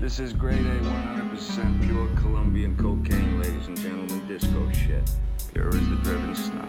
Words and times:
This 0.00 0.18
is 0.18 0.32
grade 0.32 0.56
A, 0.56 0.80
100% 0.80 1.86
pure 1.86 2.08
Colombian 2.22 2.74
cocaine, 2.74 3.38
ladies 3.38 3.66
and 3.66 3.76
gentlemen, 3.76 4.26
disco 4.26 4.72
shit. 4.72 5.04
Pure 5.52 5.68
as 5.68 5.74
the 5.74 5.96
driven 6.02 6.34
snow. 6.34 6.64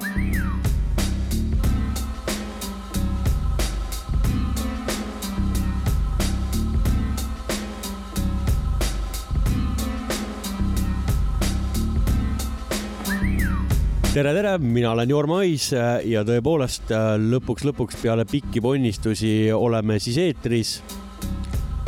tere, 14.13 14.34
tere, 14.34 14.57
mina 14.57 14.91
olen 14.91 15.09
Jorma 15.09 15.38
Õis 15.39 15.70
äh, 15.71 16.02
ja 16.11 16.25
tõepoolest 16.27 16.91
äh, 16.91 17.13
lõpuks, 17.16 17.63
lõpuks 17.63 17.95
peale 18.02 18.27
pikki 18.27 18.59
ponnistusi 18.59 19.54
oleme 19.55 20.02
siis 20.04 20.20
eetris. 20.20 20.82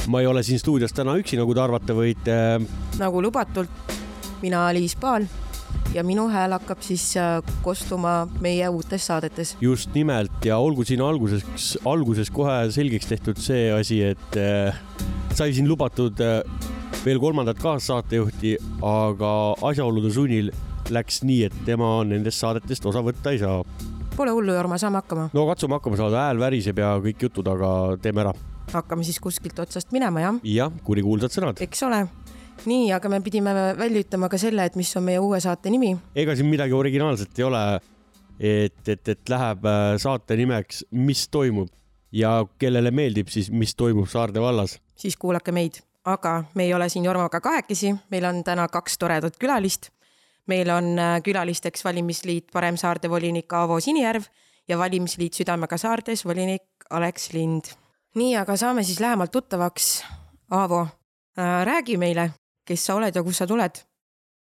Ma 0.07 0.21
ei 0.21 0.27
ole 0.27 0.43
siin 0.43 0.59
stuudios 0.59 0.93
täna 0.95 1.15
üksi, 1.19 1.37
nagu 1.39 1.53
te 1.55 1.63
arvata 1.63 1.95
võite. 1.95 2.35
nagu 2.99 3.23
lubatult, 3.23 3.95
mina 4.41 4.65
Liis 4.75 4.95
Paal 4.99 5.27
ja 5.93 6.03
minu 6.05 6.25
hääl 6.31 6.55
hakkab 6.55 6.81
siis 6.83 7.05
äh, 7.17 7.39
kostuma 7.61 8.23
meie 8.41 8.67
uutes 8.69 9.07
saadetes. 9.07 9.55
just 9.61 9.93
nimelt 9.93 10.45
ja 10.45 10.57
olgu 10.57 10.83
siin 10.83 11.01
alguseks, 11.01 11.77
alguses 11.85 12.31
kohe 12.33 12.71
selgeks 12.73 13.09
tehtud 13.09 13.39
see 13.41 13.71
asi, 13.73 14.01
et 14.13 14.37
äh, 14.39 14.75
sai 15.33 15.53
siin 15.53 15.69
lubatud 15.69 16.19
äh, 16.23 16.41
veel 17.05 17.19
kolmandat 17.19 17.59
kaassaatejuhti, 17.59 18.57
aga 18.87 19.31
asjaolude 19.69 20.11
sunnil 20.13 20.53
läks 20.93 21.21
nii, 21.23 21.43
et 21.47 21.57
tema 21.67 21.95
nendest 22.07 22.41
saadetest 22.43 22.85
osa 22.89 23.03
võtta 23.03 23.33
ei 23.33 23.41
saa. 23.41 23.61
Pole 24.13 24.33
hullu, 24.35 24.53
Jorma, 24.53 24.77
saame 24.77 25.01
hakkama. 25.01 25.29
no 25.33 25.45
katsume 25.49 25.79
hakkama 25.79 25.99
saada, 25.99 26.27
hääl 26.27 26.41
väriseb 26.41 26.79
ja 26.79 26.95
kõik 27.03 27.27
jutud, 27.27 27.47
aga 27.49 27.69
teeme 28.01 28.25
ära. 28.25 28.33
Hakkame 28.73 29.05
siis 29.07 29.19
kuskilt 29.23 29.59
otsast 29.59 29.91
minema, 29.95 30.23
jah? 30.23 30.39
jah, 30.47 30.73
kurikuulsad 30.85 31.33
sõnad. 31.35 31.61
eks 31.63 31.83
ole. 31.87 32.03
nii, 32.69 32.91
aga 32.95 33.11
me 33.11 33.21
pidime 33.25 33.53
välja 33.77 34.03
ütlema 34.05 34.29
ka 34.31 34.39
selle, 34.41 34.65
et 34.69 34.77
mis 34.79 34.91
on 34.97 35.07
meie 35.07 35.21
uue 35.21 35.39
saate 35.43 35.73
nimi. 35.73 35.95
ega 36.15 36.35
siin 36.37 36.49
midagi 36.51 36.75
originaalset 36.77 37.39
ei 37.39 37.47
ole. 37.47 37.63
et, 38.39 38.83
et, 38.87 39.07
et 39.15 39.29
läheb 39.29 39.65
äh, 39.69 39.95
saate 40.01 40.37
nimeks 40.37 40.85
Mis 40.91 41.27
toimub 41.29 41.69
ja 42.11 42.43
kellele 42.59 42.91
meeldib 42.91 43.29
siis, 43.33 43.51
mis 43.51 43.75
toimub 43.75 44.07
Saarde 44.09 44.41
vallas. 44.41 44.79
siis 44.95 45.17
kuulake 45.17 45.51
meid, 45.51 45.81
aga 46.05 46.43
me 46.55 46.67
ei 46.67 46.73
ole 46.73 46.89
siin 46.89 47.05
Jormaga 47.05 47.41
kahekesi, 47.41 47.95
meil 48.11 48.25
on 48.29 48.43
täna 48.43 48.67
kaks 48.71 48.97
toredat 48.97 49.37
külalist 49.41 49.91
meil 50.47 50.69
on 50.69 50.99
äh, 50.99 51.21
külalisteks 51.23 51.85
valimisliit 51.85 52.51
Paremsaarde 52.53 53.09
volinik 53.09 53.53
Aavo 53.53 53.79
Sinijärv 53.79 54.27
ja 54.67 54.77
valimisliit 54.77 55.33
Südamega 55.33 55.77
saartes 55.77 56.25
volinik 56.25 56.63
Alex 56.89 57.33
Lind. 57.33 57.73
Nii, 58.15 58.35
aga 58.37 58.57
saame 58.57 58.83
siis 58.83 58.99
lähemalt 58.99 59.31
tuttavaks. 59.31 60.03
Aavo 60.53 60.81
äh,, 60.83 61.63
räägi 61.65 61.97
meile, 61.97 62.29
kes 62.67 62.85
sa 62.85 62.95
oled 62.95 63.15
ja 63.15 63.23
kust 63.23 63.41
sa 63.41 63.47
tuled? 63.47 63.83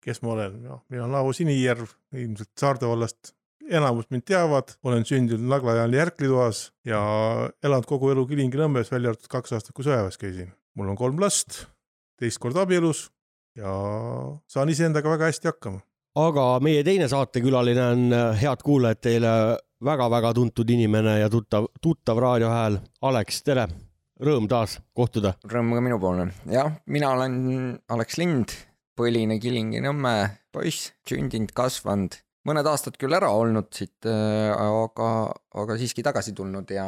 kes 0.08 0.22
ma 0.24 0.32
olen, 0.38 0.62
noh, 0.64 0.84
mina 0.88 1.04
olen 1.04 1.18
Aavo 1.20 1.34
Sinijärv, 1.36 1.90
ilmselt 2.16 2.54
Saarde 2.56 2.88
vallast 2.88 3.34
enamus 3.68 4.08
mind 4.14 4.24
teavad, 4.28 4.72
olen 4.88 5.04
sündinud 5.08 5.44
Nagla 5.52 5.74
ajal 5.76 5.98
Järkli 5.98 6.30
toas 6.32 6.62
ja 6.88 7.00
elanud 7.64 7.88
kogu 7.90 8.14
elu 8.14 8.24
Kilingi-Nõmmes, 8.30 8.92
välja 8.94 9.12
arvatud 9.12 9.30
kaks 9.32 9.58
aastat, 9.58 9.74
kui 9.76 9.84
sõjaväes 9.88 10.20
käisin. 10.22 10.54
mul 10.78 10.94
on 10.94 10.96
kolm 10.96 11.20
last, 11.20 11.66
teist 12.22 12.40
korda 12.40 12.64
abielus 12.64 13.10
ja 13.58 13.74
saan 14.48 14.70
iseendaga 14.70 15.10
väga 15.10 15.32
hästi 15.32 15.52
hakkama. 15.52 15.82
Aga 16.18 16.46
meie 16.64 16.84
teine 16.86 17.08
saatekülaline 17.12 17.84
on, 17.94 18.06
äh, 18.14 18.40
head 18.42 18.64
kuulajad, 18.66 19.02
teile 19.06 19.32
väga-väga 19.86 20.34
tuntud 20.34 20.70
inimene 20.74 21.20
ja 21.22 21.30
tuttav, 21.30 21.70
tuttav 21.82 22.22
raadiohääl, 22.24 22.80
Alex, 23.10 23.44
tere! 23.46 23.68
Rõõm 24.18 24.48
taas 24.50 24.80
kohtuda. 24.98 25.36
Rõõm 25.46 25.76
ka 25.76 25.82
minupoolne. 25.86 26.32
jah, 26.50 26.72
mina 26.90 27.12
olen 27.14 27.36
Alex 27.94 28.18
Lind, 28.18 28.56
põline 28.98 29.38
Kilingi-Nõmme 29.38 30.14
poiss, 30.52 30.90
sündinud, 31.06 31.54
kasvanud, 31.54 32.18
mõned 32.50 32.66
aastad 32.66 32.98
küll 32.98 33.14
ära 33.14 33.30
olnud 33.30 33.70
siit, 33.78 34.08
aga, 34.10 35.10
aga 35.54 35.78
siiski 35.78 36.02
tagasi 36.02 36.34
tulnud 36.34 36.74
ja 36.74 36.88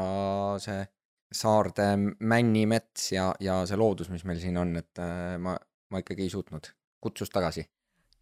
see 0.57 0.81
Saarde 1.29 1.91
männimets 2.25 3.11
ja, 3.13 3.29
ja 3.37 3.61
see 3.69 3.77
loodus, 3.77 4.09
mis 4.09 4.25
meil 4.25 4.41
siin 4.41 4.57
on, 4.57 4.73
et 4.81 4.97
ma, 5.37 5.53
ma 5.93 6.01
ikkagi 6.01 6.25
ei 6.25 6.31
suutnud, 6.33 6.71
kutsus 6.97 7.29
tagasi 7.29 7.61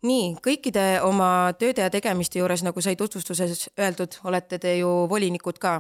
nii, 0.05 0.35
kõikide 0.43 0.85
oma 1.05 1.53
tööde 1.59 1.85
ja 1.85 1.91
tegemiste 1.93 2.39
juures, 2.39 2.63
nagu 2.65 2.81
sai 2.83 2.95
tutvustuses 2.99 3.69
öeldud, 3.79 4.19
olete 4.29 4.59
te 4.61 4.77
ju 4.77 4.91
volinikud 5.09 5.57
ka. 5.61 5.79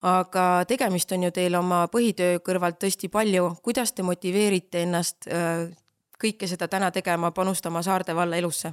aga 0.00 0.64
tegemist 0.64 1.12
on 1.12 1.26
ju 1.26 1.30
teil 1.30 1.54
oma 1.54 1.86
põhitöö 1.92 2.38
kõrvalt 2.40 2.78
tõesti 2.80 3.08
palju. 3.08 3.56
kuidas 3.62 3.92
te 3.92 4.02
motiveerite 4.02 4.82
ennast 4.82 5.28
äh, 5.28 5.68
kõike 6.20 6.48
seda 6.48 6.68
täna 6.68 6.90
tegema, 6.90 7.30
panustama 7.30 7.82
Saarde 7.82 8.14
valla 8.14 8.36
elusse? 8.36 8.72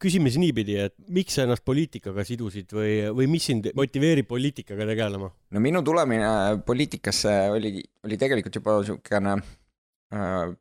küsime 0.00 0.30
siis 0.30 0.40
niipidi, 0.40 0.78
et 0.80 0.94
miks 1.12 1.34
sa 1.36 1.44
ennast 1.44 1.64
poliitikaga 1.68 2.24
sidusid 2.24 2.70
või, 2.72 2.92
või 3.12 3.26
mis 3.28 3.44
sind 3.50 3.68
motiveerib 3.76 4.28
poliitikaga 4.30 4.86
tegelema? 4.88 5.28
no 5.50 5.60
minu 5.60 5.82
tulemine 5.84 6.62
poliitikasse 6.66 7.34
oli, 7.52 7.82
oli 8.06 8.16
tegelikult 8.16 8.56
juba 8.56 8.78
niisugune 8.80 9.36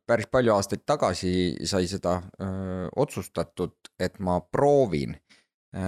päris 0.07 0.29
palju 0.31 0.53
aastaid 0.55 0.85
tagasi 0.87 1.33
sai 1.67 1.87
seda 1.91 2.21
öö, 2.39 2.87
otsustatud, 3.03 3.75
et 3.99 4.19
ma 4.19 4.39
proovin. 4.41 5.17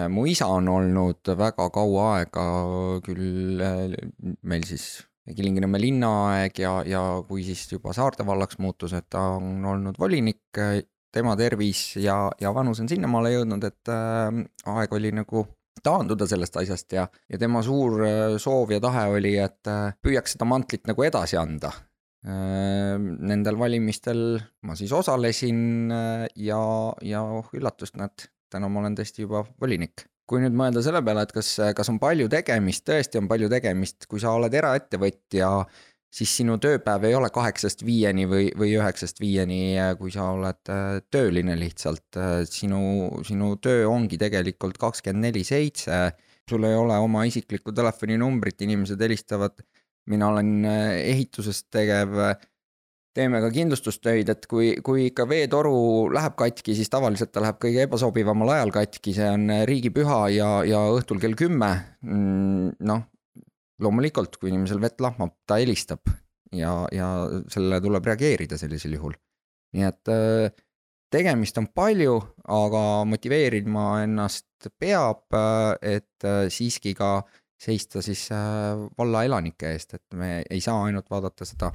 mu 0.10 0.24
isa 0.26 0.46
on 0.48 0.68
olnud 0.72 1.28
väga 1.38 1.66
kaua 1.76 2.04
aega 2.18 2.44
küll 3.04 3.60
meil 4.48 4.64
siis 4.64 5.04
Kilingi-Nõmme 5.28 5.80
linnaaeg 5.80 6.60
ja, 6.60 6.72
ja 6.88 7.02
kui 7.28 7.44
siis 7.44 7.66
juba 7.72 7.92
Saarde 7.96 8.24
vallaks 8.28 8.60
muutus, 8.64 8.94
et 8.96 9.10
ta 9.12 9.26
on 9.36 9.66
olnud 9.74 10.00
volinik, 10.00 10.60
tema 11.12 11.36
tervis 11.36 11.98
ja, 12.00 12.32
ja 12.40 12.54
vanus 12.56 12.80
on 12.80 12.88
sinnamaale 12.92 13.34
jõudnud, 13.36 13.68
et 13.68 13.92
äh, 13.92 14.40
aeg 14.72 14.96
oli 14.96 15.12
nagu 15.16 15.46
taanduda 15.84 16.28
sellest 16.32 16.58
asjast 16.64 16.96
ja, 16.96 17.08
ja 17.28 17.40
tema 17.40 17.60
suur 17.64 18.06
soov 18.40 18.72
ja 18.72 18.80
tahe 18.84 19.08
oli, 19.18 19.36
et 19.36 19.72
püüaks 20.04 20.38
seda 20.38 20.48
mantlit 20.48 20.88
nagu 20.88 21.04
edasi 21.04 21.36
anda 21.40 21.74
Nendel 22.24 23.58
valimistel 23.60 24.38
ma 24.64 24.78
siis 24.80 24.94
osalesin 24.96 25.92
ja, 26.40 26.60
ja 27.04 27.24
oh 27.40 27.50
üllatust, 27.58 27.98
näed, 28.00 28.30
täna 28.54 28.70
ma 28.72 28.80
olen 28.80 28.96
tõesti 28.96 29.26
juba 29.26 29.44
volinik. 29.60 30.06
kui 30.24 30.40
nüüd 30.40 30.56
mõelda 30.56 30.80
selle 30.80 31.02
peale, 31.04 31.26
et 31.28 31.34
kas, 31.36 31.50
kas 31.76 31.90
on 31.92 31.98
palju 32.00 32.30
tegemist, 32.32 32.86
tõesti 32.88 33.20
on 33.20 33.28
palju 33.28 33.50
tegemist, 33.52 34.08
kui 34.08 34.22
sa 34.24 34.32
oled 34.38 34.54
eraettevõtja, 34.56 35.50
siis 36.14 36.32
sinu 36.40 36.56
tööpäev 36.64 37.10
ei 37.10 37.16
ole 37.18 37.28
kaheksast 37.34 37.84
viieni 37.84 38.24
või, 38.32 38.48
või 38.56 38.72
üheksast 38.78 39.20
viieni, 39.20 39.76
kui 40.00 40.14
sa 40.16 40.30
oled 40.32 40.72
tööline 41.12 41.58
lihtsalt. 41.60 42.22
sinu, 42.48 42.80
sinu 43.28 43.56
töö 43.60 43.90
ongi 43.92 44.18
tegelikult 44.22 44.80
kakskümmend 44.80 45.28
neli 45.28 45.44
seitse, 45.44 46.14
sul 46.50 46.64
ei 46.70 46.76
ole 46.80 46.98
oma 47.04 47.26
isiklikku 47.28 47.76
telefoninumbrit, 47.76 48.62
inimesed 48.64 49.02
helistavad 49.02 49.60
mina 50.10 50.30
olen 50.34 50.66
ehituses 50.66 51.64
tegev, 51.72 52.18
teeme 53.14 53.40
ka 53.44 53.52
kindlustustöid, 53.54 54.30
et 54.34 54.48
kui, 54.50 54.74
kui 54.84 55.08
ikka 55.12 55.28
veetoru 55.30 56.10
läheb 56.14 56.36
katki, 56.40 56.76
siis 56.78 56.90
tavaliselt 56.92 57.32
ta 57.34 57.44
läheb 57.44 57.60
kõige 57.62 57.86
ebasobivamal 57.86 58.56
ajal 58.56 58.74
katki, 58.74 59.14
see 59.16 59.30
on 59.30 59.48
riigipüha 59.70 60.20
ja, 60.34 60.50
ja 60.68 60.82
õhtul 60.98 61.22
kell 61.22 61.38
kümme. 61.40 61.72
noh, 62.04 63.06
loomulikult, 63.84 64.38
kui 64.42 64.52
inimesel 64.52 64.82
vett 64.82 65.02
lahmab, 65.04 65.36
ta 65.48 65.60
helistab 65.62 66.10
ja, 66.56 66.84
ja 66.94 67.10
sellele 67.52 67.82
tuleb 67.84 68.06
reageerida 68.12 68.58
sellisel 68.60 68.98
juhul. 68.98 69.16
nii 69.74 69.86
et 69.88 70.12
tegemist 71.14 71.58
on 71.62 71.70
palju, 71.74 72.18
aga 72.50 72.84
motiveerima 73.10 74.04
ennast 74.08 74.70
peab, 74.80 75.26
et 75.82 76.28
siiski 76.54 76.96
ka 76.98 77.20
seista 77.64 78.02
siis 78.04 78.28
valla 78.98 79.24
elanike 79.24 79.72
eest, 79.72 79.94
et 79.96 80.20
me 80.20 80.42
ei 80.50 80.62
saa 80.62 80.82
ainult 80.84 81.10
vaadata 81.12 81.48
seda 81.48 81.72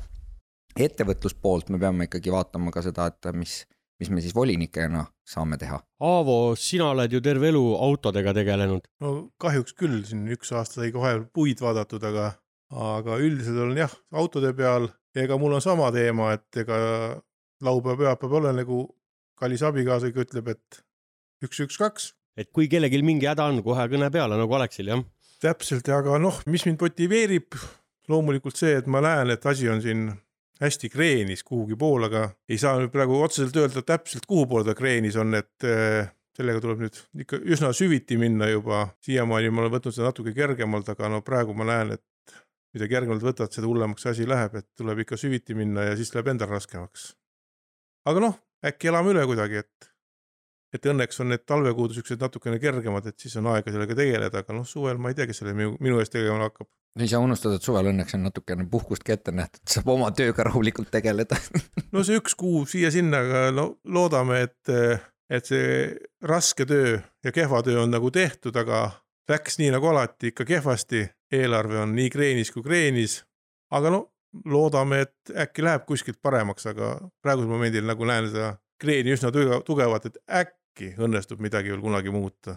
ettevõtluspoolt, 0.85 1.73
me 1.73 1.81
peame 1.83 2.09
ikkagi 2.09 2.33
vaatama 2.33 2.73
ka 2.75 2.83
seda, 2.85 3.09
et 3.11 3.29
mis, 3.37 3.61
mis 4.01 4.11
me 4.13 4.23
siis 4.25 4.35
volinikena 4.37 5.05
saame 5.29 5.59
teha. 5.61 5.79
Aavo, 6.05 6.39
sina 6.61 6.91
oled 6.93 7.13
ju 7.13 7.23
terve 7.25 7.51
elu 7.53 7.63
autodega 7.89 8.35
tegelenud. 8.37 8.87
no 9.05 9.15
kahjuks 9.41 9.75
küll, 9.79 10.03
siin 10.09 10.27
üks 10.35 10.53
aasta 10.55 10.83
sai 10.83 10.93
kohe 10.95 11.15
puid 11.35 11.63
vaadatud, 11.65 12.05
aga, 12.11 12.31
aga 12.93 13.19
üldiselt 13.23 13.59
olen 13.65 13.83
jah, 13.85 13.97
autode 14.13 14.53
peal. 14.57 14.91
ega 15.19 15.39
mul 15.41 15.57
on 15.57 15.65
sama 15.65 15.91
teema, 15.91 16.33
et 16.37 16.63
ega 16.63 16.77
laupäev, 17.65 17.99
pühapäev 17.99 18.39
olen 18.39 18.61
nagu 18.61 18.85
kallis 19.39 19.65
abikaasa 19.67 20.11
ikka 20.11 20.27
ütleb, 20.27 20.53
et 20.55 20.83
üks, 21.43 21.59
üks, 21.65 21.79
kaks. 21.81 22.13
et 22.39 22.53
kui 22.55 22.69
kellelgi 22.71 23.03
mingi 23.03 23.27
häda 23.27 23.49
on, 23.51 23.63
kohe 23.67 23.89
kõne 23.91 24.11
peale 24.15 24.39
nagu 24.39 24.55
Aleksil, 24.55 24.93
jah? 24.93 25.03
Täpselt, 25.43 25.89
aga 25.95 26.19
noh, 26.23 26.41
mis 26.51 26.65
mind 26.67 26.81
motiveerib, 26.83 27.57
loomulikult 28.09 28.57
see, 28.59 28.77
et 28.81 28.89
ma 28.91 29.03
näen, 29.05 29.31
et 29.35 29.47
asi 29.47 29.69
on 29.71 29.83
siin 29.85 30.09
hästi 30.61 30.91
kreenis 30.91 31.45
kuhugi 31.47 31.77
poole, 31.79 32.09
aga 32.09 32.25
ei 32.51 32.59
saa 32.59 32.79
nüüd 32.81 32.93
praegu 32.95 33.21
otseselt 33.23 33.57
öelda 33.61 33.83
täpselt, 33.87 34.27
kuhu 34.27 34.47
poole 34.51 34.67
ta 34.67 34.75
kreenis 34.79 35.19
on, 35.21 35.37
et 35.39 35.67
äh, 35.67 36.09
sellega 36.39 36.63
tuleb 36.63 36.83
nüüd 36.85 36.99
ikka 37.25 37.41
üsna 37.55 37.73
süviti 37.75 38.19
minna 38.19 38.49
juba. 38.51 38.89
siiamaani 39.07 39.51
ma 39.51 39.65
olen 39.65 39.75
võtnud 39.77 39.95
seda 39.95 40.11
natuke 40.11 40.35
kergemalt, 40.35 40.89
aga 40.91 41.11
no 41.13 41.23
praegu 41.27 41.55
ma 41.55 41.67
näen, 41.69 41.95
et 41.99 42.35
mida 42.75 42.89
kergemalt 42.91 43.25
võtad, 43.25 43.53
seda 43.55 43.69
hullemaks 43.71 44.05
see 44.05 44.15
asi 44.15 44.29
läheb, 44.29 44.59
et 44.61 44.69
tuleb 44.79 45.05
ikka 45.05 45.19
süviti 45.21 45.57
minna 45.59 45.89
ja 45.89 45.97
siis 45.99 46.13
läheb 46.15 46.33
endal 46.35 46.51
raskemaks. 46.53 47.13
aga 48.09 48.25
noh, 48.25 48.39
äkki 48.65 48.91
elame 48.91 49.15
üle 49.15 49.25
kuidagi, 49.31 49.63
et, 49.65 49.91
et 50.75 50.89
õnneks 50.93 51.23
on 51.23 51.33
need 51.33 51.45
talvekuud 51.49 51.95
siuksed 51.97 52.21
natukene 52.21 52.59
kergemad, 52.63 53.07
et 53.09 53.19
siis 53.21 53.37
on 53.41 53.49
aega 53.53 53.73
sellega 53.73 53.97
tegeleda, 53.97 54.43
aga 54.43 54.57
noh, 54.57 54.67
suvel 54.69 55.01
ma 55.01 55.13
ei 55.13 55.17
tea, 55.19 55.29
kes 55.31 55.43
selle 55.43 55.55
minu, 55.57 55.77
minu 55.85 56.01
eest 56.03 56.13
tegema 56.15 56.49
hakkab. 56.49 56.69
ei 56.99 57.09
saa 57.11 57.23
unustada, 57.25 57.59
et 57.59 57.67
suvel 57.67 57.91
õnneks 57.93 58.17
on 58.19 58.27
natukene 58.29 58.67
puhkust 58.71 59.07
ka 59.07 59.17
ette 59.17 59.33
nähtud, 59.35 59.63
saab 59.71 59.89
oma 59.95 60.11
tööga 60.17 60.49
rahulikult 60.51 60.91
tegeleda 60.93 61.39
no 61.95 62.05
see 62.05 62.21
üks 62.21 62.37
kuu 62.39 62.65
siia-sinna, 62.69 63.23
aga 63.25 63.45
no 63.55 63.69
loodame, 63.89 64.43
et, 64.49 64.75
et 65.31 65.49
see 65.49 65.89
raske 66.27 66.69
töö 66.69 66.99
ja 67.25 67.35
kehva 67.35 67.63
töö 67.65 67.85
on 67.85 67.95
nagu 67.95 68.13
tehtud, 68.15 68.57
aga 68.57 68.91
läks 69.29 69.59
nii 69.61 69.73
nagu 69.73 69.89
alati 69.93 70.33
ikka 70.33 70.47
kehvasti, 70.49 71.07
eelarve 71.33 71.83
on 71.85 71.97
nii 71.97 72.13
kreenis 72.13 72.53
kui 72.53 72.65
kreenis. 72.65 73.23
aga 73.71 73.91
no 73.93 74.07
loodame, 74.45 75.01
et 75.07 75.33
äkki 75.45 75.65
läheb 75.65 75.85
kuskilt 75.89 76.19
paremaks, 76.23 76.67
aga 76.69 76.99
praegusel 77.25 77.49
momendil 77.49 77.87
nagu 77.89 78.05
näen 78.09 78.29
seda 78.29 78.57
kreeni 78.79 79.15
üsna 79.15 79.33
tugevat, 79.33 80.07
et 80.07 80.19
äkki 80.41 80.93
õnnestub 80.99 81.43
midagi 81.43 81.73
veel 81.73 81.83
kunagi 81.83 82.13
muuta 82.15 82.57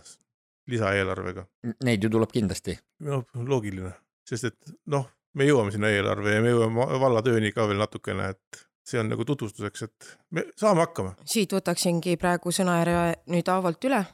lisaeelarvega. 0.72 1.46
Neid 1.84 2.04
ju 2.04 2.12
tuleb 2.14 2.32
kindlasti. 2.32 2.78
noh, 3.08 3.26
loogiline, 3.36 3.94
sest 4.28 4.52
et 4.52 4.76
noh, 4.94 5.08
me 5.34 5.48
jõuame 5.48 5.74
sinna 5.74 5.90
eelarve 5.90 6.36
ja 6.36 6.44
me 6.44 6.54
jõuame 6.54 6.88
vallatööni 7.02 7.52
ka 7.56 7.68
veel 7.68 7.82
natukene, 7.82 8.30
et 8.36 8.64
see 8.86 9.00
on 9.00 9.10
nagu 9.12 9.26
tutvustuseks, 9.26 9.84
et 9.88 10.16
me 10.32 10.46
saame 10.56 10.86
hakkama. 10.86 11.16
siit 11.26 11.54
võtaksingi 11.54 12.18
praegu 12.22 12.54
sõnajärje 12.54 13.22
nüüd 13.34 13.54
Aavolt 13.54 13.90
üle 13.90 14.06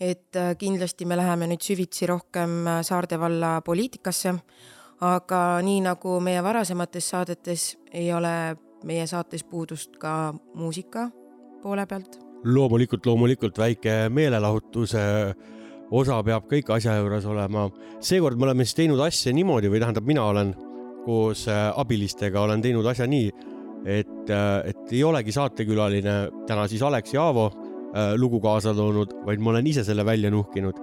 et 0.00 0.36
äh, 0.36 0.56
kindlasti 0.58 1.06
me 1.06 1.16
läheme 1.16 1.46
nüüd 1.50 1.62
süvitsi 1.62 2.06
rohkem 2.10 2.66
äh, 2.66 2.82
Saarde 2.82 3.18
valla 3.20 3.60
poliitikasse. 3.60 4.34
aga 5.04 5.60
nii 5.62 5.80
nagu 5.84 6.20
meie 6.22 6.42
varasemates 6.42 7.08
saadetes 7.10 7.76
ei 7.92 8.12
ole 8.12 8.56
meie 8.84 9.06
saates 9.06 9.44
puudust 9.44 9.96
ka 9.98 10.34
muusika 10.54 11.10
poole 11.64 11.86
pealt. 11.88 12.20
loomulikult, 12.44 13.06
loomulikult 13.08 13.58
väike 13.58 13.96
meelelahutuse 14.12 15.04
osa 15.90 16.20
peab 16.22 16.46
kõik 16.50 16.70
asja 16.76 16.98
juures 17.00 17.24
olema. 17.24 17.66
seekord 18.00 18.38
me 18.38 18.50
oleme 18.50 18.68
siis 18.68 18.78
teinud 18.84 19.00
asja 19.00 19.32
niimoodi 19.32 19.72
või 19.72 19.82
tähendab, 19.82 20.06
mina 20.06 20.28
olen 20.28 20.54
koos 21.04 21.48
äh, 21.48 21.66
abilistega 21.76 22.40
olen 22.40 22.62
teinud 22.62 22.86
asja 22.86 23.08
nii, 23.08 23.28
et, 23.84 24.30
et 24.64 24.92
ei 24.92 25.04
olegi 25.04 25.32
saatekülaline 25.32 26.18
täna 26.48 26.68
siis 26.68 26.82
Alex 26.82 27.16
ja 27.16 27.26
Aavo 27.28 27.50
Äh, 27.94 28.16
lugu 28.18 28.40
kaasa 28.42 28.72
toonud, 28.74 29.12
vaid 29.22 29.38
ma 29.38 29.52
olen 29.52 29.68
ise 29.70 29.84
selle 29.86 30.02
välja 30.06 30.30
nuhkinud. 30.30 30.82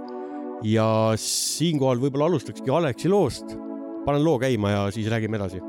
ja 0.61 0.85
siinkohal 1.17 1.97
võib-olla 1.97 2.27
alustakski 2.29 2.69
Aleksi 2.69 3.09
loost. 3.09 3.57
panen 4.05 4.23
loo 4.23 4.39
käima 4.39 4.71
ja 4.71 4.91
siis 4.91 5.09
räägime 5.09 5.35
edasi 5.35 5.59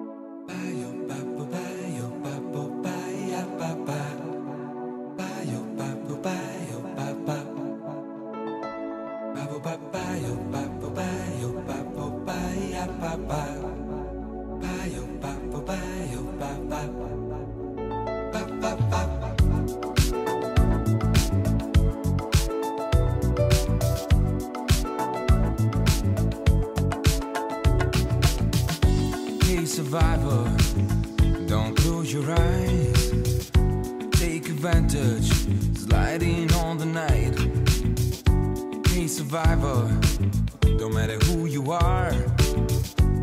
vantage 34.62 35.32
sliding 35.76 36.52
on 36.52 36.78
the 36.78 36.86
night. 36.86 37.36
Hey, 38.90 39.08
survivor, 39.08 39.90
don't 40.78 40.94
matter 40.94 41.18
who 41.26 41.46
you 41.46 41.72
are, 41.72 42.12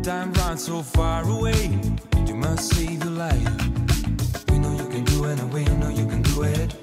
time 0.02 0.34
runs 0.34 0.66
so 0.66 0.82
far 0.82 1.26
away. 1.26 1.80
You 2.26 2.34
must 2.34 2.74
save 2.74 3.02
your 3.02 3.14
life. 3.14 3.56
We 4.50 4.58
know 4.58 4.76
you 4.76 4.86
can 4.90 5.04
do 5.04 5.24
it, 5.24 5.40
and 5.40 5.50
we 5.50 5.64
know 5.64 5.88
you 5.88 6.06
can 6.06 6.20
do 6.20 6.42
it. 6.42 6.76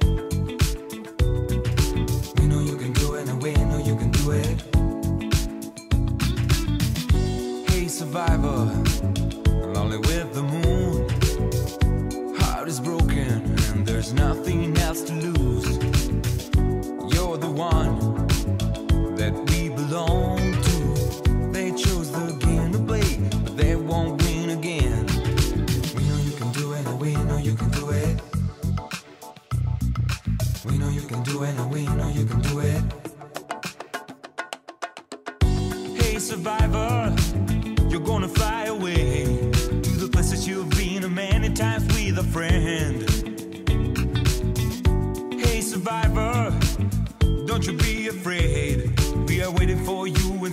We 2.39 2.47
know 2.47 2.61
you 2.61 2.77
can 2.77 2.93
do 2.93 3.13
it, 3.13 3.29
and 3.29 3.39
we 3.39 3.53
know 3.53 3.77
you 3.77 3.95
can 3.95 4.09
do 4.09 4.31
it. 4.31 4.57
Hey, 7.69 7.87
survivor, 7.87 8.71
I'm 9.61 9.73
lonely 9.75 9.99
with 9.99 10.33
the 10.33 10.41
moon. 10.41 10.66
There's 14.07 14.21
nothing 14.21 14.77
else 14.77 15.01
to 15.01 15.13
lose. 15.15 15.36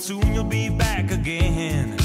soon 0.04 0.34
you'll 0.34 0.44
be 0.44 0.68
back 0.68 1.10
again. 1.10 2.03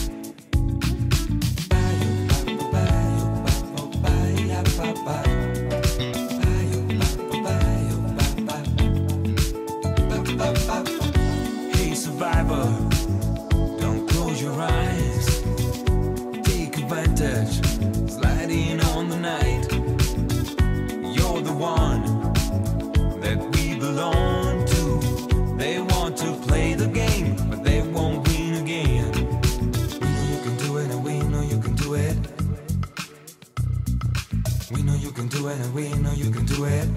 and 35.52 35.74
we 35.74 35.94
know 35.96 36.12
you 36.14 36.32
can 36.32 36.46
do 36.46 36.66
it. 36.66 36.88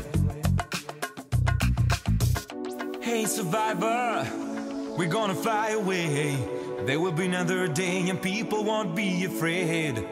Hey 3.01 3.25
survivor, 3.25 4.27
we're 4.97 5.09
gonna 5.09 5.35
fly 5.35 5.71
away. 5.71 6.37
There 6.85 7.01
will 7.01 7.13
be 7.13 7.27
another 7.27 7.69
day 7.69 8.09
and 8.11 8.21
people 8.21 8.65
won't 8.65 8.95
be 8.95 9.25
afraid. 9.25 10.05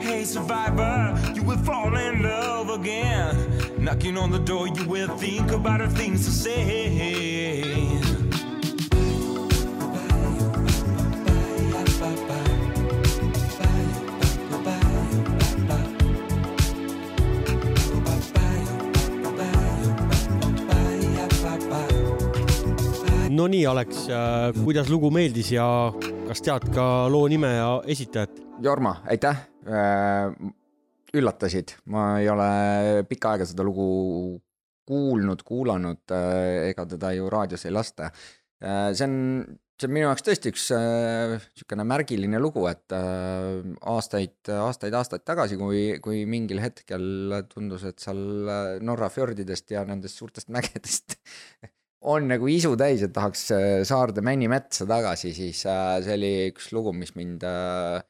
Hey 0.00 0.24
survivor, 0.24 1.18
you 1.34 1.42
will 1.42 1.58
fall 1.58 1.96
in 1.96 2.22
love 2.22 2.70
again. 2.70 3.34
Knocking 3.78 4.16
on 4.16 4.30
the 4.30 4.38
door, 4.38 4.68
you 4.68 4.86
will 4.86 5.08
think 5.16 5.50
about 5.50 5.80
the 5.80 5.88
things 5.88 6.24
to 6.26 6.30
say. 6.30 8.05
No 23.36 23.46
nii, 23.50 23.64
Alex, 23.68 24.06
äh, 24.08 24.54
kuidas 24.64 24.88
lugu 24.88 25.10
meeldis 25.12 25.50
ja 25.52 25.66
kas 26.28 26.40
tead 26.44 26.70
ka 26.74 26.84
loo 27.12 27.26
nime 27.28 27.50
ja 27.52 27.68
esitajat? 27.92 28.38
Jorma, 28.64 28.96
aitäh. 29.12 29.42
Äh, 29.66 30.32
üllatasid, 31.16 31.74
ma 31.92 32.06
ei 32.20 32.30
ole 32.32 32.48
pikka 33.08 33.34
aega 33.34 33.46
seda 33.48 33.64
lugu 33.66 33.86
kuulnud, 34.86 35.44
kuulanud, 35.46 36.02
äh, 36.14 36.70
ega 36.70 36.86
teda 36.88 37.12
ju 37.16 37.28
raadios 37.32 37.66
ei 37.66 37.74
lasta. 37.74 38.10
see 38.56 39.04
on, 39.04 39.16
see 39.76 39.88
on 39.88 39.92
minu 39.92 40.06
jaoks 40.06 40.24
tõesti 40.24 40.48
üks 40.48 40.70
niisugune 40.72 41.84
märgiline 41.84 42.38
lugu, 42.40 42.62
et 42.70 42.94
aastaid, 42.96 44.38
aastaid, 44.48 44.96
aastaid 44.96 45.26
tagasi, 45.28 45.58
kui, 45.60 45.82
kui 46.00 46.24
mingil 46.24 46.62
hetkel 46.64 47.42
tundus, 47.52 47.84
et 47.84 48.00
seal 48.00 48.22
Norra 48.80 49.10
fjordidest 49.12 49.76
ja 49.76 49.84
nendest 49.84 50.22
suurtest 50.22 50.48
mägedest 50.48 51.18
on 52.04 52.28
nagu 52.28 52.48
isu 52.50 52.74
täis, 52.78 53.02
et 53.04 53.14
tahaks 53.14 53.48
äh, 53.54 53.84
Saarde 53.88 54.24
männimetsa 54.24 54.86
tagasi, 54.88 55.32
siis 55.36 55.62
äh, 55.70 55.96
see 56.04 56.18
oli 56.18 56.32
üks 56.50 56.70
lugu, 56.76 56.92
mis 56.96 57.14
mind 57.16 57.46
äh, 57.46 58.02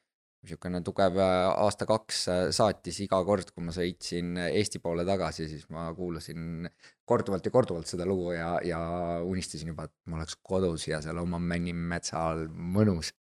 niisugune 0.46 0.80
tugev 0.86 1.16
aasta-kaks 1.18 2.20
saatis 2.54 3.00
iga 3.02 3.18
kord, 3.26 3.50
kui 3.50 3.64
ma 3.66 3.72
sõitsin 3.74 4.36
Eesti 4.46 4.78
poole 4.82 5.02
tagasi, 5.08 5.48
siis 5.50 5.64
ma 5.74 5.88
kuulasin 5.96 6.68
korduvalt 7.08 7.48
ja 7.48 7.54
korduvalt 7.54 7.90
seda 7.90 8.06
lugu 8.06 8.30
ja, 8.36 8.52
ja 8.62 8.80
unistasin 9.26 9.72
juba, 9.72 9.88
et 9.88 9.94
ma 10.06 10.20
oleks 10.20 10.38
kodus 10.46 10.86
ja 10.86 11.00
seal 11.02 11.18
oma 11.18 11.40
männimetsa 11.42 12.22
all 12.28 12.46
mõnus 12.52 13.10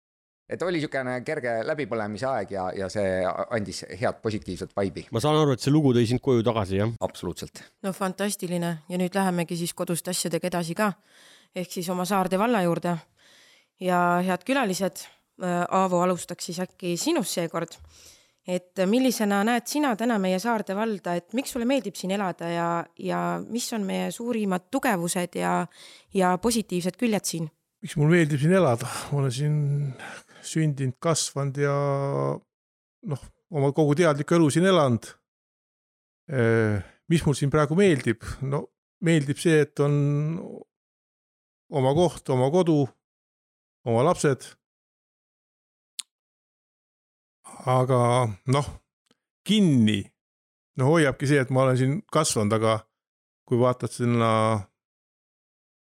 et 0.48 0.62
oli 0.62 0.78
niisugune 0.78 1.20
kerge 1.26 1.54
läbipõlemise 1.66 2.28
aeg 2.30 2.52
ja, 2.54 2.66
ja 2.76 2.88
see 2.92 3.22
andis 3.26 3.82
head 4.00 4.20
positiivset 4.22 4.74
vibe'i. 4.78 5.06
ma 5.12 5.22
saan 5.22 5.40
aru, 5.40 5.56
et 5.56 5.62
see 5.64 5.74
lugu 5.74 5.94
tõi 5.96 6.06
sind 6.06 6.22
koju 6.22 6.44
tagasi, 6.46 6.78
jah? 6.82 6.92
absoluutselt. 7.02 7.64
no 7.82 7.92
fantastiline 7.96 8.76
ja 8.88 9.00
nüüd 9.00 9.14
lähemegi 9.16 9.58
siis 9.58 9.74
koduste 9.74 10.14
asjadega 10.14 10.52
edasi 10.52 10.76
ka 10.78 10.92
ehk 11.56 11.78
siis 11.78 11.88
oma 11.92 12.06
Saarde 12.06 12.38
valla 12.38 12.62
juurde. 12.62 12.96
ja 13.80 14.22
head 14.24 14.44
külalised, 14.46 15.02
äh, 15.42 15.64
Aavo 15.68 16.00
alustaks 16.02 16.46
siis 16.48 16.60
äkki 16.60 16.96
sinust 16.96 17.34
seekord. 17.34 17.76
et 18.46 18.78
millisena 18.86 19.40
näed 19.44 19.66
sina 19.66 19.96
täna 19.96 20.20
meie 20.22 20.38
Saarde 20.38 20.76
valda, 20.76 21.16
et 21.16 21.32
miks 21.34 21.50
sulle 21.50 21.66
meeldib 21.66 21.96
siin 21.98 22.12
elada 22.14 22.48
ja, 22.48 22.68
ja 22.98 23.42
mis 23.48 23.72
on 23.72 23.82
meie 23.82 24.10
suurimad 24.14 24.70
tugevused 24.70 25.34
ja, 25.34 25.66
ja 26.14 26.38
positiivsed 26.38 26.96
küljed 26.96 27.24
siin? 27.24 27.50
miks 27.82 27.96
mul 27.98 28.14
meeldib 28.14 28.40
siin 28.40 28.54
elada, 28.54 28.86
ma 29.10 29.18
olen 29.18 29.32
siin 29.32 29.58
sündinud, 30.46 30.96
kasvanud 31.02 31.58
ja 31.60 31.74
noh, 33.10 33.22
oma 33.50 33.72
kogu 33.74 33.96
teadlikku 33.98 34.36
elu 34.38 34.50
siin 34.50 34.68
elanud. 34.70 35.08
mis 37.06 37.22
mul 37.22 37.36
siin 37.38 37.52
praegu 37.52 37.76
meeldib, 37.78 38.24
no 38.42 38.64
meeldib 39.06 39.38
see, 39.38 39.60
et 39.62 39.78
on 39.84 39.94
oma 41.70 41.92
koht, 41.94 42.28
oma 42.34 42.48
kodu, 42.50 42.80
oma 43.86 44.02
lapsed. 44.08 44.48
aga 47.66 48.00
noh, 48.54 48.66
kinni, 49.46 50.00
no 50.78 50.90
hoiabki 50.90 51.26
see, 51.26 51.40
et 51.42 51.50
ma 51.50 51.64
olen 51.64 51.78
siin 51.78 51.94
kasvanud, 52.12 52.52
aga 52.58 52.76
kui 53.46 53.58
vaatad 53.58 53.90
sinna 53.90 54.28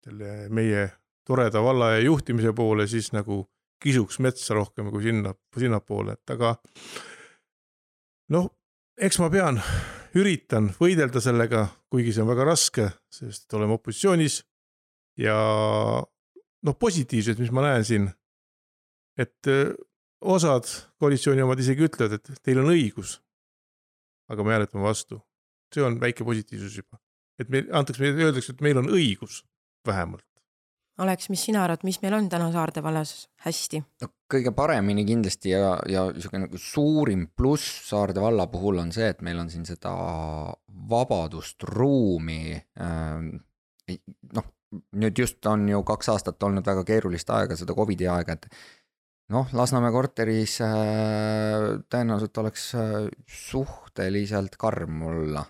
selle 0.04 0.50
meie 0.54 0.84
toreda 1.26 1.62
valla 1.64 1.94
juhtimise 2.04 2.54
poole, 2.54 2.86
siis 2.90 3.12
nagu 3.14 3.44
kisuks 3.84 4.20
metsa 4.24 4.56
rohkem 4.58 4.90
kui 4.94 5.04
sinna, 5.08 5.34
sinnapoole, 5.60 6.16
et 6.16 6.34
aga 6.36 6.56
noh, 8.34 8.50
eks 8.98 9.20
ma 9.22 9.30
pean, 9.34 9.60
üritan 10.18 10.70
võidelda 10.78 11.22
sellega, 11.24 11.66
kuigi 11.92 12.14
see 12.14 12.24
on 12.24 12.32
väga 12.32 12.48
raske, 12.48 12.90
sest 13.12 13.54
oleme 13.58 13.78
opositsioonis 13.78 14.42
ja 15.22 15.38
noh, 16.64 16.78
positiivsed, 16.80 17.42
mis 17.42 17.54
ma 17.54 17.66
näen 17.68 17.88
siin, 17.88 18.08
et 19.20 19.52
eh, 19.52 19.74
osad 20.24 20.70
koalitsiooni 21.02 21.44
omad 21.44 21.62
isegi 21.62 21.88
ütlevad, 21.90 22.20
et 22.20 22.44
teil 22.46 22.64
on 22.64 22.72
õigus. 22.74 23.20
aga 24.32 24.44
me 24.44 24.54
hääletame 24.56 24.86
vastu, 24.86 25.18
see 25.74 25.84
on 25.84 25.98
väike 26.00 26.24
positiivsus 26.26 26.78
juba, 26.80 26.98
et 27.38 27.50
meil 27.52 27.68
antakse, 27.76 28.08
öeldakse, 28.08 28.54
et 28.56 28.62
meil 28.64 28.80
on 28.80 28.88
õigus 28.96 29.42
vähemalt 29.86 30.33
Aleks, 31.02 31.32
mis 31.34 31.42
sina 31.48 31.64
arvad, 31.66 31.82
mis 31.88 31.98
meil 32.04 32.14
on 32.14 32.28
täna 32.30 32.52
Saarde 32.54 32.84
vallas 32.86 33.26
hästi? 33.48 33.80
no 34.04 34.10
kõige 34.30 34.52
paremini 34.54 35.06
kindlasti 35.08 35.54
ja, 35.54 35.74
ja 35.90 36.04
niisugune 36.14 36.46
nagu 36.46 36.60
suurim 36.62 37.24
pluss 37.38 37.88
Saarde 37.88 38.22
valla 38.22 38.46
puhul 38.52 38.82
on 38.84 38.92
see, 38.94 39.08
et 39.10 39.24
meil 39.26 39.40
on 39.42 39.50
siin 39.50 39.66
seda 39.66 39.94
vabadust, 40.90 41.66
ruumi 41.70 42.54
ähm,. 42.82 43.34
noh, 44.38 44.52
nüüd 45.02 45.18
just 45.18 45.46
on 45.50 45.66
ju 45.70 45.82
kaks 45.88 46.14
aastat 46.14 46.46
olnud 46.46 46.66
väga 46.66 46.86
keerulist 46.86 47.30
aega, 47.34 47.58
seda 47.58 47.76
Covidi 47.78 48.08
aega, 48.10 48.38
et 48.38 48.48
noh, 49.34 49.50
Lasnamäe 49.54 49.94
korteris 49.94 50.60
äh, 50.62 51.82
tõenäoliselt 51.90 52.38
oleks 52.44 52.70
äh, 52.78 53.10
suhteliselt 53.26 54.62
karm 54.62 55.02
olla 55.10 55.46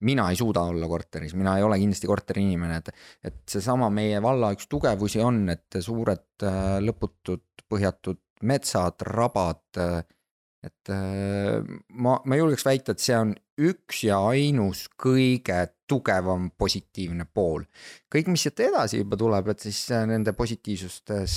mina 0.00 0.28
ei 0.30 0.36
suuda 0.36 0.62
olla 0.70 0.88
korteris, 0.88 1.34
mina 1.34 1.56
ei 1.58 1.62
ole 1.66 1.78
kindlasti 1.80 2.10
korteriinimene, 2.10 2.76
et, 2.82 2.92
et 3.30 3.40
seesama 3.50 3.90
meie 3.90 4.20
valla 4.22 4.52
üks 4.54 4.68
tugevusi 4.70 5.22
on, 5.24 5.46
et 5.54 5.80
suured 5.82 6.46
äh, 6.46 6.78
lõputud 6.84 7.66
põhjatud 7.68 8.22
metsad, 8.48 9.02
rabad. 9.08 9.64
Äh, 9.78 9.98
et 10.68 10.90
äh, 10.90 11.62
ma, 11.94 12.16
ma 12.26 12.38
julgeks 12.38 12.64
väita, 12.66 12.94
et 12.94 13.02
see 13.02 13.14
on 13.14 13.34
üks 13.62 14.00
ja 14.06 14.18
ainus 14.30 14.84
kõige 14.98 15.56
tugevam 15.88 16.48
positiivne 16.58 17.24
pool. 17.34 17.64
kõik, 18.12 18.28
mis 18.30 18.42
siit 18.44 18.60
edasi 18.66 19.00
juba 19.00 19.16
tuleb, 19.18 19.50
et 19.50 19.62
siis 19.66 19.80
nende 20.06 20.34
positiivsustes 20.36 21.36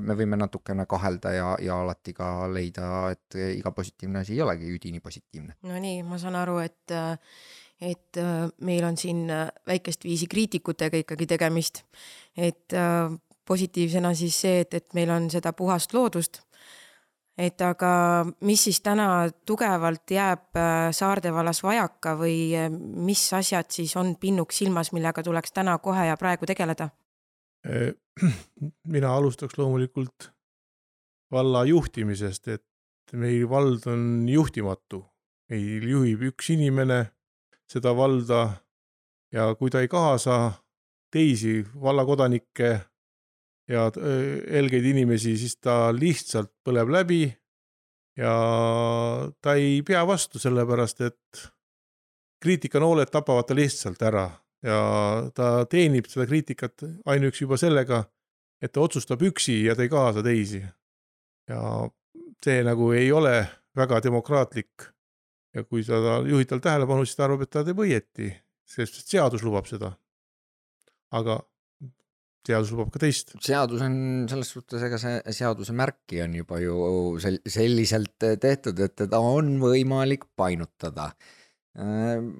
me 0.00 0.16
võime 0.18 0.36
natukene 0.40 0.84
kahelda 0.90 1.32
ja, 1.32 1.50
ja 1.62 1.76
alati 1.84 2.16
ka 2.16 2.48
leida, 2.52 2.88
et 3.14 3.38
iga 3.54 3.72
positiivne 3.76 4.24
asi 4.24 4.34
ei 4.34 4.42
olegi 4.44 4.72
üdini 4.74 5.00
positiivne. 5.04 5.56
Nonii, 5.68 6.02
ma 6.08 6.18
saan 6.20 6.40
aru, 6.40 6.58
et 6.64 6.96
et 7.80 8.16
äh, 8.16 8.48
meil 8.60 8.84
on 8.84 8.96
siin 8.96 9.28
äh, 9.30 9.48
väikest 9.66 10.04
viisi 10.04 10.26
kriitikutega 10.26 11.02
ikkagi 11.02 11.26
tegemist. 11.26 11.84
et 12.36 12.72
äh, 12.72 13.18
positiivsena 13.44 14.14
siis 14.14 14.40
see, 14.40 14.60
et, 14.60 14.74
et 14.74 14.94
meil 14.94 15.10
on 15.10 15.30
seda 15.30 15.52
puhast 15.52 15.94
loodust. 15.94 16.42
et 17.38 17.60
aga 17.60 18.24
mis 18.40 18.64
siis 18.64 18.80
täna 18.80 19.28
tugevalt 19.46 20.10
jääb 20.10 20.54
Saarde 20.94 21.32
vallas 21.34 21.62
vajaka 21.62 22.14
või 22.16 22.54
mis 22.78 23.32
asjad 23.32 23.70
siis 23.70 23.96
on 23.96 24.14
pinnuks 24.16 24.58
silmas, 24.58 24.92
millega 24.92 25.22
tuleks 25.22 25.52
täna 25.52 25.78
kohe 25.78 26.06
ja 26.06 26.16
praegu 26.16 26.46
tegeleda? 26.46 26.88
mina 28.94 29.16
alustaks 29.16 29.58
loomulikult 29.58 30.30
valla 31.32 31.64
juhtimisest, 31.64 32.48
et 32.48 33.12
meil 33.12 33.48
vald 33.50 33.88
on 33.90 34.28
juhtimatu, 34.28 35.02
meil 35.50 35.88
juhib 35.88 36.22
üks 36.30 36.52
inimene 36.54 37.13
seda 37.74 37.94
valda 37.96 38.46
ja 39.34 39.48
kui 39.58 39.70
ta 39.70 39.82
ei 39.82 39.88
kaasa 39.90 40.52
teisi 41.14 41.60
vallakodanikke 41.82 42.70
ja 43.68 43.88
helgeid 44.50 44.84
inimesi, 44.92 45.36
siis 45.40 45.56
ta 45.56 45.88
lihtsalt 45.94 46.52
põleb 46.66 46.90
läbi 46.92 47.22
ja 48.18 48.34
ta 49.40 49.56
ei 49.58 49.82
pea 49.86 50.04
vastu, 50.06 50.38
sellepärast 50.38 51.04
et 51.06 51.44
kriitikanooled 52.44 53.10
tapavad 53.10 53.48
ta 53.48 53.56
lihtsalt 53.56 54.02
ära 54.04 54.28
ja 54.64 54.78
ta 55.34 55.66
teenib 55.70 56.08
seda 56.10 56.26
kriitikat 56.28 56.84
ainuüksi 57.06 57.44
juba 57.44 57.58
sellega, 57.60 58.04
et 58.62 58.72
ta 58.72 58.84
otsustab 58.84 59.22
üksi 59.24 59.62
ja 59.64 59.76
ta 59.76 59.84
ei 59.84 59.92
kaasa 59.92 60.22
teisi. 60.24 60.62
ja 61.48 61.60
see 62.44 62.62
nagu 62.64 62.90
ei 62.92 63.12
ole 63.12 63.46
väga 63.76 64.00
demokraatlik 64.04 64.88
ja 65.54 65.64
kui 65.66 65.84
sa 65.86 66.20
juhid 66.26 66.50
tal 66.50 66.62
tähelepanu, 66.64 67.06
siis 67.06 67.18
ta 67.18 67.28
arvab, 67.28 67.44
et 67.46 67.52
ta 67.54 67.64
teeb 67.66 67.82
õieti, 67.84 68.30
sest 68.66 69.04
seadus 69.06 69.44
lubab 69.46 69.68
seda. 69.70 69.94
aga 71.14 71.38
seadus 72.44 72.72
lubab 72.74 72.90
ka 72.94 73.02
teist. 73.04 73.36
seadus 73.44 73.84
on 73.84 73.96
selles 74.30 74.50
suhtes, 74.56 74.82
ega 74.84 74.98
see 75.00 75.20
seaduse 75.36 75.76
märki 75.76 76.22
on 76.24 76.34
juba 76.40 76.58
ju 76.62 76.78
sel-, 77.22 77.42
selliselt 77.46 78.16
tehtud, 78.42 78.80
et 78.84 78.96
teda 79.04 79.20
on 79.22 79.54
võimalik 79.62 80.26
painutada 80.36 81.12
ehm, 81.78 82.32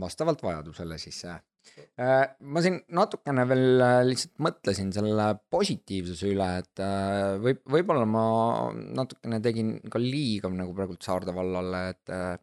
vastavalt 0.00 0.42
vajadusele 0.42 0.98
siis. 0.98 1.20
Äh, 1.26 2.22
ma 2.46 2.62
siin 2.62 2.78
natukene 2.94 3.44
veel 3.50 3.82
äh, 3.84 4.00
lihtsalt 4.06 4.36
mõtlesin 4.46 4.92
selle 4.94 5.28
positiivsuse 5.52 6.30
üle, 6.32 6.46
et 6.62 6.82
äh, 6.82 7.36
võib, 7.42 7.62
võib-olla 7.76 8.06
ma 8.08 8.26
natukene 8.72 9.42
tegin 9.44 9.76
ka 9.92 10.00
liiga 10.00 10.50
nagu 10.54 10.74
praegult 10.74 11.06
Saarde 11.06 11.34
vallale, 11.36 11.82
et 11.92 12.14
Äh, 12.14 12.36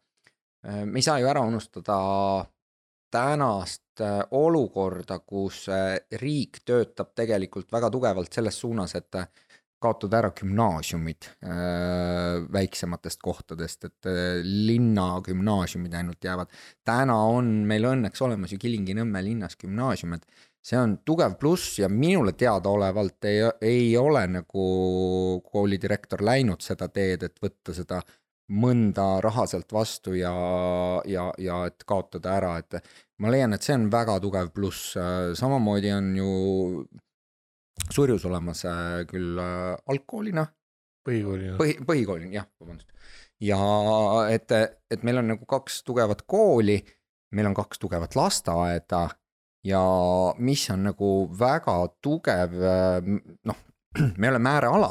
me 0.64 0.98
ei 0.98 1.04
saa 1.04 1.18
ju 1.20 1.28
ära 1.28 1.42
unustada 1.44 1.96
tänast 3.14 4.00
äh, 4.00 4.22
olukorda, 4.30 5.20
kus 5.22 5.68
äh, 5.68 5.98
riik 6.20 6.62
töötab 6.66 7.12
tegelikult 7.14 7.70
väga 7.72 7.90
tugevalt 7.94 8.32
selles 8.32 8.58
suunas, 8.58 8.94
et 8.98 9.20
kaotada 9.84 10.22
ära 10.22 10.30
gümnaasiumid 10.32 11.26
väiksematest 12.54 13.20
kohtadest, 13.20 13.84
et 13.84 14.06
linna 14.46 15.18
gümnaasiumid 15.26 15.92
ainult 15.98 16.24
jäävad. 16.24 16.48
täna 16.88 17.18
on 17.28 17.50
meil 17.68 17.84
õnneks 17.90 18.22
olemas 18.24 18.54
ju 18.54 18.58
Kilingi-Nõmme 18.62 19.20
linnas 19.26 19.58
gümnaasium, 19.60 20.16
et 20.16 20.24
see 20.64 20.78
on 20.80 20.96
tugev 21.04 21.36
pluss 21.36 21.78
ja 21.82 21.90
minule 21.92 22.32
teadaolevalt 22.32 23.28
ei, 23.28 23.42
ei 23.60 23.90
ole 24.00 24.24
nagu 24.38 24.64
koolidirektor 25.52 26.24
läinud 26.24 26.64
seda 26.64 26.88
teed, 26.88 27.28
et 27.28 27.36
võtta 27.44 27.76
seda 27.76 28.00
mõnda 28.52 29.22
raha 29.24 29.46
sealt 29.48 29.72
vastu 29.72 30.12
ja, 30.18 30.34
ja, 31.08 31.30
ja 31.40 31.62
et 31.70 31.84
kaotada 31.88 32.34
ära, 32.36 32.58
et 32.60 32.76
ma 33.22 33.32
leian, 33.32 33.56
et 33.56 33.64
see 33.64 33.76
on 33.78 33.88
väga 33.92 34.18
tugev 34.20 34.50
pluss, 34.52 34.92
samamoodi 35.38 35.92
on 35.94 36.12
ju 36.18 36.30
Surjus 37.90 38.24
olemas 38.24 38.64
äh, 38.64 39.02
küll 39.10 39.38
äh, 39.38 39.74
algkoolina. 39.90 40.46
põhikoolina. 41.04 41.56
põhi, 41.58 41.74
põhikoolina, 41.84 42.32
jah, 42.32 42.46
vabandust. 42.60 42.88
ja 43.44 43.58
et, 44.32 44.52
et 44.90 45.02
meil 45.04 45.20
on 45.20 45.34
nagu 45.34 45.44
kaks 45.48 45.82
tugevat 45.84 46.22
kooli, 46.30 46.78
meil 47.36 47.50
on 47.50 47.56
kaks 47.56 47.82
tugevat 47.82 48.16
lasteaeda 48.16 49.02
ja 49.68 49.82
mis 50.38 50.64
on 50.72 50.86
nagu 50.88 51.10
väga 51.38 51.76
tugev, 52.04 52.56
noh, 53.44 53.60
me 54.20 54.30
oleme 54.30 54.54
ääreala, 54.54 54.90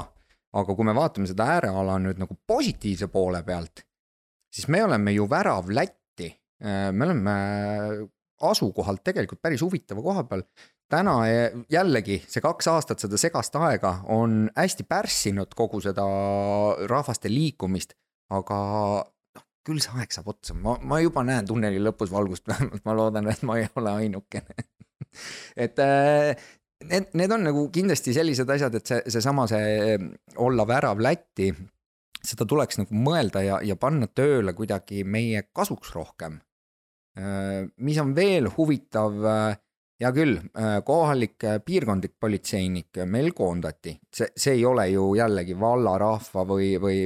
aga 0.54 0.76
kui 0.76 0.86
me 0.88 0.96
vaatame 0.96 1.30
seda 1.30 1.48
ääreala 1.56 1.98
nüüd 2.02 2.20
nagu 2.22 2.38
positiivse 2.48 3.10
poole 3.14 3.44
pealt, 3.46 3.86
siis 4.54 4.70
me 4.70 4.84
oleme 4.86 5.14
ju 5.16 5.28
värav 5.30 5.72
Lätti, 5.74 6.30
me 6.64 7.06
oleme 7.06 7.34
asukohalt 8.44 9.04
tegelikult 9.04 9.42
päris 9.42 9.62
huvitava 9.62 10.02
koha 10.02 10.24
peal. 10.28 10.44
täna 10.94 11.14
jällegi 11.72 12.20
see 12.30 12.42
kaks 12.44 12.68
aastat 12.70 13.02
seda 13.02 13.18
segast 13.18 13.56
aega 13.58 13.96
on 14.14 14.50
hästi 14.54 14.84
pärssinud 14.86 15.56
kogu 15.58 15.80
seda 15.82 16.04
rahvaste 16.90 17.32
liikumist, 17.32 17.96
aga 18.30 18.60
noh, 19.02 19.46
küll 19.66 19.82
see 19.82 19.96
aeg 19.98 20.14
saab 20.14 20.30
otsa, 20.36 20.54
ma, 20.54 20.76
ma 20.84 21.00
juba 21.02 21.24
näen 21.26 21.48
tunneli 21.50 21.82
lõpus 21.82 22.14
valgust, 22.14 22.46
vähemalt 22.52 22.86
ma 22.86 22.98
loodan, 23.00 23.32
et 23.32 23.42
ma 23.48 23.58
ei 23.62 23.70
ole 23.80 23.98
ainukene. 24.04 24.56
Et 25.64 25.78
äh, 25.78 26.38
need, 26.90 27.12
need 27.18 27.32
on 27.36 27.46
nagu 27.48 27.68
kindlasti 27.74 28.14
sellised 28.16 28.50
asjad, 28.50 28.80
et 28.80 28.90
see, 28.90 29.04
seesama, 29.16 29.48
see 29.50 29.98
olla 30.44 30.66
värav 30.68 31.02
Lätti, 31.04 31.52
seda 32.24 32.48
tuleks 32.48 32.80
nagu 32.80 32.96
mõelda 32.96 33.44
ja, 33.44 33.60
ja 33.66 33.76
panna 33.80 34.08
tööle 34.08 34.56
kuidagi 34.56 35.04
meie 35.04 35.46
kasuks 35.56 35.94
rohkem. 35.96 36.40
Äh, 37.20 37.66
mis 37.86 38.00
on 38.02 38.16
veel 38.18 38.48
huvitav, 38.56 39.18
äh, 39.30 39.58
hea 40.02 40.12
küll, 40.16 40.40
äh, 40.58 40.80
kohalik 40.86 41.46
piirkondlik 41.66 42.16
politseinik 42.20 43.04
meil 43.06 43.34
koondati, 43.38 43.94
see, 44.10 44.32
see 44.36 44.56
ei 44.58 44.66
ole 44.66 44.88
ju 44.90 45.12
jällegi 45.20 45.58
valla, 45.60 45.98
rahva 46.02 46.46
või, 46.50 46.74
või 46.82 47.06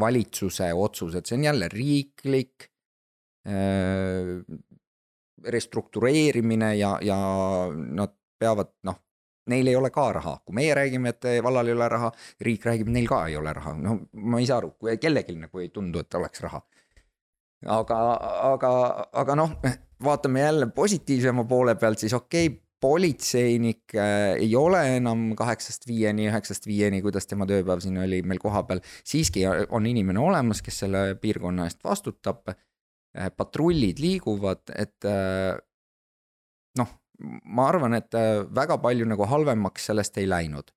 valitsuse 0.00 0.72
otsus, 0.74 1.14
et 1.14 1.28
see 1.28 1.38
on 1.38 1.48
jälle 1.50 1.70
riiklik 1.72 2.72
restruktureerimine 5.48 6.74
ja, 6.76 6.90
ja 7.00 7.16
nad 7.72 8.12
peavad 8.38 8.72
noh, 8.88 8.98
neil 9.48 9.70
ei 9.70 9.76
ole 9.76 9.90
ka 9.90 10.08
raha, 10.12 10.38
kui 10.44 10.54
meie 10.58 10.74
räägime, 10.76 11.14
et 11.14 11.28
vallal 11.44 11.70
ei 11.70 11.76
ole 11.76 11.88
raha, 11.88 12.10
riik 12.44 12.66
räägib, 12.68 12.90
neil 12.92 13.08
ka 13.08 13.26
ei 13.28 13.36
ole 13.36 13.52
raha, 13.56 13.74
no 13.80 14.00
ma 14.12 14.40
ei 14.42 14.48
saa 14.48 14.60
aru, 14.62 14.74
kellelgi 15.00 15.38
nagu 15.38 15.62
ei 15.62 15.70
tundu, 15.74 16.04
et 16.04 16.18
oleks 16.20 16.44
raha 16.44 16.60
aga, 17.66 17.98
aga, 18.52 18.72
aga 19.22 19.36
noh, 19.38 19.54
vaatame 20.04 20.40
jälle 20.44 20.70
positiivsema 20.74 21.44
poole 21.44 21.74
pealt, 21.74 21.98
siis 21.98 22.14
okei 22.14 22.46
okay,, 22.46 22.62
politseinik 22.80 23.94
äh, 23.98 24.36
ei 24.38 24.52
ole 24.56 24.78
enam 24.96 25.32
kaheksast 25.36 25.88
viieni, 25.88 26.28
üheksast 26.30 26.66
viieni, 26.66 27.00
kuidas 27.02 27.26
tema 27.26 27.46
tööpäev 27.50 27.82
siin 27.82 27.98
oli 27.98 28.20
meil 28.22 28.38
kohapeal. 28.38 28.78
siiski 29.02 29.42
on 29.50 29.86
inimene 29.90 30.22
olemas, 30.22 30.62
kes 30.62 30.84
selle 30.84 31.02
piirkonna 31.18 31.66
eest 31.66 31.82
vastutab. 31.84 32.52
Äh, 33.18 33.32
patrullid 33.34 33.98
liiguvad, 33.98 34.62
et 34.78 35.06
noh, 36.78 36.90
ma 37.18 37.68
arvan, 37.68 37.94
et 37.98 38.14
väga 38.54 38.78
palju 38.78 39.06
nagu 39.08 39.26
halvemaks 39.26 39.88
sellest 39.90 40.18
ei 40.18 40.28
läinud 40.30 40.70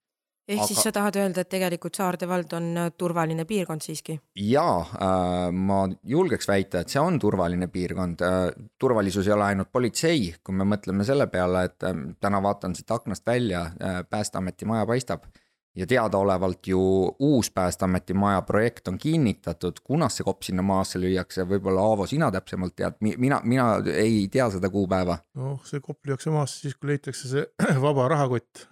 ehk 0.52 0.62
aga... 0.62 0.68
siis 0.68 0.84
sa 0.84 0.92
tahad 0.96 1.18
öelda, 1.22 1.44
et 1.44 1.52
tegelikult 1.52 1.98
Saarde 1.98 2.28
vald 2.30 2.54
on 2.58 2.70
äh, 2.80 2.90
turvaline 2.98 3.46
piirkond 3.50 3.84
siiski? 3.86 4.18
jaa 4.48 4.80
äh,, 4.82 5.52
ma 5.54 5.82
julgeks 6.16 6.50
väita, 6.50 6.82
et 6.82 6.94
see 6.94 7.02
on 7.02 7.20
turvaline 7.22 7.70
piirkond 7.72 8.24
äh,. 8.26 8.40
turvalisus 8.82 9.30
ei 9.30 9.36
ole 9.36 9.50
ainult 9.52 9.72
politsei, 9.72 10.32
kui 10.44 10.58
me 10.58 10.68
mõtleme 10.68 11.06
selle 11.08 11.28
peale, 11.32 11.66
et 11.70 11.88
äh, 11.88 12.04
täna 12.24 12.42
vaatan 12.44 12.76
siit 12.78 12.92
aknast 12.92 13.26
välja 13.28 13.68
äh,, 13.72 14.02
Päästeameti 14.10 14.68
maja 14.70 14.86
paistab 14.90 15.28
ja 15.76 15.88
teadaolevalt 15.88 16.68
ju 16.68 16.82
uus 17.20 17.52
Päästeameti 17.52 18.14
maja 18.14 18.42
projekt 18.42 18.88
on 18.88 18.98
kinnitatud, 18.98 19.80
kunas 19.84 20.18
see 20.18 20.26
kopp 20.28 20.44
sinna 20.44 20.64
maasse 20.66 21.00
lüüakse, 21.00 21.46
võib-olla 21.48 21.86
Aavo, 21.92 22.08
sina 22.08 22.32
täpsemalt 22.32 22.76
tead, 22.76 22.98
mina, 23.00 23.40
mina 23.44 23.68
ei 23.94 24.28
tea 24.32 24.50
seda 24.52 24.70
kuupäeva. 24.70 25.18
noh, 25.40 25.62
see 25.66 25.80
kopp 25.80 26.06
lüüakse 26.08 26.34
maasse 26.34 26.60
siis, 26.66 26.76
kui 26.76 26.92
leitakse 26.92 27.32
see 27.32 27.46
vaba 27.86 28.10
rahakott 28.12 28.68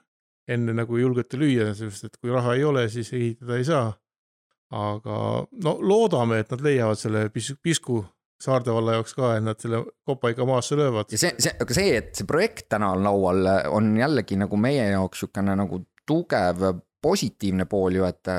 enne 0.49 0.73
nagu 0.75 0.97
julgete 0.97 1.39
lüüa, 1.39 1.71
sest 1.77 2.09
et 2.09 2.17
kui 2.19 2.33
raha 2.33 2.57
ei 2.57 2.63
ole, 2.67 2.87
siis 2.89 3.13
ehitada 3.13 3.57
ei 3.57 3.67
saa. 3.67 3.91
aga 4.69 5.15
no 5.63 5.71
loodame, 5.81 6.43
et 6.43 6.51
nad 6.53 6.61
leiavad 6.61 6.99
selle 6.99 7.27
pis-, 7.33 7.55
pisku 7.61 8.03
Saarde 8.39 8.71
valla 8.71 8.93
jaoks 8.95 9.11
ka, 9.17 9.33
et 9.35 9.43
nad 9.43 9.59
selle 9.59 9.81
kopa 10.07 10.29
ikka 10.31 10.45
maasse 10.47 10.77
löövad. 10.79 11.09
ja 11.11 11.17
see, 11.19 11.33
see, 11.43 11.51
aga 11.59 11.75
see, 11.75 11.95
et 11.97 12.13
see 12.15 12.27
projekt 12.27 12.69
täna 12.71 12.93
on 12.95 13.03
laual, 13.03 13.49
on 13.75 13.89
jällegi 13.99 14.37
nagu 14.39 14.59
meie 14.59 14.85
jaoks 14.93 15.25
niisugune 15.25 15.55
nagu 15.59 15.81
tugev 16.07 16.63
positiivne 17.01 17.65
pool 17.65 18.01
ju, 18.01 18.07
et 18.07 18.33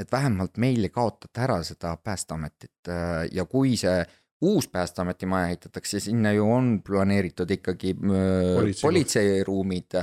et 0.00 0.12
vähemalt 0.12 0.56
meil 0.56 0.86
ei 0.86 0.88
kaotata 0.88 1.42
ära 1.44 1.58
seda 1.66 1.90
Päästeametit 2.00 2.88
ja 3.32 3.44
kui 3.44 3.76
see 3.76 3.98
uus 4.40 4.68
Päästeameti 4.68 5.26
maja 5.26 5.46
ehitatakse, 5.46 6.00
sinna 6.00 6.32
ju 6.32 6.52
on 6.52 6.82
planeeritud 6.86 7.50
ikkagi 7.50 7.94
Politsei. 7.94 8.82
politseiruumid, 8.82 9.98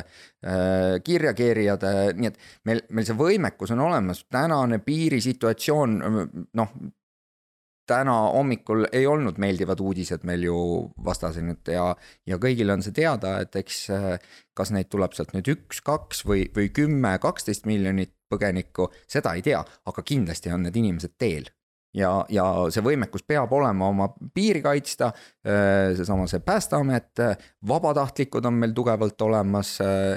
kirjakeerijad, 1.04 1.88
nii 2.13 2.30
et 2.30 2.38
meil, 2.69 2.84
meil 2.89 3.08
see 3.08 3.17
võimekus 3.17 3.73
on 3.73 3.82
olemas, 3.88 4.23
tänane 4.32 4.80
piirisituatsioon, 4.86 5.97
noh. 6.54 6.78
täna 7.88 8.13
hommikul 8.36 8.84
ei 8.91 9.06
olnud 9.08 9.38
meeldivad 9.39 9.80
uudised 9.80 10.26
meil 10.28 10.41
ju 10.43 10.58
vastas 11.06 11.38
nüüd 11.39 11.69
ja, 11.71 11.86
ja 12.28 12.38
kõigile 12.38 12.76
on 12.76 12.84
see 12.84 12.91
teada, 12.91 13.38
et 13.41 13.56
eks 13.56 13.86
kas 14.57 14.73
neid 14.73 14.89
tuleb 14.89 15.13
sealt 15.13 15.35
nüüd 15.35 15.49
üks, 15.53 15.83
kaks 15.85 16.23
või, 16.27 16.47
või 16.55 16.71
kümme, 16.73 17.13
kaksteist 17.21 17.69
miljonit 17.69 18.15
põgenikku, 18.31 18.89
seda 19.09 19.35
ei 19.37 19.45
tea, 19.45 19.61
aga 19.61 20.03
kindlasti 20.03 20.51
on 20.53 20.65
need 20.67 20.79
inimesed 20.81 21.15
teel 21.19 21.47
ja, 21.97 22.11
ja 22.33 22.45
see 22.73 22.83
võimekus 22.85 23.25
peab 23.27 23.53
olema 23.55 23.89
oma 23.91 24.09
piiri 24.33 24.61
kaitsta. 24.65 25.11
Äh, 25.45 25.95
seesama 25.97 26.27
see 26.29 26.43
Päästeamet, 26.45 27.23
vabatahtlikud 27.67 28.45
on 28.45 28.59
meil 28.61 28.75
tugevalt 28.77 29.21
olemas. 29.27 29.77
Äh, 29.83 30.15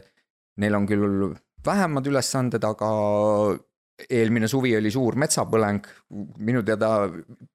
neil 0.60 0.76
on 0.76 0.86
küll 0.88 1.34
vähemad 1.66 2.06
ülesanded, 2.08 2.64
aga 2.64 2.90
eelmine 4.10 4.48
suvi 4.48 4.72
oli 4.76 4.90
suur 4.92 5.16
metsapõleng. 5.20 5.88
minu 6.38 6.62
teada 6.64 7.10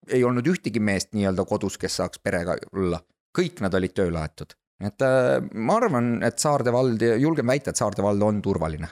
ei 0.08 0.24
olnud 0.24 0.46
ühtegi 0.48 0.80
meest 0.80 1.14
nii-öelda 1.18 1.46
kodus, 1.50 1.78
kes 1.82 1.98
saaks 2.02 2.22
perega 2.22 2.58
olla, 2.74 3.02
kõik 3.36 3.62
nad 3.66 3.74
olid 3.74 3.96
tööle 3.98 4.22
aetud 4.22 4.54
et 4.84 5.06
äh, 5.06 5.40
ma 5.54 5.80
arvan, 5.80 6.18
et 6.26 6.40
Saarde 6.42 6.74
vald, 6.76 7.02
julgen 7.22 7.48
väita, 7.48 7.72
et 7.72 7.80
Saarde 7.80 8.04
vald 8.04 8.24
on 8.24 8.42
turvaline. 8.44 8.90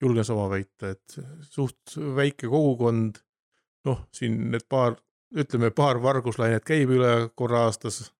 julgen 0.00 0.24
sama 0.24 0.48
väita, 0.48 0.94
et 0.94 1.18
suht 1.44 1.98
väike 2.16 2.48
kogukond 2.48 3.18
noh, 3.88 4.00
siin 4.14 4.50
need 4.54 4.66
paar, 4.70 4.96
ütleme 5.36 5.70
paar 5.76 6.00
varguslainet 6.02 6.64
käib 6.66 6.92
üle 6.96 7.12
korra 7.38 7.66
aastas. 7.68 8.10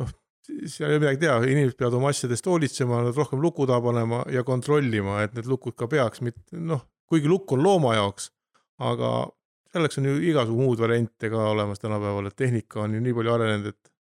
noh, 0.00 0.12
seal 0.46 0.90
ei 0.90 0.96
ole 0.96 1.02
midagi 1.04 1.22
teha, 1.24 1.38
inimesed 1.48 1.78
peavad 1.78 1.98
oma 1.98 2.12
asjadest 2.12 2.48
hoolitsema, 2.48 3.02
nad 3.06 3.18
rohkem 3.18 3.42
luku 3.42 3.66
taha 3.68 3.82
panema 3.84 4.22
ja 4.32 4.44
kontrollima, 4.46 5.22
et 5.26 5.36
need 5.36 5.48
lukud 5.50 5.76
ka 5.78 5.88
peaks, 5.90 6.22
mitte 6.24 6.60
noh, 6.60 6.84
kuigi 7.10 7.30
lukk 7.30 7.52
on 7.56 7.64
looma 7.64 7.96
jaoks, 7.98 8.30
aga 8.82 9.12
selleks 9.72 9.98
on 10.00 10.10
ju 10.10 10.18
igasugu 10.32 10.66
muud 10.66 10.80
variante 10.80 11.30
ka 11.32 11.48
olemas 11.52 11.80
tänapäeval, 11.80 12.28
et 12.28 12.36
tehnika 12.36 12.84
on 12.84 12.96
ju 12.96 13.02
nii 13.04 13.16
palju 13.16 13.34
arenenud, 13.34 13.72
et 13.72 13.91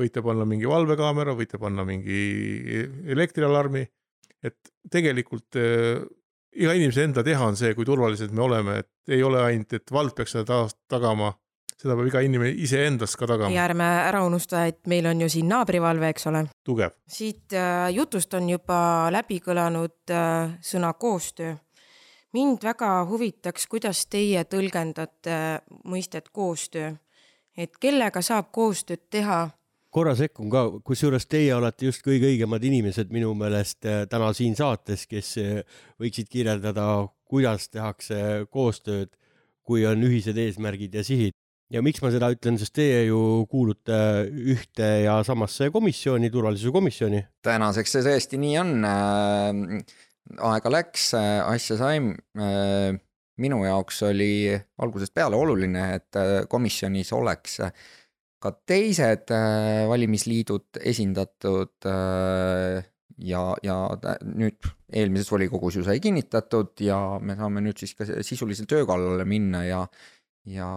võite 0.00 0.22
panna 0.22 0.46
mingi 0.48 0.66
valvekaamera, 0.68 1.36
võite 1.38 1.60
panna 1.62 1.84
mingi 1.86 2.20
e-, 2.80 2.86
elektrialarmi, 3.14 3.84
et 4.44 4.74
tegelikult 4.90 5.56
iga 6.54 6.74
inimese 6.76 7.04
enda 7.08 7.24
teha 7.26 7.46
on 7.48 7.56
see, 7.58 7.74
kui 7.74 7.86
turvalised 7.86 8.34
me 8.34 8.44
oleme, 8.44 8.76
et 8.82 9.14
ei 9.14 9.22
ole 9.26 9.42
ainult, 9.42 9.74
et 9.76 9.92
vald 9.92 10.14
peaks 10.16 10.36
seda 10.36 10.64
tagama, 10.90 11.32
seda 11.74 11.96
peab 11.96 12.08
iga 12.08 12.22
inimene 12.24 12.54
iseendast 12.64 13.18
ka 13.18 13.28
tagama. 13.28 13.52
ja 13.54 13.66
ärme 13.68 13.88
ära 14.06 14.22
unusta, 14.26 14.64
et 14.70 14.86
meil 14.90 15.06
on 15.10 15.24
ju 15.24 15.30
siin 15.32 15.50
naabrivalve, 15.50 16.12
eks 16.14 16.28
ole. 16.30 16.44
tugev. 16.64 16.94
siit 17.08 17.56
äh, 17.58 17.88
jutust 17.94 18.34
on 18.38 18.48
juba 18.52 19.10
läbi 19.14 19.40
kõlanud 19.44 20.14
äh, 20.14 20.56
sõna 20.62 20.94
koostöö. 20.94 21.56
mind 22.32 22.62
väga 22.62 22.92
huvitaks, 23.10 23.66
kuidas 23.70 24.06
teie 24.06 24.44
tõlgendate 24.44 25.40
mõistet 25.84 26.30
koostöö, 26.32 26.94
et 27.56 27.76
kellega 27.80 28.22
saab 28.22 28.50
koostööd 28.52 29.10
teha 29.10 29.48
korra 29.94 30.14
sekkun 30.18 30.50
ka, 30.50 30.64
kusjuures 30.86 31.28
teie 31.30 31.52
olete 31.54 31.88
just 31.88 32.02
kõige 32.04 32.28
õigemad 32.32 32.64
inimesed 32.66 33.12
minu 33.14 33.32
meelest 33.38 33.86
äh, 33.86 34.02
täna 34.10 34.32
siin 34.36 34.56
saates, 34.58 35.06
kes 35.10 35.34
äh, 35.42 35.78
võiksid 36.02 36.30
kirjeldada, 36.32 37.06
kuidas 37.30 37.68
tehakse 37.70 38.18
koostööd, 38.52 39.12
kui 39.64 39.86
on 39.88 40.02
ühised 40.06 40.38
eesmärgid 40.38 40.98
ja 40.98 41.06
sihid. 41.06 41.38
ja 41.72 41.80
miks 41.82 42.02
ma 42.04 42.10
seda 42.12 42.28
ütlen, 42.30 42.58
sest 42.60 42.74
teie 42.76 43.06
ju 43.06 43.46
kuulute 43.50 43.96
ühte 44.28 44.90
ja 45.06 45.16
samasse 45.26 45.70
komisjoni, 45.74 46.30
turvalisuse 46.30 46.74
komisjoni. 46.74 47.24
tänaseks 47.42 47.96
see 47.96 48.04
tõesti 48.04 48.40
nii 48.42 48.58
on. 48.60 48.76
Äh, 48.84 49.98
aega 50.40 50.70
läks, 50.72 51.10
asja 51.14 51.76
saime 51.76 52.14
minu 53.36 53.58
jaoks 53.60 53.98
oli 54.06 54.54
algusest 54.80 55.12
peale 55.12 55.36
oluline, 55.36 55.82
et 55.98 56.16
komisjonis 56.48 57.10
oleks 57.12 57.58
ka 58.44 58.52
teised 58.68 59.30
äh, 59.32 59.84
valimisliidud 59.88 60.80
esindatud 60.92 61.88
äh, 61.88 62.84
ja, 63.24 63.44
ja 63.64 63.76
nüüd 64.24 64.68
eelmises 64.92 65.30
volikogus 65.32 65.78
ju 65.78 65.84
sai 65.86 66.00
kinnitatud 66.04 66.82
ja 66.84 66.98
me 67.20 67.38
saame 67.38 67.62
nüüd 67.64 67.80
siis 67.80 67.94
ka 67.98 68.06
sisuliselt 68.22 68.68
töö 68.70 68.84
kallale 68.88 69.24
minna 69.28 69.64
ja, 69.66 69.80
ja 70.50 70.68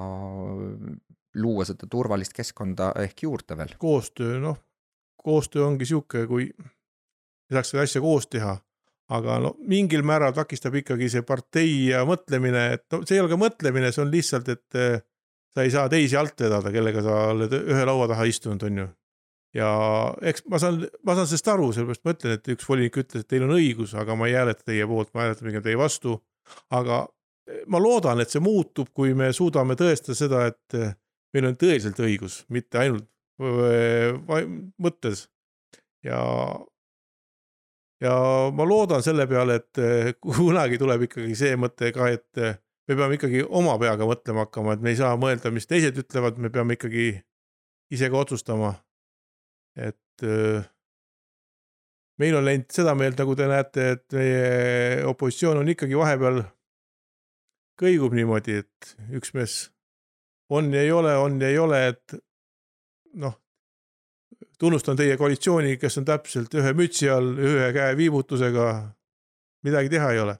luua 1.37 1.65
seda 1.67 1.89
turvalist 1.91 2.33
keskkonda 2.37 2.93
ehk 3.03 3.27
juurde 3.27 3.57
veel. 3.57 3.75
koostöö, 3.77 4.39
noh, 4.41 4.57
koostöö 5.23 5.67
ongi 5.67 5.85
sihuke, 5.85 6.25
kui 6.29 6.49
saaks 7.51 7.73
seda 7.73 7.85
asja 7.85 8.01
koos 8.01 8.29
teha. 8.31 8.57
aga 9.07 9.37
no 9.39 9.53
mingil 9.71 10.01
määral 10.03 10.33
takistab 10.35 10.75
ikkagi 10.75 11.07
see 11.07 11.23
partei 11.23 11.93
ja 11.93 12.01
mõtlemine, 12.03 12.63
et 12.75 12.83
no 12.91 13.05
see 13.07 13.15
ei 13.15 13.21
ole 13.23 13.31
ka 13.31 13.37
mõtlemine, 13.39 13.91
see 13.95 14.03
on 14.03 14.09
lihtsalt, 14.11 14.49
et 14.51 14.75
eh, 14.75 14.97
sa 15.57 15.65
ei 15.65 15.73
saa 15.73 15.89
teisi 15.91 16.17
alt 16.19 16.37
vedada, 16.45 16.71
kellega 16.73 17.03
sa 17.05 17.17
oled 17.33 17.53
ühe 17.57 17.83
laua 17.89 18.07
taha 18.11 18.27
istunud, 18.29 18.63
on 18.67 18.81
ju. 18.83 18.87
ja 19.57 19.69
eks 20.29 20.45
ma 20.51 20.61
saan, 20.61 20.83
ma 21.07 21.17
saan 21.17 21.29
sellest 21.29 21.51
aru, 21.53 21.71
sellepärast 21.73 22.05
ma 22.05 22.13
ütlen, 22.13 22.37
et 22.37 22.49
üks 22.53 22.69
volinik 22.69 23.01
ütles, 23.01 23.25
et 23.25 23.31
teil 23.31 23.47
on 23.47 23.55
õigus, 23.57 23.95
aga 23.97 24.17
ma 24.19 24.29
ei 24.29 24.37
hääleta 24.37 24.67
teie 24.69 24.87
poolt, 24.89 25.13
ma 25.13 25.25
hääletan 25.25 25.49
pigem 25.49 25.65
teie 25.65 25.79
vastu. 25.79 26.19
aga 26.71 27.03
eh, 27.49 27.63
ma 27.67 27.81
loodan, 27.81 28.21
et 28.21 28.31
see 28.31 28.43
muutub, 28.43 28.93
kui 28.93 29.17
me 29.17 29.33
suudame 29.33 29.75
tõestada 29.79 30.15
seda, 30.19 30.45
et 30.51 30.77
eh, 30.77 30.93
meil 31.33 31.49
on 31.51 31.59
tõeliselt 31.59 31.99
õigus, 31.99 32.43
mitte 32.53 32.83
ainult 32.83 33.09
mõttes 33.37 35.27
ja 36.05 36.21
ja 38.01 38.13
ma 38.53 38.65
loodan 38.67 39.03
selle 39.05 39.27
peale, 39.29 39.59
et 39.61 39.81
eh, 39.81 40.13
kunagi 40.21 40.79
tuleb 40.81 41.07
ikkagi 41.07 41.35
see 41.37 41.57
mõte 41.59 41.91
ka, 41.95 42.09
et 42.13 42.41
eh, 42.43 42.59
me 42.87 42.95
peame 42.95 43.17
ikkagi 43.17 43.43
oma 43.43 43.75
peaga 43.81 44.07
mõtlema 44.07 44.45
hakkama, 44.45 44.75
et 44.75 44.83
me 44.83 44.93
ei 44.93 44.99
saa 44.99 45.15
mõelda, 45.19 45.51
mis 45.51 45.67
teised 45.67 45.97
ütlevad, 45.99 46.39
me 46.39 46.51
peame 46.53 46.77
ikkagi 46.77 47.09
ise 47.93 48.09
ka 48.11 48.19
otsustama. 48.23 48.75
et 49.77 50.23
eh, 50.25 50.63
meil 52.17 52.35
on 52.35 52.45
läinud 52.45 52.71
seda 52.73 52.95
meelt, 52.97 53.17
nagu 53.19 53.35
te 53.37 53.47
näete, 53.47 53.89
et 53.95 54.13
meie 54.17 55.03
opositsioon 55.05 55.61
on 55.61 55.69
ikkagi 55.69 55.97
vahepeal 55.97 56.41
kõigub 57.77 58.15
niimoodi, 58.17 58.63
et 58.63 58.95
üks 59.13 59.35
mees 59.37 59.57
on 60.49 60.71
ja 60.73 60.81
ei 60.81 60.91
ole, 60.91 61.13
on 61.17 61.37
ja 61.41 61.51
ei 61.51 61.59
ole, 61.61 61.81
et 61.91 62.17
noh, 63.21 63.35
tunnustan 64.59 64.97
teie 64.97 65.17
koalitsiooni, 65.17 65.77
kes 65.77 65.99
on 66.01 66.07
täpselt 66.07 66.53
ühe 66.57 66.73
mütsi 66.77 67.09
all, 67.11 67.35
ühe 67.37 67.71
käe 67.75 67.97
viibutusega. 67.97 68.67
midagi 69.63 69.89
teha 69.89 70.11
ei 70.11 70.19
ole. 70.19 70.37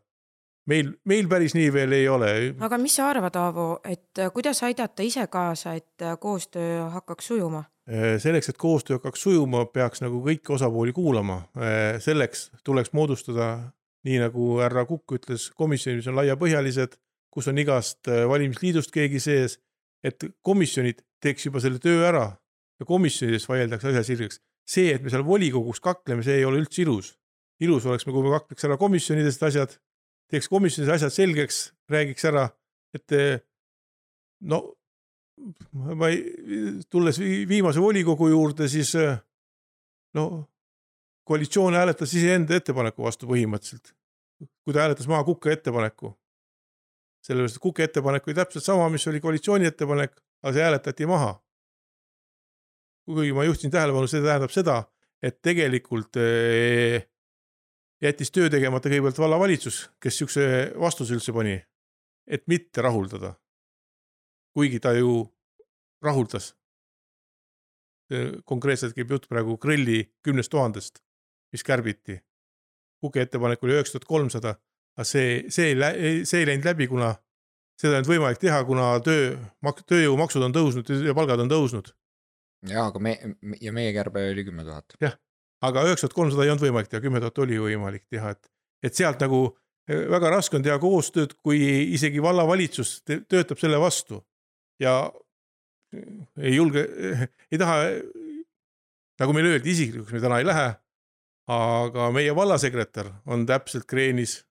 Meil, 0.70 0.92
meil 1.08 1.30
päris 1.32 1.56
nii 1.58 1.72
veel 1.74 1.96
ei 1.98 2.08
ole. 2.12 2.34
aga 2.64 2.80
mis 2.82 2.98
sa 3.00 3.10
arvad, 3.12 3.36
Aavo, 3.40 3.68
et 3.88 4.22
äh, 4.22 4.32
kuidas 4.34 4.62
aidata 4.68 5.06
ise 5.06 5.28
kaasa, 5.32 5.78
et 5.80 6.04
äh, 6.04 6.18
koostöö 6.20 6.88
hakkaks 6.94 7.32
sujuma? 7.32 7.64
Äh, 7.88 8.18
selleks, 8.22 8.52
et 8.52 8.60
koostöö 8.62 9.00
hakkaks 9.00 9.24
sujuma, 9.28 9.66
peaks 9.74 10.04
nagu 10.04 10.22
kõiki 10.26 10.54
osapooli 10.56 10.94
kuulama. 10.94 11.42
selleks 12.04 12.50
tuleks 12.64 12.94
moodustada, 12.94 13.72
nii 14.08 14.20
nagu 14.24 14.58
härra 14.62 14.86
Kukk 14.86 15.18
ütles, 15.20 15.50
komisjonid, 15.56 16.02
mis 16.02 16.10
on 16.12 16.20
laiapõhjalised, 16.20 16.98
kus 17.32 17.48
on 17.52 17.58
igast 17.60 18.08
valimisliidust 18.08 18.92
keegi 18.92 19.20
sees, 19.20 19.60
et 20.04 20.24
komisjonid 20.42 21.02
teeks 21.22 21.48
juba 21.48 21.62
selle 21.62 21.80
töö 21.84 22.06
ära 22.08 22.30
ja 22.80 22.86
komisjonides 22.86 23.48
vaieldakse 23.50 23.90
asja 23.92 24.04
sirgeks. 24.06 24.40
see, 24.68 24.92
et 24.94 25.04
me 25.04 25.10
seal 25.10 25.24
volikogus 25.24 25.80
kakleme, 25.80 26.24
see 26.24 26.42
ei 26.42 26.46
ole 26.46 26.60
üldse 26.62 26.82
ilus. 26.84 27.16
ilus 27.60 27.86
oleks, 27.86 28.04
kui 28.06 28.24
me 28.24 28.34
kakleks 28.36 28.66
ära 28.68 28.78
komisjonidest 28.78 29.44
asjad, 29.44 29.78
teeks 30.32 30.50
komisjonis 30.52 30.92
asjad 30.98 31.14
selgeks, 31.14 31.62
räägiks 31.92 32.28
ära, 32.28 32.48
et 32.96 33.16
no 34.52 34.62
ma 35.72 36.10
ei, 36.12 36.22
tulles 36.90 37.20
viimase 37.22 37.82
volikogu 37.82 38.30
juurde, 38.32 38.68
siis 38.72 38.94
no 40.18 40.28
koalitsioon 41.28 41.78
hääletas 41.78 42.14
iseenda 42.18 42.58
ettepaneku 42.58 43.06
vastu 43.06 43.30
põhimõtteliselt. 43.30 43.94
kui 44.64 44.74
ta 44.74 44.84
hääletas 44.84 45.08
maha 45.08 45.24
Kuke 45.24 45.52
ettepaneku. 45.52 46.14
sellepärast, 47.24 47.56
et 47.56 47.62
Kuke 47.62 47.84
ettepanek 47.84 48.28
oli 48.28 48.36
täpselt 48.36 48.64
sama, 48.64 48.90
mis 48.90 49.08
oli 49.08 49.20
koalitsiooni 49.20 49.66
ettepanek, 49.66 50.16
aga 50.44 50.54
see 50.54 50.64
hääletati 50.64 51.06
maha 51.06 51.36
kuigi 53.16 53.34
ma 53.34 53.46
juhtisin 53.48 53.72
tähelepanu, 53.72 54.08
see 54.12 54.24
tähendab 54.24 54.52
seda, 54.52 54.82
et 55.24 55.40
tegelikult 55.46 56.20
eh, 56.20 57.08
jättis 58.04 58.32
töö 58.32 58.50
tegemata 58.50 58.90
kõigepealt 58.92 59.20
vallavalitsus, 59.22 59.88
kes 60.02 60.20
siukse 60.22 60.46
vastuse 60.80 61.18
üldse 61.18 61.34
pani, 61.34 61.58
et 62.28 62.44
mitte 62.48 62.82
rahuldada. 62.82 63.36
kuigi 64.58 64.80
ta 64.80 64.94
ju 64.94 65.28
rahuldas. 66.02 66.56
konkreetselt 68.46 68.96
käib 68.96 69.12
jutt 69.12 69.28
praegu 69.28 69.58
grilli 69.58 70.14
kümnest 70.24 70.50
tuhandest, 70.52 71.00
mis 71.52 71.64
kärbiti. 71.64 72.22
Kuke 73.02 73.22
ettepanek 73.22 73.64
oli 73.64 73.74
üheksa 73.74 73.92
tuhat 73.92 74.06
kolmsada, 74.06 74.56
aga 74.96 75.04
see, 75.06 75.44
see 75.50 75.74
ei, 75.74 76.26
see 76.26 76.40
ei 76.40 76.48
läinud 76.48 76.66
läbi, 76.66 76.88
kuna 76.88 77.12
seda 77.78 77.94
ei 77.94 77.98
olnud 78.00 78.10
võimalik 78.10 78.40
teha, 78.42 78.64
kuna 78.66 79.00
töö, 79.06 79.36
tööjõumaksud 79.86 80.42
on 80.48 80.56
tõusnud 80.56 80.90
ja 81.06 81.14
palgad 81.14 81.44
on 81.44 81.52
tõusnud 81.52 81.92
jaa, 82.66 82.88
aga 82.90 83.02
me 83.04 83.16
ja 83.62 83.74
meie 83.76 83.94
kärbe 83.96 84.24
oli 84.32 84.46
kümme 84.48 84.66
tuhat. 84.66 84.98
jah, 85.02 85.18
aga 85.66 85.86
üheksa 85.88 86.08
tuhat 86.08 86.18
kolmsada 86.18 86.46
ei 86.46 86.52
olnud 86.54 86.66
võimalik 86.68 86.92
teha, 86.92 87.02
kümme 87.04 87.22
tuhat 87.24 87.40
oli 87.44 87.60
võimalik 87.62 88.06
teha, 88.12 88.34
et, 88.36 88.50
et 88.86 88.98
sealt 88.98 89.22
nagu 89.24 89.42
e, 89.90 90.04
väga 90.12 90.32
raske 90.36 90.58
on 90.60 90.66
teha 90.66 90.78
koostööd, 90.82 91.38
kui 91.44 91.60
isegi 91.96 92.22
vallavalitsus 92.24 93.00
töötab 93.08 93.62
selle 93.62 93.80
vastu 93.82 94.22
ja 94.82 95.00
ei 96.38 96.56
julge, 96.58 96.84
ei 97.52 97.60
taha, 97.60 97.80
nagu 99.22 99.36
meile 99.36 99.56
öeldi, 99.56 99.74
isiklikuks 99.74 100.14
me 100.14 100.22
täna 100.24 100.42
ei 100.42 100.48
lähe. 100.48 100.68
aga 101.48 102.10
meie 102.12 102.34
vallasekretär 102.36 103.08
on 103.32 103.46
täpselt 103.48 103.86
kreenis 103.88 104.42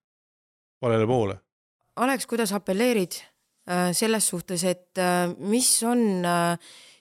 valele 0.81 1.05
poole. 1.05 1.35
Alex, 1.95 2.25
kuidas 2.25 2.49
apelleerid 2.57 3.19
selles 3.93 4.25
suhtes, 4.27 4.63
et 4.63 4.97
mis 5.37 5.69
on 5.83 6.25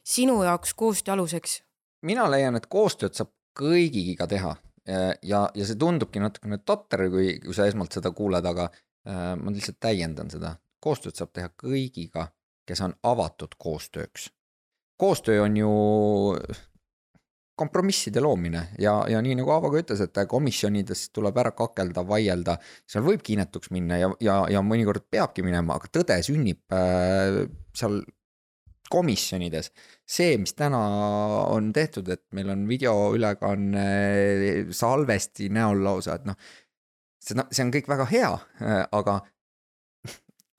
sinu 0.05 0.43
jaoks 0.43 0.75
koostöö 0.75 1.15
aluseks? 1.15 1.63
mina 2.03 2.27
leian, 2.31 2.55
et 2.61 2.67
koostööd 2.69 3.17
saab 3.17 3.33
kõigiga 3.57 4.29
teha 4.31 4.55
ja, 4.87 5.41
ja 5.55 5.67
see 5.67 5.79
tundubki 5.81 6.23
natukene 6.23 6.61
totter, 6.65 7.07
kui, 7.13 7.37
kui 7.43 7.57
sa 7.57 7.67
esmalt 7.67 7.97
seda 7.97 8.13
kuuled, 8.15 8.47
aga 8.47 8.69
äh, 8.71 9.35
ma 9.41 9.55
lihtsalt 9.55 9.81
täiendan 9.83 10.31
seda. 10.33 10.57
koostööd 10.81 11.17
saab 11.19 11.33
teha 11.35 11.51
kõigiga, 11.59 12.29
kes 12.67 12.83
on 12.85 12.95
avatud 13.03 13.57
koostööks. 13.59 14.31
koostöö 14.97 15.43
on 15.43 15.57
ju 15.57 15.71
kompromisside 17.57 18.21
loomine 18.21 18.67
ja, 18.79 18.99
ja 19.09 19.21
nii 19.25 19.39
nagu 19.39 19.51
Aavo 19.55 19.71
ka 19.73 19.81
ütles, 19.81 20.03
et 20.05 20.19
komisjonides 20.29 21.07
tuleb 21.17 21.39
ära 21.41 21.55
kakelda, 21.57 22.05
vaielda, 22.09 22.59
seal 22.87 23.05
võibki 23.07 23.33
inetuks 23.33 23.73
minna 23.73 23.97
ja, 23.97 24.11
ja, 24.21 24.37
ja 24.53 24.63
mõnikord 24.63 25.07
peabki 25.11 25.45
minema, 25.47 25.79
aga 25.81 25.89
tõde 25.93 26.19
sünnib 26.27 26.61
äh, 26.77 27.47
seal 27.77 28.03
komisjonides. 28.93 29.71
see, 30.07 30.37
mis 30.39 30.55
täna 30.55 30.81
on 31.51 31.73
tehtud, 31.73 32.09
et 32.09 32.25
meil 32.37 32.51
on 32.55 32.67
videoülekanne 32.69 33.87
salvesti 34.71 35.49
näol 35.53 35.83
lausa, 35.85 36.17
et 36.17 36.27
noh. 36.29 36.39
see, 37.21 37.39
see 37.51 37.65
on 37.67 37.73
kõik 37.75 37.91
väga 37.91 38.09
hea, 38.11 38.33
aga 38.93 39.21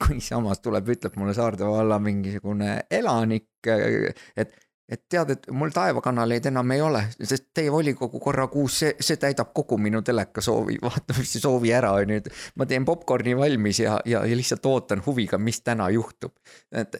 kui 0.03 0.21
samas 0.21 0.61
tuleb, 0.61 0.89
ütleb 0.93 1.17
mulle 1.17 1.33
Saarde 1.33 1.65
valla 1.65 1.99
mingisugune 1.99 2.79
elanik, 2.91 3.49
et 3.67 4.55
et 4.87 5.01
tead, 5.11 5.33
et 5.33 5.47
mul 5.51 5.71
taevakanaleid 5.75 6.45
enam 6.47 6.71
ei 6.71 6.81
ole, 6.83 7.01
sest 7.19 7.49
teie 7.55 7.71
volikogu 7.71 8.21
korra 8.23 8.45
kuus, 8.51 8.77
see, 8.83 8.93
see 9.03 9.19
täidab 9.19 9.51
kogu 9.55 9.75
minu 9.83 9.99
teleka 10.05 10.43
soovi, 10.43 10.77
vaatamise 10.83 11.41
soovi 11.43 11.73
ära, 11.75 11.91
on 11.99 12.13
ju, 12.15 12.21
et 12.21 12.29
ma 12.55 12.67
teen 12.69 12.87
popkorni 12.87 13.35
valmis 13.37 13.81
ja, 13.83 13.97
ja, 14.07 14.23
ja 14.23 14.39
lihtsalt 14.39 14.65
ootan 14.69 15.03
huviga, 15.05 15.39
mis 15.41 15.59
täna 15.59 15.89
juhtub. 15.91 16.37
et 16.71 16.95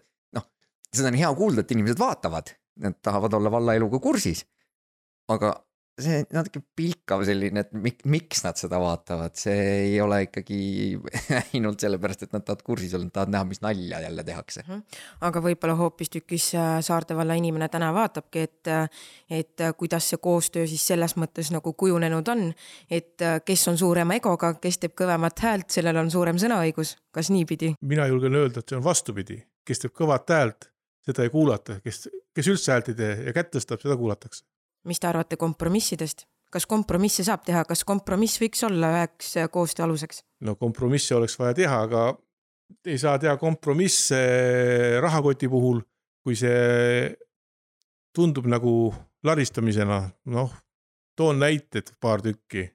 seda 0.98 1.14
on 1.14 1.20
hea 1.20 1.30
kuulda, 1.38 1.64
et 1.64 1.74
inimesed 1.76 2.00
vaatavad, 2.02 2.54
nad 2.84 2.98
tahavad 3.02 3.34
olla 3.38 3.52
vallaeluga 3.52 4.00
kursis. 4.04 4.46
aga 5.28 5.52
see 5.98 6.20
natuke 6.34 6.62
pilkav 6.78 7.24
selline, 7.26 7.64
et 7.66 7.72
mik, 7.74 8.04
miks 8.10 8.44
nad 8.46 8.58
seda 8.60 8.78
vaatavad, 8.82 9.34
see 9.40 9.64
ei 9.88 9.96
ole 10.02 10.20
ikkagi 10.28 10.60
ainult 11.40 11.82
sellepärast, 11.82 12.28
et 12.28 12.36
nad 12.36 12.46
tahavad 12.46 12.64
kursis 12.66 12.94
olla, 12.94 13.08
nad 13.08 13.16
tahavad 13.16 13.34
näha, 13.34 13.48
mis 13.50 13.64
nalja 13.66 14.02
jälle 14.06 14.26
tehakse. 14.28 14.64
Mhm. 14.68 14.84
aga 15.28 15.42
võib-olla 15.48 15.78
hoopistükkis 15.80 16.52
äh, 16.58 16.76
Saarde 16.86 17.18
valla 17.18 17.38
inimene 17.40 17.70
täna 17.74 17.90
vaatabki, 17.96 18.46
et, 18.46 18.70
äh, 18.70 18.86
et 19.42 19.66
äh, 19.66 19.74
kuidas 19.78 20.12
see 20.12 20.22
koostöö 20.22 20.70
siis 20.70 20.86
selles 20.88 21.18
mõttes 21.18 21.50
nagu 21.54 21.74
kujunenud 21.74 22.34
on. 22.34 22.48
et 22.90 23.22
kes 23.46 23.68
on 23.68 23.78
suurema 23.78 24.18
egoga, 24.18 24.54
kes 24.62 24.78
teeb 24.84 24.94
kõvemat 24.98 25.42
häält, 25.42 25.70
sellel 25.74 25.98
on 25.98 26.12
suurem 26.14 26.38
sõnaõigus, 26.38 26.96
kas 27.12 27.34
niipidi? 27.34 27.74
mina 27.82 28.06
julgen 28.08 28.38
öelda, 28.38 28.62
et 28.62 28.70
see 28.70 28.78
on 28.78 28.86
vastupidi, 28.86 29.42
kes 29.66 29.82
teeb 29.82 29.98
kõvat 29.98 30.30
häält 30.30 30.70
seda 31.08 31.26
ei 31.26 31.34
kuulata, 31.34 31.80
kes, 31.84 32.08
kes 32.36 32.50
üldse 32.52 32.74
häält 32.74 32.92
ei 32.92 32.98
tee 33.00 33.14
ja 33.30 33.36
kätt 33.36 33.54
tõstab, 33.56 33.82
seda 33.84 33.98
kuulatakse. 34.00 34.44
mis 34.88 35.00
te 35.00 35.10
arvate 35.10 35.40
kompromissidest? 35.40 36.28
kas 36.52 36.66
kompromisse 36.70 37.26
saab 37.28 37.44
teha, 37.48 37.66
kas 37.68 37.84
kompromiss 37.88 38.40
võiks 38.40 38.64
olla 38.68 38.94
üheks 38.96 39.34
koostöö 39.52 39.88
aluseks? 39.88 40.24
no 40.48 40.56
kompromisse 40.56 41.16
oleks 41.16 41.38
vaja 41.40 41.58
teha, 41.58 41.82
aga 41.88 42.08
ei 42.88 42.98
saa 43.00 43.18
teha 43.20 43.38
kompromisse 43.40 44.20
rahakoti 45.04 45.50
puhul, 45.52 45.82
kui 46.24 46.36
see 46.36 47.14
tundub 48.16 48.48
nagu 48.50 48.72
laristamisena, 49.28 50.02
noh, 50.34 50.52
toon 51.16 51.40
näited 51.40 51.94
paar 52.02 52.24
tükki 52.24 52.68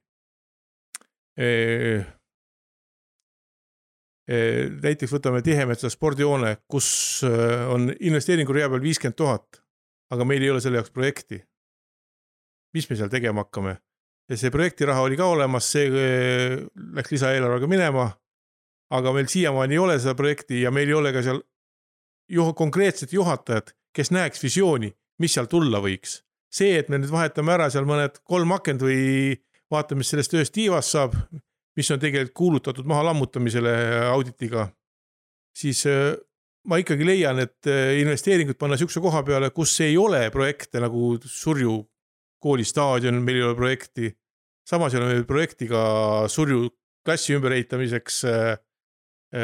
näiteks 4.28 5.12
võtame 5.12 5.42
Tihemetsa 5.42 5.90
spordihoone, 5.90 6.56
kus 6.70 6.88
eh, 7.26 7.64
on 7.68 7.90
investeeringurea 8.00 8.68
peal 8.70 8.82
viiskümmend 8.82 9.18
tuhat, 9.18 9.62
aga 10.14 10.26
meil 10.28 10.42
ei 10.42 10.50
ole 10.50 10.61
selle 10.62 10.78
jaoks 10.78 10.94
projekti. 10.94 11.42
mis 12.72 12.88
me 12.90 12.96
seal 12.96 13.11
tegema 13.11 13.42
hakkame? 13.44 13.76
see 14.32 14.50
projektiraha 14.50 15.02
oli 15.02 15.16
ka 15.16 15.26
olemas, 15.26 15.66
see 15.72 15.88
eh, 15.90 16.58
läks 16.94 17.11
lisaeelarvega 17.11 17.66
minema. 17.66 18.11
aga 18.90 19.12
meil 19.12 19.26
siiamaani 19.26 19.74
ei 19.74 19.78
ole 19.78 19.98
seda 19.98 20.14
projekti 20.14 20.62
ja 20.62 20.70
meil 20.70 20.88
ei 20.88 20.94
ole 20.94 21.12
ka 21.12 21.22
seal 21.22 21.42
juh 22.28 22.54
konkreetset 22.54 23.12
juhatajat, 23.12 23.74
kes 23.92 24.11
näeks 24.11 24.42
visiooni, 24.42 24.92
mis 25.18 25.35
seal 25.35 25.46
tulla 25.46 25.80
võiks. 25.80 26.22
see, 26.52 26.78
et 26.78 26.88
me 26.88 26.98
nüüd 26.98 27.11
vahetame 27.11 27.52
ära 27.52 27.70
seal 27.70 27.85
mõned 27.88 28.22
kolm 28.22 28.52
akent 28.52 28.82
või 28.82 29.35
vaatame, 29.70 29.98
mis 29.98 30.12
sellest 30.12 30.30
tööst 30.30 30.52
tiivast 30.52 30.94
saab, 30.94 31.16
mis 31.76 31.90
on 31.90 32.00
tegelikult 32.00 32.37
kuulutatud 32.37 32.88
maha 32.88 33.06
lammutamisele 33.11 33.72
auditiga, 34.11 34.66
siis 35.56 35.85
eh, 35.88 36.12
ma 36.68 36.78
ikkagi 36.80 37.06
leian, 37.06 37.40
et 37.42 37.70
eh, 37.70 38.00
investeeringud 38.02 38.58
panna 38.61 38.78
sihukese 38.78 39.02
koha 39.04 39.22
peale, 39.26 39.50
kus 39.54 39.74
ei 39.85 39.96
ole 39.98 40.26
projekte 40.35 40.82
nagu 40.82 41.16
Surju 41.24 41.78
koolistaadion, 42.42 43.22
meil 43.22 43.40
ei 43.40 43.46
ole 43.48 43.56
projekti. 43.56 44.12
samas 44.68 44.94
ei 44.94 45.00
ole 45.00 45.14
meil 45.14 45.24
projekti 45.24 45.68
ka 45.68 46.28
Surju 46.28 46.68
klassi 47.04 47.35
ümberehitamiseks 47.35 48.24
äh, 48.30 48.58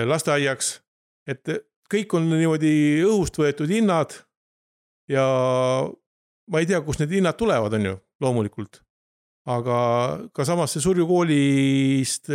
lasteaiaks, 0.06 0.78
et 1.26 1.48
kõik 1.90 2.12
on 2.14 2.28
niimoodi 2.30 3.02
õhust 3.06 3.38
võetud 3.40 3.70
hinnad. 3.72 4.12
ja 5.08 5.24
ma 6.48 6.60
ei 6.60 6.68
tea, 6.68 6.80
kust 6.84 7.00
need 7.00 7.16
hinnad 7.16 7.38
tulevad, 7.40 7.72
on 7.72 7.86
ju, 7.88 7.94
loomulikult. 8.20 8.82
Aga 9.48 9.78
ka 10.34 10.44
samas 10.44 10.74
see 10.74 10.84
Surju 10.84 11.06
koolist 11.08 12.28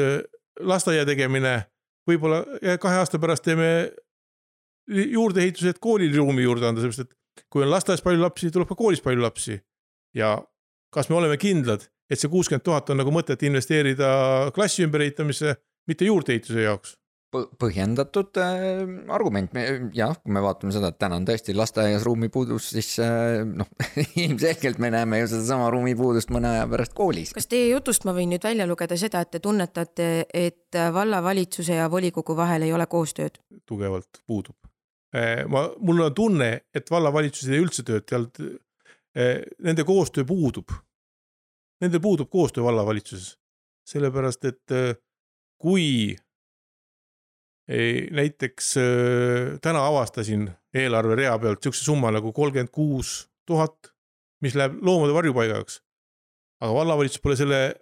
lasteaia 0.59 1.05
tegemine, 1.05 1.59
võib-olla 2.09 2.43
kahe 2.81 3.01
aasta 3.01 3.19
pärast 3.21 3.45
teeme 3.45 3.67
juurdeehitused 4.87 5.79
koolil 5.83 6.15
ruumi 6.17 6.45
juurde 6.45 6.67
anda, 6.67 6.81
sellepärast 6.81 7.05
et 7.05 7.45
kui 7.49 7.63
on 7.63 7.71
lasteaias 7.71 8.03
palju 8.05 8.21
lapsi, 8.21 8.51
tuleb 8.53 8.69
ka 8.69 8.77
koolis 8.77 9.01
palju 9.03 9.23
lapsi. 9.23 9.59
ja 10.13 10.35
kas 10.93 11.09
me 11.09 11.15
oleme 11.17 11.37
kindlad, 11.41 11.87
et 12.09 12.19
see 12.21 12.29
kuuskümmend 12.29 12.65
tuhat 12.65 12.89
on 12.93 12.99
nagu 13.01 13.13
mõtet 13.13 13.41
investeerida 13.47 14.51
klassi 14.53 14.83
ümberehitamisse, 14.85 15.55
mitte 15.89 16.05
juurdeehituse 16.05 16.67
jaoks? 16.67 16.97
Põhjendatud 17.33 18.37
äh, 18.41 18.81
argument, 19.13 19.53
jah, 19.95 20.13
kui 20.21 20.33
me 20.35 20.41
vaatame 20.43 20.73
seda, 20.75 20.91
et 20.93 20.99
täna 21.01 21.17
on 21.19 21.25
tõesti 21.27 21.55
lasteaias 21.57 22.05
ruumipuudus, 22.05 22.69
siis 22.75 22.91
äh, 23.03 23.41
noh 23.47 23.69
ilmselgelt 24.23 24.81
me 24.83 24.91
näeme 24.93 25.23
ju 25.23 25.31
sedasama 25.33 25.69
ruumipuudust 25.73 26.33
mõne 26.33 26.51
aja 26.53 26.67
pärast 26.69 26.95
koolis. 26.97 27.33
kas 27.35 27.49
teie 27.51 27.71
jutust 27.71 28.05
ma 28.07 28.15
võin 28.15 28.33
nüüd 28.33 28.45
välja 28.45 28.67
lugeda 28.69 28.97
seda, 28.99 29.23
et 29.23 29.33
te 29.33 29.41
tunnetate, 29.43 30.09
et 30.29 30.79
vallavalitsuse 30.93 31.79
ja 31.81 31.89
volikogu 31.91 32.37
vahel 32.37 32.67
ei 32.67 32.73
ole 32.75 32.87
koostööd? 32.89 33.39
tugevalt 33.69 34.21
puudub. 34.27 34.57
Äh, 35.15 35.43
ma, 35.49 35.67
mul 35.79 36.05
on 36.07 36.17
tunne, 36.17 36.49
et 36.73 36.91
vallavalitsus 36.91 37.49
ei 37.49 37.57
tee 37.57 37.63
üldse 37.65 38.49
äh, 39.17 39.39
nende 39.61 39.85
koostöö 39.87 40.25
puudub. 40.29 40.73
Nendel 41.81 41.99
puudub 41.99 42.29
koostöö 42.31 42.63
vallavalitsuses, 42.63 43.33
sellepärast 43.89 44.45
et 44.47 44.73
kui 45.59 46.15
näiteks 48.11 48.73
täna 49.63 49.85
avastasin 49.87 50.49
eelarverea 50.73 51.37
pealt 51.39 51.63
sihukese 51.63 51.85
summa 51.85 52.11
nagu 52.11 52.33
kolmkümmend 52.33 52.71
kuus 52.73 53.29
tuhat, 53.47 53.93
mis 54.41 54.55
läheb 54.55 54.81
loomade 54.83 55.13
varjupaigaks. 55.13 55.81
aga 56.63 56.73
vallavalitsus 56.73 57.21
pole 57.21 57.35
selle 57.35 57.75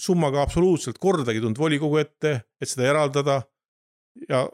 summaga 0.00 0.42
absoluutselt 0.42 0.98
kordagi 0.98 1.40
tulnud 1.40 1.58
volikogu 1.58 1.96
ette, 1.96 2.40
et 2.60 2.68
seda 2.68 2.88
eraldada. 2.88 3.42
ja 4.28 4.48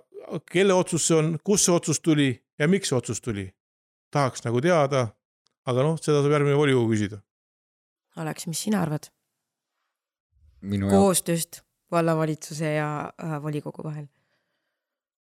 kelle 0.51 0.75
otsus 0.75 1.07
see 1.07 1.17
on, 1.17 1.37
kust 1.45 1.67
see 1.67 1.75
otsus 1.75 2.01
tuli 2.01 2.31
ja 2.59 2.69
miks 2.69 2.89
see 2.89 2.99
otsus 2.99 3.21
tuli? 3.21 3.53
tahaks 4.11 4.45
nagu 4.45 4.61
teada, 4.61 5.07
aga 5.67 5.83
noh, 5.87 5.99
seda 5.99 6.21
saab 6.21 6.35
järgmine 6.35 6.57
volikogu 6.57 6.91
küsida. 6.93 7.23
Alex, 8.17 8.47
mis 8.47 8.61
sina 8.67 8.83
arvad? 8.83 9.09
koostööst 10.63 11.63
vallavalitsuse 11.91 12.75
ja 12.77 12.89
äh, 13.19 13.39
volikogu 13.43 13.83
vahel 13.83 14.07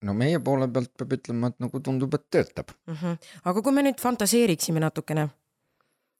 no 0.05 0.15
meie 0.15 0.39
poole 0.43 0.69
pealt 0.71 0.93
peab 0.97 1.17
ütlema, 1.17 1.51
et 1.51 1.59
nagu 1.63 1.81
tundub, 1.83 2.13
et 2.15 2.25
töötab 2.31 2.71
mm. 2.87 2.95
-hmm. 2.95 3.17
aga 3.51 3.61
kui 3.61 3.75
me 3.75 3.83
nüüd 3.83 4.01
fantaseeriksime 4.01 4.79
natukene, 4.79 5.27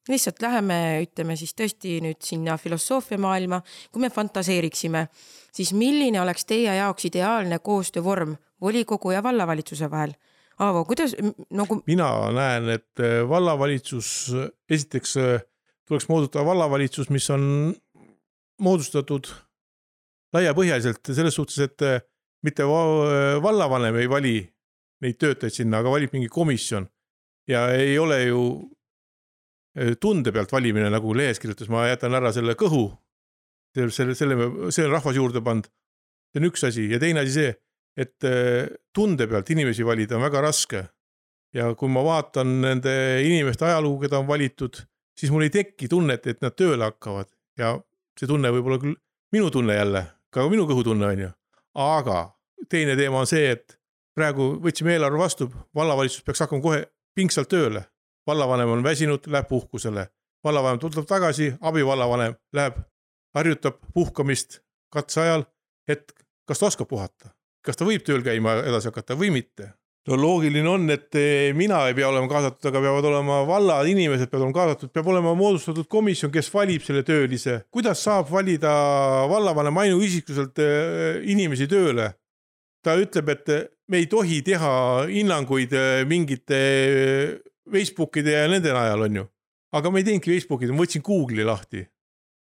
lihtsalt 0.08 0.42
läheme, 0.42 0.78
ütleme 1.04 1.36
siis 1.36 1.54
tõesti 1.56 1.98
nüüd 2.04 2.20
sinna 2.24 2.56
filosoofia 2.58 3.18
maailma, 3.18 3.62
kui 3.92 4.02
me 4.02 4.10
fantaseeriksime, 4.10 5.06
siis 5.52 5.72
milline 5.72 6.20
oleks 6.20 6.44
teie 6.44 6.74
jaoks 6.76 7.04
ideaalne 7.04 7.58
koostöövorm 7.58 8.36
volikogu 8.60 9.10
ja 9.10 9.22
vallavalitsuse 9.22 9.90
vahel? 9.90 10.14
Aavo, 10.60 10.84
kuidas 10.84 11.14
nagu? 11.50 11.82
mina 11.86 12.08
näen, 12.36 12.68
et 12.68 13.00
äh, 13.00 13.22
vallavalitsus, 13.28 14.32
esiteks 14.68 15.16
äh, 15.16 15.40
tuleks 15.88 16.08
moodustada 16.08 16.44
vallavalitsus, 16.44 17.08
mis 17.10 17.30
on 17.30 17.74
moodustatud 18.60 19.30
laiapõhjaliselt 20.36 21.14
selles 21.16 21.34
suhtes, 21.34 21.58
et 21.64 21.86
äh, 21.86 22.02
mitte 22.42 22.64
vallavanem 23.42 23.96
ei 24.00 24.08
vali 24.08 24.36
neid 25.04 25.16
töötajaid 25.20 25.54
sinna, 25.54 25.80
aga 25.80 25.92
valib 25.92 26.12
mingi 26.16 26.28
komisjon. 26.32 26.88
ja 27.48 27.64
ei 27.74 27.98
ole 27.98 28.20
ju 28.22 28.42
e, 29.74 29.94
tunde 29.96 30.30
pealt 30.32 30.52
valimine, 30.52 30.90
nagu 30.92 31.14
lehes 31.16 31.40
kirjutas, 31.40 31.70
ma 31.72 31.86
jätan 31.88 32.14
ära 32.14 32.32
selle 32.32 32.54
kõhu. 32.54 32.90
selle, 33.74 34.14
selle, 34.14 34.36
see 34.70 34.86
on 34.86 34.92
rahvas 34.92 35.16
juurde 35.16 35.42
pannud. 35.44 35.68
see 36.32 36.42
on 36.42 36.48
üks 36.50 36.64
asi 36.68 36.86
ja 36.90 37.00
teine 37.02 37.24
asi 37.24 37.36
see, 37.36 37.52
et 37.96 38.24
e, 38.24 38.68
tunde 38.94 39.26
pealt 39.26 39.50
inimesi 39.50 39.84
valida 39.84 40.16
on 40.16 40.24
väga 40.28 40.44
raske. 40.48 40.84
ja 41.54 41.72
kui 41.74 41.88
ma 41.88 42.04
vaatan 42.04 42.60
nende 42.60 42.94
inimeste 43.26 43.66
ajalugu, 43.66 44.04
keda 44.06 44.20
on 44.20 44.28
valitud, 44.28 44.84
siis 45.18 45.32
mul 45.32 45.48
ei 45.48 45.50
teki 45.50 45.88
tunnet, 45.88 46.26
et 46.26 46.40
nad 46.44 46.54
tööle 46.54 46.86
hakkavad 46.86 47.28
ja 47.58 47.74
see 48.18 48.28
tunne 48.28 48.52
võib 48.52 48.68
olla 48.68 48.78
küll 48.78 48.96
minu 49.32 49.50
tunne 49.50 49.74
jälle, 49.74 50.06
ka 50.30 50.46
minu 50.50 50.68
kõhutunne 50.68 51.08
on 51.08 51.24
ju 51.26 51.30
aga 51.74 52.30
teine 52.68 52.96
teema 52.96 53.20
on 53.22 53.26
see, 53.26 53.50
et 53.50 53.78
praegu 54.16 54.52
võtsime 54.62 54.94
eelarve 54.94 55.18
vastu, 55.18 55.48
vallavalitsus 55.74 56.24
peaks 56.24 56.44
hakkama 56.44 56.62
kohe 56.62 56.84
pingsalt 57.14 57.48
tööle. 57.48 57.84
vallavanem 58.26 58.68
on 58.68 58.82
väsinud, 58.84 59.26
läheb 59.26 59.48
puhkusele, 59.48 60.06
vallavanem 60.44 60.78
tuleb 60.78 61.06
tagasi, 61.08 61.54
abivallavanem 61.60 62.34
läheb, 62.52 62.76
harjutab 63.34 63.80
puhkamist 63.94 64.60
katseajal, 64.92 65.44
et 65.88 66.12
kas 66.46 66.58
ta 66.58 66.66
oskab 66.66 66.88
puhata, 66.88 67.32
kas 67.64 67.76
ta 67.76 67.84
võib 67.84 68.04
tööl 68.06 68.22
käima 68.22 68.60
edasi 68.62 68.90
hakata 68.90 69.16
või 69.18 69.32
mitte 69.34 69.72
no 70.08 70.16
loogiline 70.16 70.68
on, 70.68 70.86
et 70.92 71.14
eh, 71.18 71.50
mina 71.56 71.82
ei 71.88 71.94
pea 71.96 72.08
olema 72.08 72.28
kaasatud, 72.30 72.70
aga 72.70 72.80
peavad 72.86 73.08
olema 73.10 73.40
valla 73.48 73.80
inimesed 73.88 74.30
peavad 74.30 74.46
olema 74.46 74.56
kaasatud, 74.56 74.92
peab 74.94 75.10
olema 75.12 75.34
moodustatud 75.36 75.88
komisjon, 75.92 76.32
kes 76.32 76.48
valib 76.54 76.84
selle 76.84 77.02
töölise. 77.06 77.60
kuidas 77.70 78.00
saab 78.06 78.30
valida 78.32 78.72
vallavanem 79.30 79.82
ainuisikuliselt 79.84 80.62
eh, 80.64 81.20
inimesi 81.32 81.68
tööle? 81.70 82.12
ta 82.80 82.94
ütleb, 82.96 83.28
et 83.34 83.50
me 83.92 84.00
ei 84.00 84.06
tohi 84.08 84.40
teha 84.44 84.72
hinnanguid 85.10 85.74
eh, 85.76 86.04
mingite 86.08 86.60
Facebookide 87.70 88.38
ja 88.38 88.46
nende 88.48 88.72
najal, 88.72 89.04
on 89.04 89.18
ju. 89.20 89.26
aga 89.76 89.90
ma 89.92 90.00
ei 90.00 90.06
teinudki 90.08 90.32
Facebooki, 90.32 90.70
ma 90.72 90.80
võtsin 90.80 91.04
Google'i 91.04 91.44
lahti. 91.44 91.84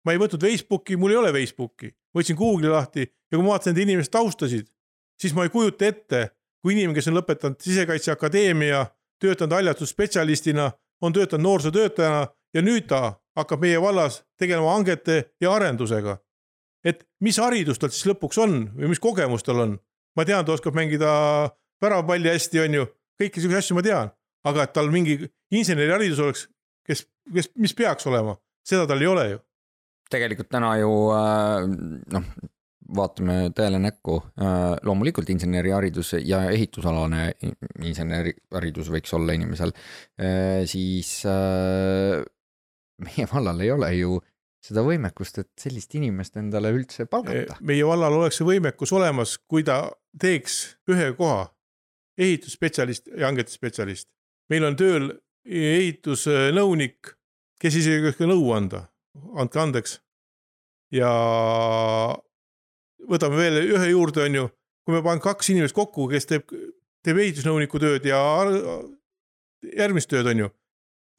ma 0.07 0.15
ei 0.15 0.21
võtnud 0.21 0.47
Facebooki, 0.47 0.95
mul 0.95 1.11
ei 1.11 1.19
ole 1.19 1.33
Facebooki, 1.35 1.91
võtsin 2.15 2.39
Google'i 2.39 2.71
lahti 2.71 3.03
ja 3.03 3.35
kui 3.35 3.43
ma 3.43 3.57
vaatasin 3.57 3.75
nende 3.75 3.85
inimeste 3.89 4.15
taustasid, 4.15 4.71
siis 5.19 5.35
ma 5.35 5.43
ei 5.43 5.51
kujuta 5.51 5.91
ette 5.91 6.23
kui 6.63 6.73
inimene, 6.73 6.95
kes 6.95 7.09
on 7.11 7.17
lõpetanud 7.19 7.59
Sisekaitseakadeemia, 7.61 8.85
töötanud 9.21 9.57
haljastusspetsialistina, 9.57 10.71
on 11.03 11.13
töötanud 11.13 11.43
noorsootöötajana 11.43 12.27
ja 12.55 12.63
nüüd 12.63 12.87
ta 12.87 13.19
hakkab 13.35 13.63
meie 13.65 13.81
vallas 13.81 14.21
tegelema 14.39 14.75
hangete 14.77 15.35
ja 15.41 15.53
arendusega. 15.53 16.17
et 16.83 17.05
mis 17.23 17.37
haridus 17.39 17.79
tal 17.79 17.89
siis 17.89 18.05
lõpuks 18.11 18.39
on 18.43 18.55
või 18.75 18.89
mis 18.91 18.99
kogemus 18.99 19.43
tal 19.43 19.59
on? 19.59 19.77
ma 20.15 20.25
tean, 20.25 20.45
ta 20.45 20.53
oskab 20.53 20.75
mängida 20.75 21.09
väravapalli 21.81 22.29
hästi, 22.29 22.59
on 22.59 22.73
ju, 22.73 22.85
kõiki 23.19 23.41
siukseid 23.41 23.63
asju 23.63 23.75
ma 23.75 23.81
tean, 23.81 24.11
aga 24.43 24.63
et 24.63 24.73
tal 24.73 24.91
mingi 24.91 25.19
inseneriharidus 25.51 26.19
oleks, 26.19 26.47
kes, 26.87 27.07
kes, 27.33 27.49
mis 27.55 27.73
peaks 27.73 28.07
olema, 28.07 28.35
seda 28.67 28.87
tal 28.87 29.01
ei 29.01 29.07
ole 29.07 29.29
ju 29.31 29.39
tegelikult 30.13 30.51
täna 30.51 30.73
ju 30.81 30.91
äh, 31.15 31.67
noh, 32.15 32.27
vaatame 32.97 33.49
tõele 33.55 33.79
näkku, 33.81 34.17
äh, 34.41 34.75
loomulikult 34.83 35.29
inseneriharidus 35.33 36.13
ja 36.25 36.43
ehitusalane 36.51 37.31
inseneriharidus 37.83 38.91
võiks 38.93 39.13
olla 39.15 39.35
inimesel, 39.37 39.73
äh, 40.19 40.63
siis 40.69 41.21
äh, 41.29 42.21
meie 43.03 43.27
vallal 43.31 43.63
ei 43.63 43.71
ole 43.73 43.91
ju 43.97 44.19
seda 44.63 44.83
võimekust, 44.85 45.41
et 45.41 45.51
sellist 45.59 45.95
inimest 45.99 46.37
endale 46.39 46.71
üldse 46.75 47.05
palgata. 47.11 47.57
meie 47.61 47.83
vallal 47.87 48.19
oleks 48.19 48.39
see 48.39 48.47
võimekus 48.47 48.93
olemas, 48.95 49.37
kui 49.47 49.65
ta 49.67 49.85
teeks 50.19 50.77
ühe 50.91 51.11
koha, 51.17 51.47
ehitusspetsialist 52.19 53.09
ja 53.11 53.27
hangete 53.27 53.51
spetsialist. 53.51 54.07
meil 54.49 54.63
on 54.67 54.77
tööl 54.79 55.09
ehitusnõunik, 55.43 57.15
kes 57.59 57.75
isegi 57.79 57.99
ei 57.99 58.13
oska 58.13 58.27
nõu 58.29 58.53
anda, 58.55 58.85
andke 59.35 59.59
andeks. 59.59 59.99
ja 60.93 61.11
võtame 63.09 63.39
veel 63.39 63.61
ühe 63.63 63.91
juurde, 63.91 64.25
on 64.25 64.39
ju, 64.39 64.47
kui 64.83 64.95
me 64.95 65.03
paneme 65.05 65.23
kaks 65.23 65.53
inimest 65.53 65.75
kokku, 65.77 66.07
kes 66.11 66.27
teeb, 66.29 66.51
teeb 67.03 67.21
ehitusnõuniku 67.23 67.81
tööd 67.81 68.05
ja 68.07 68.19
järgmist 69.63 70.11
tööd, 70.11 70.27
on 70.31 70.45
ju. 70.45 70.51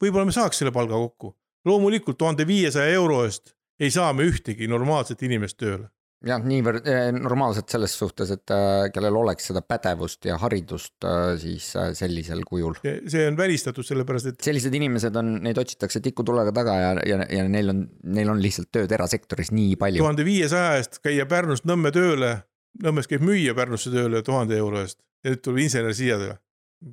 võib-olla 0.01 0.29
me 0.29 0.35
saaks 0.35 0.61
selle 0.61 0.73
palga 0.75 0.97
kokku, 0.99 1.35
loomulikult 1.65 2.17
tuhande 2.17 2.47
viiesaja 2.47 2.93
euro 2.93 3.23
eest 3.25 3.55
ei 3.79 3.91
saa 3.91 4.13
me 4.13 4.23
ühtegi 4.29 4.69
normaalset 4.71 5.21
inimest 5.27 5.57
tööle 5.59 5.89
jah, 6.25 6.45
niivõrd 6.45 6.87
eh, 6.89 7.09
normaalselt 7.15 7.71
selles 7.71 7.93
suhtes, 7.97 8.31
et 8.33 8.53
äh, 8.53 8.87
kellel 8.93 9.17
oleks 9.19 9.49
seda 9.51 9.61
pädevust 9.65 10.25
ja 10.27 10.37
haridust 10.41 11.05
äh, 11.07 11.33
siis 11.41 11.67
äh, 11.79 11.91
sellisel 11.97 12.41
kujul. 12.47 12.77
see 12.83 13.25
on 13.29 13.37
välistatud, 13.37 13.85
sellepärast 13.87 14.31
et. 14.31 14.39
sellised 14.45 14.73
inimesed 14.75 15.15
on, 15.21 15.35
neid 15.45 15.59
otsitakse 15.61 16.01
tikutulega 16.05 16.53
taga 16.55 16.77
ja, 16.81 16.93
ja, 17.05 17.19
ja 17.37 17.45
neil 17.51 17.73
on, 17.73 17.83
neil 18.17 18.33
on 18.33 18.41
lihtsalt 18.41 18.71
tööd 18.73 18.91
erasektoris 18.97 19.53
nii 19.55 19.75
palju. 19.81 20.03
tuhande 20.03 20.25
viiesaja 20.27 20.79
eest 20.79 21.01
käia 21.05 21.27
Pärnust 21.29 21.67
Nõmme 21.69 21.93
tööle, 21.95 22.37
Nõmmes 22.83 23.07
käib 23.07 23.23
müüa 23.23 23.53
Pärnusse 23.55 23.93
tööle 23.93 24.19
tuhande 24.25 24.57
euro 24.59 24.81
eest 24.83 24.99
ja 25.23 25.31
nüüd 25.31 25.45
tuleb 25.45 25.63
insener 25.67 25.95
siia 25.95 26.17
tööle. 26.21 26.39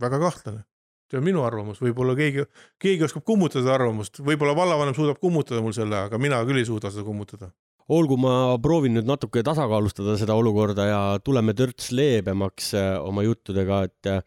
väga 0.00 0.20
kahtlane 0.22 0.66
see 1.12 1.20
on 1.20 1.26
minu 1.26 1.42
arvamus, 1.44 1.80
võib-olla 1.84 2.14
keegi, 2.16 2.46
keegi 2.80 3.04
oskab 3.04 3.24
kummutada 3.28 3.74
arvamust, 3.74 4.22
võib-olla 4.24 4.54
vallavanem 4.56 4.96
suudab 4.96 5.18
kummutada 5.20 5.60
mul 5.60 5.74
selle, 5.76 6.06
aga 6.08 6.16
mina 6.16 6.38
küll 6.48 6.62
ei 6.62 6.64
suuda 6.64 6.88
seda 6.88 7.04
kummutada 7.04 7.50
olgu, 7.88 8.18
ma 8.20 8.58
proovin 8.62 8.94
nüüd 8.96 9.08
natuke 9.08 9.42
tasakaalustada 9.46 10.14
seda 10.20 10.36
olukorda 10.38 10.86
ja 10.86 11.00
tuleme 11.24 11.54
törts 11.58 11.90
leebemaks 11.94 12.72
äh, 12.78 12.94
oma 13.02 13.24
juttudega, 13.26 13.82
et 13.88 14.10
äh, 14.10 14.22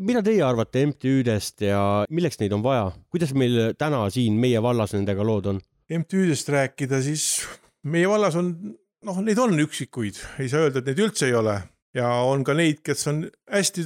mida 0.00 0.22
teie 0.24 0.42
arvate 0.44 0.84
MTÜ-dest 0.90 1.64
ja 1.66 1.80
milleks 2.10 2.40
neid 2.40 2.54
on 2.56 2.64
vaja, 2.64 2.90
kuidas 3.12 3.34
meil 3.36 3.74
täna 3.78 4.06
siin 4.12 4.38
meie 4.40 4.62
vallas 4.62 4.94
nendega 4.96 5.26
lood 5.26 5.50
on? 5.54 5.60
MTÜ-dest 5.90 6.48
rääkida, 6.52 7.00
siis 7.04 7.44
meie 7.82 8.08
vallas 8.08 8.36
on, 8.38 8.54
noh, 9.06 9.22
neid 9.24 9.40
on 9.42 9.56
üksikuid, 9.66 10.20
ei 10.40 10.50
saa 10.52 10.66
öelda, 10.66 10.80
et 10.82 10.90
neid 10.92 11.04
üldse 11.06 11.30
ei 11.30 11.36
ole. 11.36 11.60
Ja 11.96 12.06
on 12.22 12.44
ka 12.46 12.54
neid, 12.54 12.84
kes 12.86 13.08
on 13.10 13.24
hästi 13.50 13.82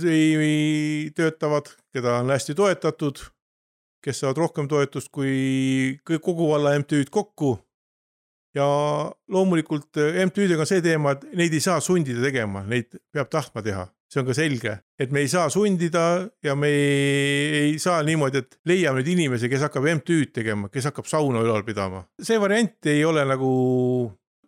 töötavad, 1.16 1.70
keda 1.94 2.18
on 2.20 2.29
hästi 2.35 2.53
toetatud, 2.59 3.22
kes 4.05 4.20
saavad 4.20 4.42
rohkem 4.42 4.68
toetust 4.68 5.09
kui 5.09 5.96
kogu 6.05 6.50
valla 6.50 6.74
MTÜ-d 6.83 7.09
kokku 7.09 7.57
ja 8.55 8.67
loomulikult 9.29 9.99
eh, 9.99 10.21
MTÜ-dega 10.27 10.62
on 10.62 10.69
see 10.69 10.83
teema, 10.85 11.14
et 11.14 11.27
neid 11.38 11.55
ei 11.57 11.62
saa 11.62 11.81
sundida 11.83 12.23
tegema, 12.23 12.62
neid 12.69 12.93
peab 13.12 13.31
tahtma 13.33 13.62
teha, 13.67 13.87
see 14.11 14.23
on 14.23 14.29
ka 14.29 14.37
selge, 14.37 14.75
et 15.01 15.14
me 15.14 15.25
ei 15.25 15.31
saa 15.31 15.49
sundida 15.53 16.05
ja 16.45 16.55
me 16.59 16.71
ei, 16.71 17.62
ei 17.62 17.79
saa 17.83 18.03
niimoodi, 18.07 18.45
et 18.45 18.59
leiame 18.71 19.03
nüüd 19.03 19.11
inimese, 19.17 19.51
kes 19.51 19.67
hakkab 19.67 19.88
MTÜ-d 19.97 20.31
tegema, 20.38 20.71
kes 20.73 20.87
hakkab 20.90 21.09
sauna 21.11 21.43
ülal 21.45 21.67
pidama. 21.67 22.05
see 22.23 22.38
variant 22.40 22.93
ei 22.93 23.03
ole 23.05 23.27
nagu, 23.29 23.51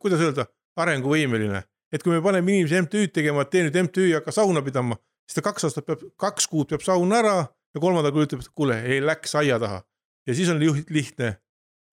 kuidas 0.02 0.22
öelda, 0.22 0.46
arenguvõimeline, 0.78 1.64
et 1.92 2.04
kui 2.04 2.14
me 2.14 2.22
paneme 2.22 2.54
inimese 2.54 2.84
MTÜ-d 2.86 3.14
tegema, 3.20 3.42
et 3.42 3.52
tee 3.54 3.66
nüüd 3.66 3.80
MTÜ 3.88 4.10
ja 4.12 4.22
hakka 4.22 4.36
sauna 4.38 4.62
pidama, 4.66 5.00
siis 5.26 5.40
ta 5.40 5.48
kaks 5.48 5.66
aastat 5.66 5.88
peab, 5.88 6.06
kaks 6.20 6.46
kuud 6.52 6.70
peab 6.70 6.86
saun 6.86 7.14
ära 7.16 7.40
ja 7.42 7.82
kolmandal 7.82 8.14
kuul 8.14 8.28
ütleb, 8.28 8.46
et 8.46 8.54
kuule, 8.54 8.78
ei 8.86 9.02
läks 9.02 9.34
aia 9.42 9.58
taha. 9.58 9.82
ja 10.26 10.34
siis 10.34 10.48
on 10.50 10.62
lihtne 10.62 11.36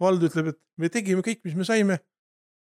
vald 0.03 0.23
ütleb, 0.27 0.53
et 0.53 0.59
me 0.77 0.89
tegime 0.93 1.23
kõik, 1.25 1.43
mis 1.47 1.55
me 1.57 1.67
saime 1.67 1.99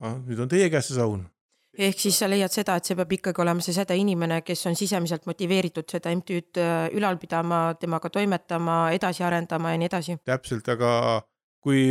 ah,. 0.03 0.19
nüüd 0.19 0.43
on 0.45 0.51
teie 0.51 0.69
käes 0.73 0.91
see 0.91 0.99
saun. 0.99 1.25
ehk 1.73 2.01
siis 2.05 2.19
sa 2.21 2.29
leiad 2.29 2.53
seda, 2.53 2.77
et 2.77 2.89
see 2.89 2.99
peab 2.99 3.13
ikkagi 3.17 3.43
olema 3.45 3.65
see 3.65 3.75
säde 3.77 3.97
inimene, 3.97 4.43
kes 4.45 4.67
on 4.71 4.77
sisemiselt 4.79 5.27
motiveeritud 5.31 5.89
seda 5.89 6.13
MTÜ-d 6.13 6.61
äh, 6.61 6.87
ülal 6.99 7.19
pidama, 7.21 7.65
temaga 7.81 8.11
toimetama, 8.13 8.79
edasi 8.97 9.25
arendama 9.25 9.73
ja 9.73 9.81
nii 9.81 9.91
edasi. 9.91 10.19
täpselt, 10.29 10.69
aga 10.69 10.93
kui 11.63 11.83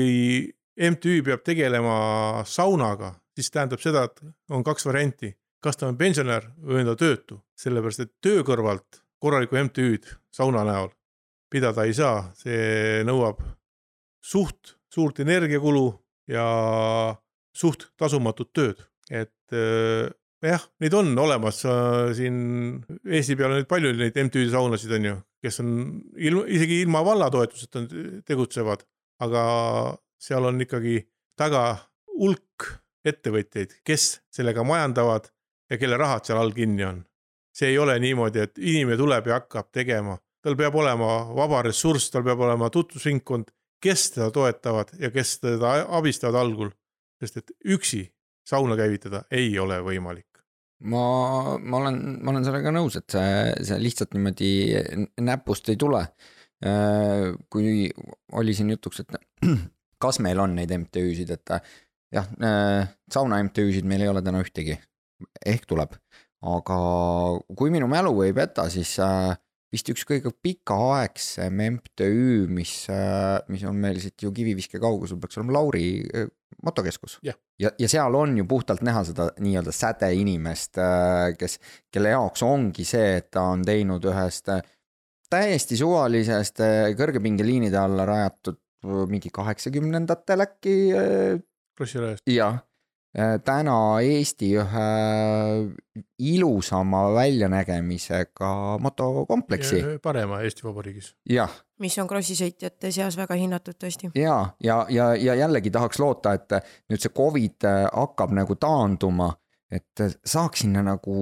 MTÜ 0.92 1.22
peab 1.26 1.44
tegelema 1.46 2.44
saunaga, 2.48 3.16
siis 3.36 3.52
tähendab 3.52 3.82
seda, 3.84 4.06
et 4.10 4.24
on 4.54 4.64
kaks 4.64 4.86
varianti, 4.86 5.34
kas 5.62 5.78
ta 5.78 5.90
on 5.90 5.98
pensionär 5.98 6.48
või 6.62 6.84
on 6.84 6.94
ta 6.94 6.98
töötu, 7.06 7.42
sellepärast 7.58 8.06
et 8.06 8.16
töö 8.22 8.46
kõrvalt 8.46 9.02
korralikku 9.22 9.58
MTÜ-d 9.66 10.18
sauna 10.34 10.64
näol 10.66 10.90
pidada 11.52 11.86
ei 11.88 11.94
saa, 11.94 12.30
see 12.40 13.02
nõuab 13.08 13.42
suht 14.24 14.78
suurt 14.92 15.20
energiakulu 15.24 15.86
ja 16.32 16.46
suht 17.56 17.90
tasumatut 18.00 18.52
tööd, 18.56 18.82
et 19.12 19.56
äh, 19.56 20.10
jah, 20.42 20.64
neid 20.82 20.96
on 20.98 21.12
olemas. 21.20 21.62
Siin 22.18 22.38
Eesti 23.06 23.38
peal 23.40 23.54
on 23.54 23.62
nüüd 23.62 23.70
palju 23.70 23.94
neid 23.98 24.18
MTÜ 24.28 24.48
saunasid 24.54 24.96
on 24.98 25.10
ju, 25.10 25.18
kes 25.44 25.62
on 25.64 25.76
ilma, 26.18 26.46
isegi 26.48 26.82
ilma 26.86 27.04
valla 27.06 27.30
toetuseta 27.34 27.86
tegutsevad, 28.28 28.86
aga 29.24 29.44
seal 30.22 30.50
on 30.50 30.62
ikkagi 30.64 31.02
taga 31.40 31.66
hulk 32.18 32.68
ettevõtjaid, 33.08 33.80
kes 33.88 34.22
sellega 34.34 34.66
majandavad 34.68 35.32
ja 35.72 35.80
kelle 35.82 35.98
rahad 35.98 36.28
seal 36.28 36.42
all 36.42 36.54
kinni 36.54 36.86
on. 36.86 37.06
see 37.52 37.68
ei 37.74 37.78
ole 37.78 37.98
niimoodi, 38.00 38.40
et 38.40 38.60
inimene 38.64 38.96
tuleb 38.96 39.26
ja 39.28 39.42
hakkab 39.42 39.74
tegema, 39.76 40.14
tal 40.40 40.56
peab 40.56 40.76
olema 40.80 41.08
vaba 41.36 41.60
ressurss, 41.66 42.08
tal 42.14 42.24
peab 42.24 42.40
olema 42.40 42.70
tutvusringkond 42.72 43.52
kes 43.82 44.12
teda 44.16 44.32
toetavad 44.34 44.94
ja 45.00 45.12
kes 45.14 45.40
teda 45.42 45.74
abistavad 45.98 46.40
algul, 46.42 46.72
sest 47.22 47.42
et 47.42 47.54
üksi 47.76 48.06
sauna 48.48 48.78
käivitada 48.80 49.24
ei 49.32 49.54
ole 49.60 49.80
võimalik. 49.86 50.28
ma, 50.82 51.58
ma 51.60 51.78
olen, 51.78 51.98
ma 52.24 52.34
olen 52.34 52.46
sellega 52.46 52.74
nõus, 52.74 52.98
et 52.98 53.14
see, 53.14 53.34
see 53.68 53.82
lihtsalt 53.82 54.16
niimoodi 54.18 54.54
näpust 55.22 55.70
ei 55.70 55.78
tule. 55.82 56.06
Äh, 56.62 57.32
kui 57.50 57.90
oli 58.38 58.54
siin 58.54 58.70
jutuks, 58.74 59.02
et 59.02 59.16
kas 60.04 60.20
meil 60.22 60.42
on 60.42 60.56
neid 60.58 60.74
MTÜ-sid, 60.78 61.34
et 61.34 61.54
jah, 62.14 62.28
äh, 62.42 62.90
sauna 63.14 63.40
MTÜ-sid 63.46 63.88
meil 63.90 64.06
ei 64.06 64.12
ole 64.12 64.22
täna 64.26 64.42
ühtegi, 64.46 64.78
ehk 65.46 65.66
tuleb, 65.70 65.96
aga 66.42 66.78
kui 67.58 67.74
minu 67.74 67.90
mälu 67.90 68.14
ei 68.26 68.34
peta, 68.38 68.68
siis 68.74 68.94
äh, 69.02 69.34
vist 69.72 69.90
üks 69.92 70.04
kõige 70.08 70.34
pikaaegsem 70.44 71.62
MTÜ, 71.78 72.12
mis, 72.52 72.74
äh, 72.92 73.40
mis 73.52 73.64
on 73.68 73.80
meil 73.80 74.00
siit 74.04 74.20
ju 74.24 74.32
kiviviske 74.36 74.82
kaugusel, 74.84 75.20
peaks 75.22 75.40
olema 75.40 75.60
Lauri 75.60 75.86
äh, 76.04 76.28
motokeskus 76.66 77.18
yeah.. 77.26 77.38
ja, 77.62 77.72
ja 77.80 77.90
seal 77.92 78.16
on 78.20 78.36
ju 78.42 78.46
puhtalt 78.50 78.84
näha 78.86 79.04
seda 79.08 79.30
nii-öelda 79.40 79.74
sädeinimest, 79.76 80.82
äh, 80.82 81.32
kes, 81.40 81.58
kelle 81.94 82.14
jaoks 82.16 82.44
ongi 82.48 82.86
see, 82.88 83.18
et 83.22 83.32
ta 83.32 83.48
on 83.54 83.64
teinud 83.68 84.06
ühest 84.12 84.52
täiesti 85.32 85.80
suvalisest 85.80 86.60
kõrgepingeliinide 87.00 87.80
alla 87.80 88.04
rajatud 88.10 88.60
mingi 89.08 89.30
kaheksakümnendatel 89.32 90.44
äkki. 90.44 90.76
krossirajast. 91.78 92.28
jah 92.28 92.60
täna 93.46 93.78
Eesti 94.00 94.54
ühe 94.56 94.86
ilusama 96.20 97.02
väljanägemisega 97.14 98.78
motokompleksi. 98.80 99.84
parema 100.04 100.40
Eesti 100.42 100.64
Vabariigis. 100.64 101.16
jah. 101.30 101.52
mis 101.80 101.98
on 102.00 102.08
krossisõitjate 102.08 102.92
seas 102.92 103.18
väga 103.18 103.36
hinnatud 103.36 103.76
tõesti. 103.76 104.12
ja, 104.16 104.38
ja, 104.64 104.86
ja, 104.90 105.14
ja 105.16 105.36
jällegi 105.36 105.72
tahaks 105.72 106.00
loota, 106.00 106.34
et 106.34 106.56
nüüd 106.90 107.04
see 107.04 107.12
Covid 107.18 107.68
hakkab 107.92 108.32
nagu 108.32 108.56
taanduma, 108.56 109.34
et 109.72 110.08
saaks 110.24 110.64
sinna 110.64 110.84
nagu 110.86 111.18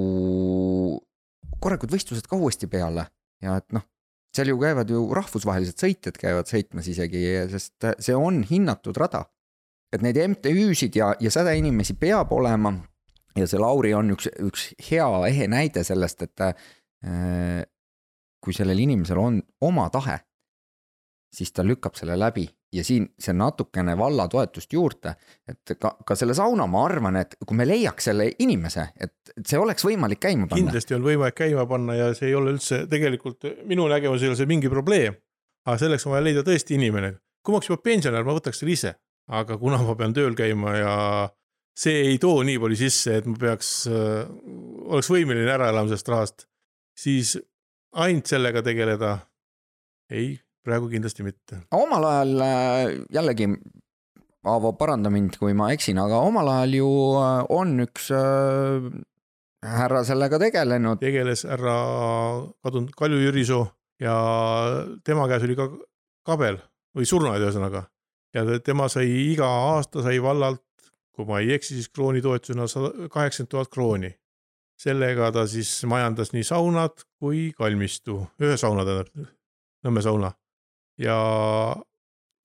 korralikud 1.59 1.97
võistlused 1.97 2.29
ka 2.29 2.37
uuesti 2.37 2.69
peale 2.69 3.07
ja 3.41 3.57
et 3.57 3.73
noh 3.73 3.87
seal 4.35 4.51
ju 4.51 4.59
käivad 4.61 4.91
ju 4.93 5.07
rahvusvahelised 5.17 5.81
sõitjad 5.81 6.17
käivad 6.21 6.49
sõitmas 6.49 6.87
isegi, 6.91 7.23
sest 7.49 7.87
see 7.97 8.13
on 8.13 8.43
hinnatud 8.45 8.97
rada 9.01 9.25
et 9.93 10.05
neid 10.05 10.19
MTÜ-sid 10.27 10.95
ja, 10.95 11.13
ja 11.19 11.31
sädeinimesi 11.31 11.97
peab 11.99 12.31
olema. 12.33 12.73
ja 13.37 13.47
see 13.47 13.59
Lauri 13.61 13.93
on 13.93 14.13
üks, 14.15 14.27
üks 14.43 14.69
hea 14.89 15.07
ehe 15.29 15.47
näide 15.47 15.83
sellest, 15.85 16.25
et 16.25 16.41
äh, 16.43 17.65
kui 18.43 18.55
sellel 18.55 18.79
inimesel 18.79 19.19
on 19.21 19.41
oma 19.61 19.89
tahe, 19.93 20.17
siis 21.33 21.53
ta 21.53 21.63
lükkab 21.63 21.95
selle 21.95 22.17
läbi 22.19 22.47
ja 22.73 22.83
siin 22.85 23.07
see 23.19 23.33
natukene 23.33 23.95
valla 23.97 24.27
toetust 24.29 24.73
juurde, 24.73 25.13
et 25.49 25.73
ka, 25.81 25.95
ka 26.05 26.17
selle 26.17 26.35
sauna, 26.37 26.67
ma 26.69 26.83
arvan, 26.85 27.17
et 27.21 27.35
kui 27.45 27.57
me 27.57 27.65
leiaks 27.65 28.09
selle 28.11 28.29
inimese, 28.45 28.89
et 28.99 29.33
see 29.41 29.57
oleks 29.57 29.85
võimalik 29.85 30.21
käima 30.21 30.45
panna. 30.49 30.65
kindlasti 30.65 30.97
on 30.97 31.05
võimalik 31.05 31.37
käima 31.39 31.65
panna 31.69 31.97
ja 31.97 32.11
see 32.17 32.29
ei 32.29 32.37
ole 32.37 32.53
üldse 32.57 32.83
tegelikult 32.91 33.49
minu 33.69 33.87
nägemus 33.89 34.25
ei 34.25 34.33
ole 34.33 34.37
see 34.37 34.49
mingi 34.49 34.69
probleem. 34.69 35.17
aga 35.65 35.77
selleks 35.81 36.05
on 36.05 36.15
vaja 36.15 36.25
leida 36.25 36.45
tõesti 36.45 36.77
inimene, 36.77 37.13
kui 37.43 37.53
ma 37.53 37.59
oleks 37.59 37.71
juba 37.71 37.81
pensionär, 37.85 38.25
ma 38.25 38.37
võtaks 38.37 38.61
selle 38.61 38.77
ise 38.77 38.93
aga 39.29 39.57
kuna 39.61 39.79
ma 39.83 39.95
pean 39.97 40.13
tööl 40.15 40.35
käima 40.37 40.75
ja 40.77 40.93
see 41.79 42.03
ei 42.09 42.19
too 42.21 42.41
nii 42.45 42.59
palju 42.61 42.77
sisse, 42.79 43.19
et 43.19 43.27
ma 43.29 43.37
peaks, 43.39 43.71
äh, 43.87 44.27
oleks 44.89 45.09
võimeline 45.13 45.51
ära 45.53 45.69
elama 45.71 45.91
sellest 45.91 46.11
rahast, 46.11 46.47
siis 46.97 47.35
ainult 47.99 48.29
sellega 48.29 48.63
tegeleda, 48.65 49.15
ei, 50.11 50.33
praegu 50.65 50.89
kindlasti 50.91 51.25
mitte. 51.25 51.63
omal 51.75 52.09
ajal 52.13 52.47
äh, 52.47 52.95
jällegi, 53.19 53.53
Aavo, 54.47 54.69
paranda 54.79 55.09
mind, 55.11 55.35
kui 55.35 55.51
ma 55.51 55.65
eksin, 55.75 55.97
aga 55.99 56.21
omal 56.23 56.47
ajal 56.47 56.75
ju 56.77 56.89
äh, 57.19 57.41
on 57.51 57.73
üks 57.83 58.07
härra 59.59 60.03
sellega 60.07 60.39
tegelenud. 60.39 61.01
tegeles 61.01 61.43
härra 61.43 61.75
kadunud 62.63 62.95
Kalju 62.95 63.19
Jürisoo 63.19 63.65
ja 63.99 64.15
tema 65.03 65.27
käes 65.27 65.43
oli 65.43 65.57
ka 65.59 65.67
kabel 66.23 66.61
või 66.95 67.07
surnuaed 67.09 67.43
ühesõnaga 67.43 67.83
ja 68.33 68.45
tema 68.63 68.87
sai 68.89 69.09
iga 69.31 69.47
aasta 69.47 70.03
sai 70.05 70.21
vallalt, 70.21 70.63
kui 71.15 71.27
ma 71.27 71.39
ei 71.43 71.53
eksi, 71.55 71.75
siis 71.75 71.89
kroonitoetusena 71.89 72.67
sada 72.67 73.09
kaheksakümmend 73.09 73.51
tuhat 73.51 73.71
krooni. 73.73 74.15
sellega 74.79 75.31
ta 75.35 75.43
siis 75.47 75.83
majandas 75.85 76.31
nii 76.31 76.43
saunad 76.43 77.01
kui 77.19 77.51
kalmistu, 77.57 78.21
ühe 78.39 78.57
sauna 78.57 78.85
tähendab, 78.87 79.27
Nõmme 79.83 80.01
sauna. 80.01 80.31
ja 80.97 81.15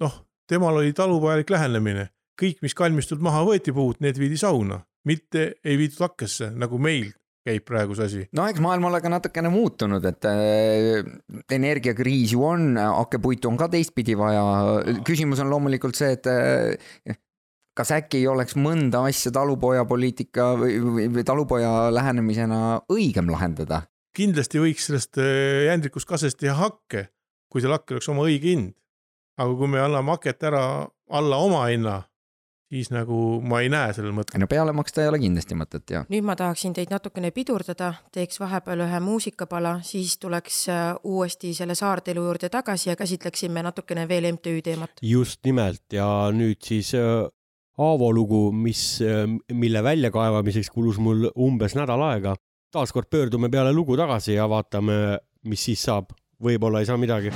noh, 0.01 0.15
temal 0.49 0.77
oli 0.77 0.93
talupojalik 0.93 1.51
lähenemine, 1.51 2.09
kõik, 2.43 2.59
mis 2.63 2.75
kalmistult 2.75 3.21
maha 3.21 3.45
võeti 3.47 3.73
puud, 3.73 4.01
need 4.01 4.19
viidi 4.19 4.37
sauna, 4.37 4.81
mitte 5.05 5.55
ei 5.65 5.79
viidud 5.79 6.03
akkesse, 6.09 6.51
nagu 6.51 6.79
meil 6.79 7.13
käib 7.45 7.65
praegu 7.69 7.97
see 7.97 8.07
asi. 8.09 8.23
no 8.37 8.47
eks 8.49 8.63
maailm 8.65 8.89
ole 8.89 9.01
ka 9.05 9.13
natukene 9.13 9.51
muutunud, 9.53 10.05
et 10.09 10.29
äh, 10.29 11.03
energiakriis 11.53 12.35
ju 12.35 12.45
on, 12.49 12.75
hakkepuitu 12.81 13.51
on 13.51 13.59
ka 13.61 13.69
teistpidi 13.73 14.17
vaja. 14.19 14.45
küsimus 15.07 15.43
on 15.45 15.53
loomulikult 15.53 15.99
see, 15.99 16.15
et 16.17 16.29
äh, 16.31 17.19
kas 17.77 17.93
äkki 17.97 18.23
ei 18.23 18.31
oleks 18.31 18.57
mõnda 18.57 19.05
asja 19.11 19.33
talupojapoliitika 19.35 20.53
või, 20.61 20.79
või, 20.85 21.09
või 21.19 21.27
talupoja 21.27 21.75
lähenemisena 21.95 22.61
õigem 22.93 23.33
lahendada? 23.33 23.85
kindlasti 24.15 24.63
võiks 24.63 24.89
sellest 24.89 25.19
äh, 25.19 25.67
jändrikust 25.69 26.09
kasest 26.09 26.39
teha 26.41 26.55
hakke, 26.55 27.09
kui 27.51 27.63
seal 27.63 27.75
hakkel 27.75 27.99
oleks 27.99 28.11
oma 28.13 28.27
õige 28.29 28.53
hind. 28.55 28.75
aga 29.35 29.57
kui 29.59 29.69
me 29.69 29.81
anname 29.83 30.15
haket 30.15 30.45
ära 30.47 30.65
alla 31.11 31.39
oma 31.43 31.65
hinna, 31.67 31.97
siis 32.73 32.91
nagu 32.95 33.41
ma 33.45 33.61
ei 33.65 33.69
näe 33.73 33.93
sellel 33.97 34.15
mõtet. 34.17 34.39
no 34.41 34.49
peale 34.51 34.73
maksta 34.77 35.03
ei 35.03 35.11
ole 35.13 35.21
kindlasti 35.23 35.59
mõtet 35.59 35.95
ja. 35.95 36.05
nüüd 36.13 36.27
ma 36.27 36.37
tahaksin 36.39 36.75
teid 36.77 36.93
natukene 36.93 37.31
pidurdada, 37.35 37.93
teeks 38.15 38.41
vahepeal 38.41 38.87
ühe 38.87 39.01
muusikapala, 39.05 39.79
siis 39.87 40.17
tuleks 40.23 40.65
äh, 40.73 40.83
uuesti 41.05 41.55
selle 41.55 41.77
saartelu 41.79 42.25
juurde 42.25 42.51
tagasi 42.53 42.91
ja 42.91 42.97
käsitleksime 42.97 43.63
natukene 43.67 44.09
veel 44.09 44.33
MTÜ 44.33 44.61
teemat. 44.65 45.01
just 45.03 45.45
nimelt 45.45 45.85
ja 45.93 46.09
nüüd 46.33 46.63
siis 46.65 46.95
äh, 46.99 47.25
Aavo 47.75 48.13
lugu, 48.15 48.53
mis, 48.55 49.01
mille 49.51 49.81
väljakaevamiseks 49.83 50.71
kulus 50.71 51.01
mul 51.03 51.27
umbes 51.35 51.75
nädal 51.75 52.07
aega. 52.07 52.37
taaskord 52.71 53.11
pöördume 53.11 53.51
peale 53.51 53.73
lugu 53.73 53.97
tagasi 53.97 54.35
ja 54.39 54.49
vaatame, 54.49 55.19
mis 55.43 55.65
siis 55.65 55.83
saab. 55.83 56.15
võib-olla 56.39 56.81
ei 56.83 56.87
saa 56.87 56.97
midagi. 56.97 57.35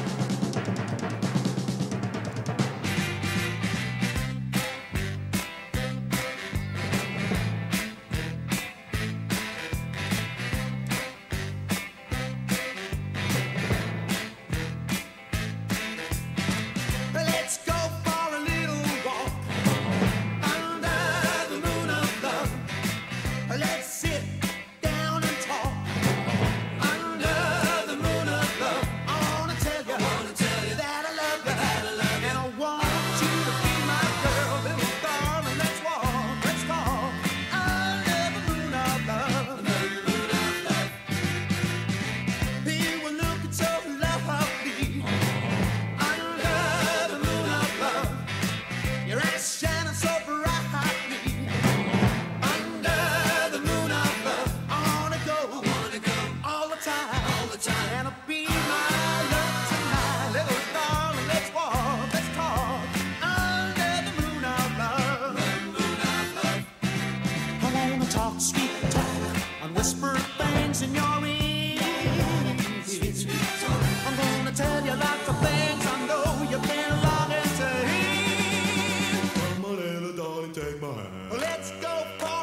go 81.81 82.07
cart. 82.18 82.38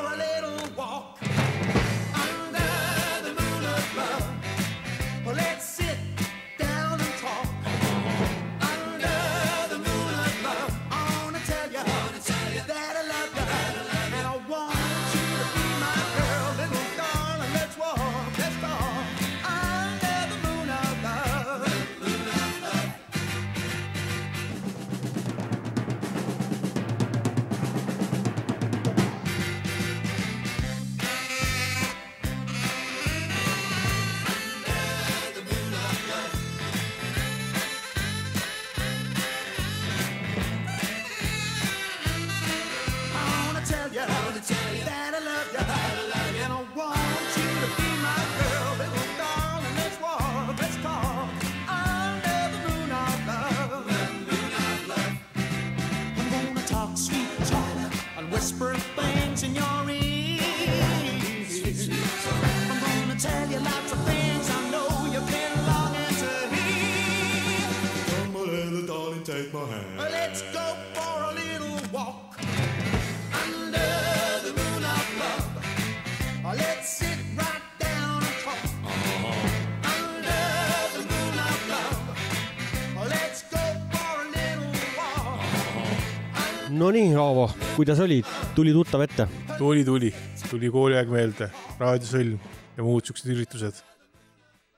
Kuidas 87.75 87.99
oli, 87.99 88.21
tuli 88.55 88.71
tuttav 88.73 89.03
ette? 89.03 89.27
tuli, 89.57 89.83
tuli, 89.85 90.13
tuli 90.49 90.69
kooliaeg 90.71 91.11
meelde, 91.11 91.49
raadiosõlm 91.79 92.39
ja 92.77 92.85
muud 92.85 93.07
siuksed 93.07 93.31
üritused. 93.33 93.81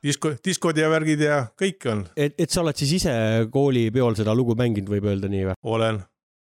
disko, 0.03 0.33
diskod 0.45 0.77
ja 0.77 0.89
värgid 0.89 1.21
ja 1.21 1.39
kõike 1.59 1.91
on, 1.93 2.03
et, 2.17 2.33
et 2.41 2.53
sa 2.53 2.63
oled 2.63 2.77
siis 2.79 2.95
ise 2.99 3.13
koolipeol 3.53 4.17
seda 4.17 4.33
lugu 4.37 4.57
mänginud, 4.57 4.89
võib 4.95 5.09
öelda 5.11 5.29
nii 5.31 5.49
või? 5.51 5.57
olen. 5.77 6.03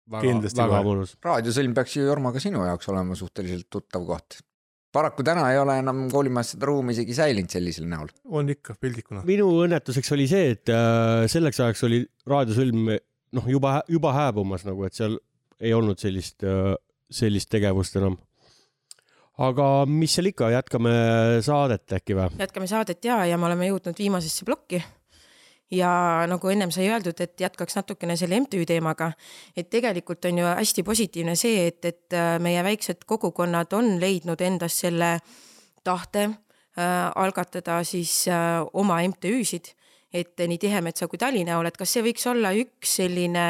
Kindlasti 0.08 0.64
väga 0.64 0.84
mõnus. 0.88 1.18
raadiosõlm 1.24 1.74
peaks 1.76 1.98
ju 1.98 2.06
Jorma 2.08 2.32
ka 2.32 2.40
sinu 2.40 2.62
jaoks 2.64 2.88
olema 2.94 3.16
suhteliselt 3.20 3.68
tuttav 3.68 4.06
koht. 4.08 4.40
paraku 4.96 5.26
täna 5.28 5.50
ei 5.52 5.60
ole 5.60 5.76
enam 5.82 6.06
koolimajas 6.12 6.54
seda 6.56 6.70
ruumi 6.70 6.96
isegi 6.96 7.18
säilinud 7.18 7.52
sellisel 7.52 7.90
näol. 7.92 8.08
on 8.24 8.56
ikka 8.56 8.78
pildikuna. 8.80 9.26
minu 9.28 9.50
õnnetuseks 9.66 10.16
oli 10.16 10.32
see, 10.32 10.54
et 10.56 10.72
äh, 10.72 11.28
selleks 11.28 11.60
ajaks 11.60 11.84
oli 11.90 12.06
raadiosõlm 12.24 12.94
noh, 13.36 13.50
juba, 13.52 13.82
juba 13.92 14.16
hääbumas 14.16 14.64
nagu, 14.64 14.88
et 14.88 14.96
seal 14.96 15.20
ei 15.62 15.74
olnud 15.74 16.00
sellist, 16.00 16.44
sellist 17.10 17.50
tegevust 17.50 17.98
enam. 18.00 18.18
aga 19.38 19.86
mis 19.86 20.16
seal 20.18 20.32
ikka, 20.32 20.50
jätkame 20.50 20.92
saadet 21.46 21.98
äkki 22.00 22.16
või? 22.18 22.30
jätkame 22.42 22.68
saadet 22.70 23.06
ja, 23.06 23.24
ja 23.26 23.38
me 23.38 23.50
oleme 23.50 23.70
jõudnud 23.70 23.98
viimasesse 24.00 24.46
plokki. 24.46 24.82
ja 25.72 25.92
nagu 26.30 26.50
ennem 26.50 26.72
sai 26.72 26.90
öeldud, 26.90 27.20
et 27.22 27.40
jätkaks 27.42 27.78
natukene 27.80 28.18
selle 28.18 28.40
MTÜ 28.44 28.66
teemaga, 28.66 29.12
et 29.56 29.70
tegelikult 29.70 30.26
on 30.26 30.44
ju 30.44 30.46
hästi 30.46 30.84
positiivne 30.84 31.36
see, 31.36 31.68
et, 31.68 31.86
et 31.86 32.18
äh, 32.18 32.38
meie 32.40 32.64
väiksed 32.64 33.06
kogukonnad 33.06 33.74
on 33.74 33.98
leidnud 34.02 34.42
endas 34.42 34.80
selle 34.86 35.18
tahte 35.84 36.24
äh, 36.28 37.12
algatada 37.16 37.82
siis 37.84 38.28
äh, 38.28 38.62
oma 38.74 39.02
MTÜ-sid, 39.08 39.74
et 40.14 40.40
nii 40.40 40.58
Tihemetsa 40.58 41.08
kui 41.08 41.20
Tallinna, 41.20 41.60
et 41.68 41.78
kas 41.78 41.98
see 41.98 42.06
võiks 42.06 42.26
olla 42.30 42.54
üks 42.56 42.98
selline 43.02 43.48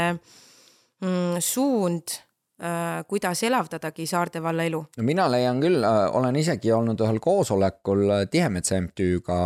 mm, 1.02 1.42
suund 1.44 2.16
äh,, 2.62 3.04
kuidas 3.08 3.44
elavdadagi 3.44 4.08
Saarde 4.10 4.44
valla 4.44 4.68
elu 4.68 4.84
no 4.98 5.08
mina 5.08 5.28
leian 5.32 5.62
küll, 5.64 5.84
olen 5.86 6.36
isegi 6.36 6.72
olnud 6.76 7.02
ühel 7.06 7.20
koosolekul 7.24 8.06
äh, 8.10 8.26
Tihemetsa 8.32 8.82
MTÜ-ga. 8.82 9.42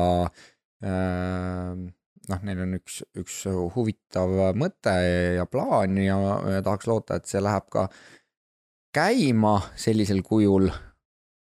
noh, 2.31 2.45
neil 2.47 2.61
on 2.63 2.77
üks, 2.79 3.01
üks 3.21 3.43
huvitav 3.75 4.31
mõte 4.57 4.95
ja 5.37 5.45
plaan 5.45 5.99
ja, 6.01 6.15
tahaks 6.65 6.87
loota, 6.89 7.19
et 7.19 7.29
see 7.29 7.41
läheb 7.43 7.67
ka 7.69 7.85
käima 8.95 9.59
sellisel 9.77 10.23
kujul 10.25 10.71
äh, 10.71 10.90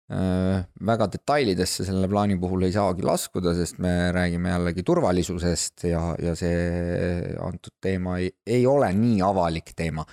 väga 0.07 1.09
detailidesse 1.11 1.83
selle 1.83 2.07
plaani 2.07 2.37
puhul 2.39 2.63
ei 2.63 2.75
saagi 2.75 3.03
laskuda, 3.03 3.57
sest 3.59 3.81
me 3.83 4.13
räägime 4.15 4.53
jällegi 4.53 4.85
turvalisusest 4.87 5.89
ja, 5.91 6.03
ja 6.23 6.35
see 6.39 7.33
antud 7.43 7.75
teema 7.83 8.21
ei, 8.23 8.31
ei 8.47 8.63
ole 8.71 8.93
nii 8.95 9.19
avalik 9.27 9.75
teema. 9.75 10.07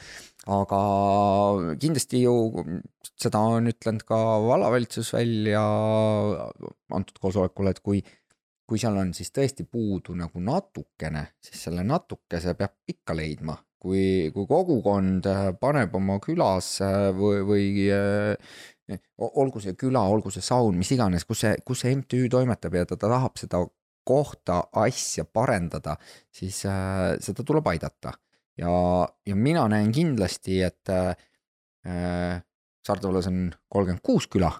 aga 0.50 0.80
kindlasti 1.80 2.24
ju 2.24 2.34
seda 3.22 3.39
on 3.54 3.70
ütlenud 3.70 4.02
ka 4.08 4.18
vallavalitsus 4.44 5.14
välja 5.14 5.62
antud 6.98 7.22
koosolekul, 7.22 7.70
et 7.70 7.80
kui 7.86 8.02
kui 8.70 8.80
seal 8.82 8.98
on 8.98 9.12
siis 9.16 9.32
tõesti 9.36 9.66
puudu 9.70 10.16
nagu 10.18 10.41
natukene, 10.41 11.28
siis 11.44 11.66
selle 11.68 11.84
natukese 11.86 12.56
peab 12.58 12.74
ikka 12.89 13.16
leidma, 13.18 13.58
kui, 13.84 14.32
kui 14.34 14.48
kogukond 14.50 15.28
äh, 15.30 15.50
paneb 15.60 15.96
oma 16.00 16.16
külas 16.24 16.78
äh, 16.82 17.10
või, 17.18 17.44
või 17.48 17.66
äh, 17.91 18.56
olgu 19.18 19.62
see 19.64 19.76
küla, 19.80 20.02
olgu 20.12 20.32
see 20.34 20.44
saun, 20.44 20.78
mis 20.78 20.92
iganes, 20.96 21.26
kus 21.26 21.46
see, 21.46 21.56
kus 21.66 21.84
see 21.84 21.96
MTÜ 21.96 22.28
toimetab 22.30 22.76
ja 22.76 22.86
ta, 22.86 22.98
ta 23.00 23.10
tahab 23.16 23.40
seda 23.40 23.64
kohta, 24.04 24.60
asja 24.84 25.24
parendada, 25.26 25.96
siis 26.32 26.66
äh, 26.68 27.14
seda 27.24 27.46
tuleb 27.48 27.68
aidata. 27.72 28.12
ja, 28.58 28.70
ja 29.26 29.36
mina 29.36 29.68
näen 29.68 29.92
kindlasti, 29.92 30.62
et 30.62 30.90
äh, 30.90 31.16
Saarde 32.84 33.08
vallas 33.08 33.28
on 33.28 33.48
kolmkümmend 33.72 34.04
kuus 34.04 34.28
küla, 34.28 34.52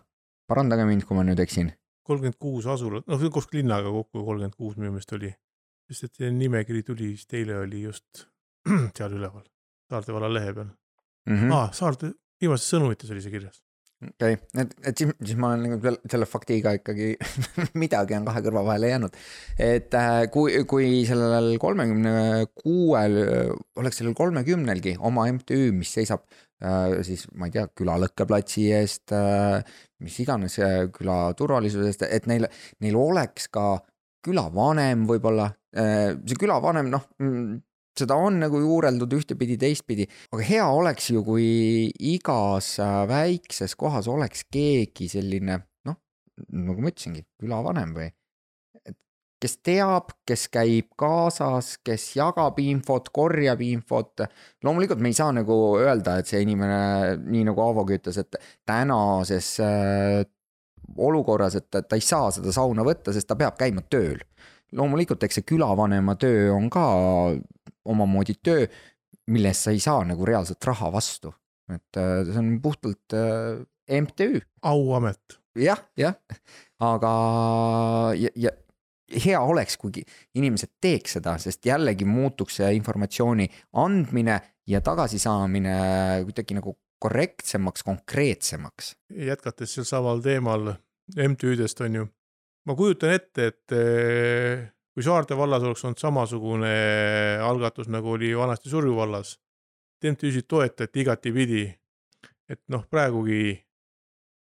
parandage 0.48 0.86
mind, 0.88 1.04
kui 1.08 1.16
ma 1.16 1.24
nüüd 1.28 1.40
eksin 1.44 1.74
kolmkümmend 2.08 2.40
kuus 2.40 2.68
asulat, 2.68 3.08
noh 3.08 3.26
koos 3.32 3.48
linnaga 3.54 3.92
kokku 3.92 4.24
kolmkümmend 4.28 4.56
kuus 4.60 4.78
minu 4.78 4.92
meelest 4.92 5.16
oli. 5.18 5.32
sest 5.94 6.22
et 6.22 6.32
nimekiri 6.34 6.82
tuli 6.84 7.12
vist 7.12 7.34
eile 7.38 7.58
oli 7.60 7.84
just 7.84 8.26
seal 8.98 9.14
üleval, 9.14 9.44
Saarde 9.92 10.16
valla 10.16 10.32
lehe 10.32 10.54
peal 10.54 10.66
mm. 10.66 11.34
mm. 11.34 11.40
-hmm. 11.40 11.54
aa, 11.54 11.72
Saarde 11.74 12.14
viimastes 12.42 12.74
sõnumites 12.74 13.12
oli 13.12 13.22
see 13.22 13.32
kirjas. 13.32 13.62
Okei 14.10 14.36
okay., 14.38 14.64
et, 14.64 14.74
et 14.90 15.02
siis, 15.02 15.12
siis 15.24 15.40
ma 15.40 15.54
olen 15.54 15.76
nagu 15.76 15.94
selle 16.12 16.28
faktiga 16.30 16.74
ikkagi 16.78 17.14
midagi 17.84 18.18
on 18.18 18.28
kahe 18.28 18.44
kõrva 18.46 18.64
vahele 18.68 18.92
jäänud. 18.92 19.18
et 19.62 19.98
äh, 20.00 20.20
kui, 20.34 20.56
kui 20.70 21.04
sellel 21.10 21.56
kolmekümne 21.62 22.16
kuuel, 22.60 23.20
oleks 23.80 24.02
sellel 24.02 24.18
kolmekümnelgi 24.18 24.98
oma 25.00 25.28
MTÜ, 25.32 25.72
mis 25.78 25.94
seisab 25.98 26.26
äh, 26.64 27.00
siis 27.08 27.26
ma 27.38 27.50
ei 27.50 27.56
tea, 27.56 27.66
küla 27.76 27.98
lõkkeplatsi 28.06 28.70
eest 28.78 29.16
äh,, 29.16 29.60
mis 30.04 30.20
iganes 30.20 30.60
küla 30.96 31.18
turvalisuse 31.40 31.92
eest, 31.92 32.08
et 32.10 32.26
neil, 32.28 32.50
neil 32.84 32.98
oleks 33.00 33.48
ka 33.54 33.78
külavanem 34.24 35.04
võib-olla, 35.08 35.50
see 35.76 36.38
külavanem, 36.40 36.90
noh, 36.92 37.06
seda 38.00 38.18
on 38.18 38.40
nagu 38.42 38.60
juureldud 38.62 39.14
ühtepidi, 39.20 39.58
teistpidi, 39.62 40.08
aga 40.34 40.48
hea 40.48 40.66
oleks 40.66 41.12
ju, 41.14 41.24
kui 41.28 41.46
igas 42.14 42.76
väikses 43.10 43.78
kohas 43.80 44.10
oleks 44.12 44.48
keegi 44.54 45.12
selline, 45.12 45.62
noh, 45.90 46.00
nagu 46.50 46.82
ma 46.82 46.94
ütlesingi, 46.94 47.26
külavanem 47.42 47.96
või 47.98 48.10
kes 49.44 49.58
teab, 49.66 50.14
kes 50.28 50.46
käib 50.54 50.94
kaasas, 51.00 51.76
kes 51.84 52.06
jagab 52.16 52.60
infot, 52.64 53.10
korjab 53.16 53.62
infot. 53.66 54.24
loomulikult 54.64 55.02
me 55.04 55.12
ei 55.12 55.18
saa 55.18 55.34
nagu 55.36 55.58
öelda, 55.82 56.18
et 56.20 56.32
see 56.32 56.44
inimene, 56.46 57.18
nii 57.20 57.44
nagu 57.50 57.66
Aavogi 57.66 58.00
ütles, 58.00 58.22
et 58.22 58.38
tänases 58.68 59.50
äh, 59.64 60.22
olukorras, 60.98 61.58
et 61.60 61.68
ta 61.74 61.98
ei 61.98 62.04
saa 62.04 62.32
seda 62.32 62.54
sauna 62.56 62.86
võtta, 62.88 63.14
sest 63.16 63.28
ta 63.28 63.40
peab 63.40 63.60
käima 63.60 63.84
tööl. 63.90 64.22
loomulikult, 64.74 65.24
eks 65.24 65.42
see 65.42 65.50
külavanema 65.52 66.16
töö 66.18 66.48
on 66.56 66.70
ka 66.74 66.86
omamoodi 67.86 68.38
töö, 68.44 68.66
mille 69.32 69.52
eest 69.52 69.68
sa 69.68 69.74
ei 69.76 69.80
saa 69.84 70.04
nagu 70.08 70.26
reaalselt 70.26 70.66
raha 70.66 70.92
vastu. 70.92 71.34
et 71.72 71.98
äh, 71.98 72.26
see 72.28 72.40
on 72.40 72.58
puhtalt 72.62 73.14
äh, 73.16 74.02
MTÜ. 74.02 74.42
auamet. 74.62 75.40
jah, 75.56 75.80
jah, 75.98 76.16
aga 76.80 77.14
ja, 78.20 78.30
ja 78.36 78.52
hea 79.26 79.40
oleks, 79.40 79.78
kui 79.78 80.04
inimesed 80.36 80.74
teeks 80.82 81.18
seda, 81.18 81.38
sest 81.42 81.66
jällegi 81.66 82.06
muutuks 82.10 82.60
see 82.60 82.72
informatsiooni 82.78 83.48
andmine 83.84 84.40
ja 84.68 84.82
tagasisaamine 84.82 85.76
kuidagi 86.26 86.58
nagu 86.58 86.76
korrektsemaks, 87.04 87.84
konkreetsemaks. 87.84 88.96
jätkates 89.28 89.76
sel 89.76 89.88
samal 89.88 90.22
teemal 90.24 90.74
MTÜ-dest 91.16 91.82
on 91.84 92.00
ju, 92.00 92.06
ma 92.66 92.76
kujutan 92.80 93.12
ette, 93.18 93.50
et 93.52 93.76
eh, 93.76 94.64
kui 94.94 95.04
Saarde 95.04 95.38
vallas 95.38 95.64
oleks 95.66 95.84
olnud 95.86 96.02
samasugune 96.02 96.74
algatus, 97.42 97.90
nagu 97.90 98.14
oli 98.14 98.34
vanasti 98.38 98.70
Surju 98.70 98.96
vallas, 98.96 99.38
MTÜ-sid 100.04 100.46
toetati 100.48 101.02
igatipidi. 101.02 101.64
et 102.50 102.60
noh, 102.70 102.84
praegugi 102.92 103.64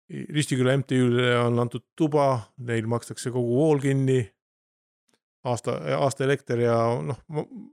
Ristiküla 0.08 0.72
MTÜ-le 0.78 1.34
on 1.42 1.58
antud 1.60 1.82
tuba, 1.96 2.52
neil 2.64 2.86
makstakse 2.88 3.30
kogu 3.30 3.58
vool 3.58 3.80
kinni. 3.82 4.22
aasta, 5.44 5.74
aasta 5.98 6.24
elekter 6.24 6.60
ja 6.60 6.76
noh, 7.04 7.18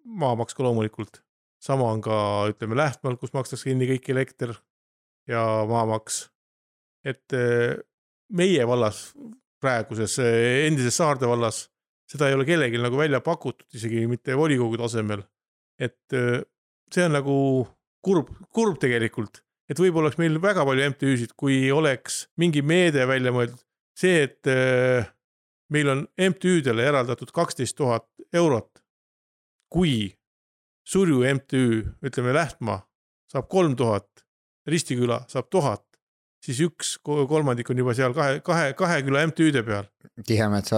maamaks 0.03 0.55
ka 0.55 0.63
loomulikult. 0.63 1.21
sama 1.59 1.91
on 1.91 2.01
ka 2.01 2.47
ütleme 2.51 2.75
Lähtmaal, 2.75 3.15
kus 3.17 3.33
makstakse 3.33 3.69
kinni 3.69 3.87
kõik 3.87 4.09
elekter 4.09 4.51
ja 5.27 5.65
maamaks. 5.69 6.29
et 7.05 7.33
eh, 7.33 7.77
meie 8.29 8.67
vallas, 8.67 9.13
praeguses 9.61 10.19
eh, 10.19 10.67
endises 10.67 10.97
Saarde 10.97 11.27
vallas, 11.27 11.69
seda 12.09 12.29
ei 12.29 12.37
ole 12.37 12.45
kellelgi 12.47 12.81
nagu 12.81 12.99
välja 12.99 13.21
pakutud, 13.25 13.67
isegi 13.73 14.05
mitte 14.09 14.35
volikogu 14.37 14.77
tasemel. 14.81 15.23
et 15.79 16.13
eh, 16.13 16.41
see 16.93 17.03
on 17.03 17.17
nagu 17.17 17.35
kurb, 18.05 18.29
kurb 18.53 18.77
tegelikult, 18.79 19.41
et 19.69 19.79
võib-olla 19.81 20.09
oleks 20.09 20.19
meil 20.21 20.37
väga 20.41 20.63
palju 20.65 20.89
MTÜ-sid, 20.93 21.33
kui 21.35 21.71
oleks 21.73 22.25
mingi 22.37 22.61
meede 22.61 23.07
välja 23.09 23.33
mõeldud, 23.35 23.59
see, 23.97 24.21
et 24.27 24.51
meil 25.73 25.89
on 25.91 26.03
MTÜ-dele 26.29 26.85
eraldatud 26.85 27.33
kaksteist 27.35 27.75
tuhat 27.77 28.07
eurot. 28.33 28.71
kui 29.75 30.13
Surju 30.85 31.25
MTÜ, 31.25 31.81
ütleme 32.05 32.31
Lähtmaa, 32.33 32.77
saab 33.27 33.49
kolm 33.49 33.73
tuhat 33.75 34.25
Ristiküla 34.67 35.19
saab 35.29 35.49
tuhat, 35.53 35.84
siis 36.45 36.59
üks 36.65 36.97
kolmandik 37.05 37.69
on 37.73 37.81
juba 37.81 37.95
seal 37.97 38.13
kahe, 38.17 38.41
kahe, 38.45 38.73
kahe 38.77 39.01
küla 39.05 39.25
MTÜ-de 39.29 39.63
peal. 39.65 39.89
Tihemetsa 40.25 40.77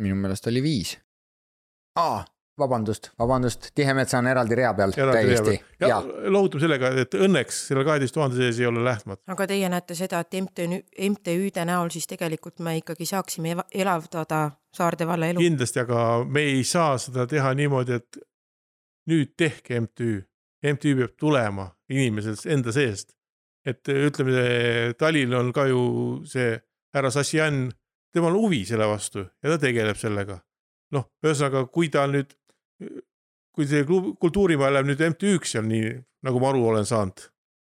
minu 0.00 0.16
meelest 0.20 0.46
oli 0.50 0.62
viis. 0.64 0.94
aa, 2.00 2.24
vabandust, 2.58 3.10
vabandust, 3.18 3.68
Tihemetsa 3.74 4.18
on 4.18 4.30
eraldi 4.30 4.58
rea 4.58 4.72
peal 4.74 4.94
täiesti. 4.94 5.56
ja, 5.80 5.88
ja. 5.88 6.02
lohutame 6.30 6.64
sellega, 6.64 6.90
et 7.04 7.14
õnneks 7.14 7.60
selle 7.68 7.84
kaheteist 7.86 8.14
tuhande 8.14 8.38
sees 8.40 8.60
ei 8.60 8.66
ole 8.70 8.84
Lähtmat. 8.84 9.22
aga 9.26 9.46
teie 9.50 9.68
näete 9.68 9.96
seda, 9.98 10.24
et 10.24 10.38
MTÜ, 10.42 10.68
MTÜ-de 11.10 11.64
näol 11.70 11.90
siis 11.94 12.06
tegelikult 12.10 12.62
me 12.64 12.78
ikkagi 12.82 13.06
saaksime 13.10 13.56
elavdada 13.74 14.44
Saarde 14.74 15.06
valla 15.06 15.26
elu. 15.30 15.38
kindlasti, 15.38 15.84
aga 15.84 16.04
me 16.26 16.46
ei 16.50 16.64
saa 16.64 16.96
seda 16.98 17.26
teha 17.30 17.54
niimoodi, 17.54 18.00
et 18.00 18.22
nüüd 19.10 19.34
tehke 19.38 19.80
MTÜ 19.80 20.22
MTÜ 20.72 20.96
peab 20.96 21.16
tulema 21.20 21.68
inimesest 21.90 22.46
enda 22.46 22.72
seest. 22.72 23.12
Et 23.64 23.88
ütleme, 23.88 24.94
Talil 24.98 25.32
on 25.34 25.52
ka 25.56 25.66
ju 25.70 25.82
see 26.28 26.54
härra 26.94 27.10
Sassian, 27.10 27.68
temal 28.14 28.36
huvi 28.38 28.62
selle 28.68 28.86
vastu 28.88 29.24
ja 29.24 29.52
ta 29.54 29.58
tegeleb 29.60 29.98
sellega. 29.98 30.40
noh, 30.94 31.08
ühesõnaga, 31.24 31.64
kui 31.74 31.88
ta 31.90 32.04
nüüd, 32.06 32.36
kui 33.54 33.66
see 33.66 33.82
kultuurimaja 33.88 34.76
läheb 34.76 34.90
nüüd 34.92 35.00
MTÜ-ks 35.08 35.56
seal 35.56 35.64
nii, 35.66 35.94
nagu 36.22 36.42
ma 36.42 36.52
aru 36.52 36.68
olen 36.70 36.86
saanud, 36.86 37.24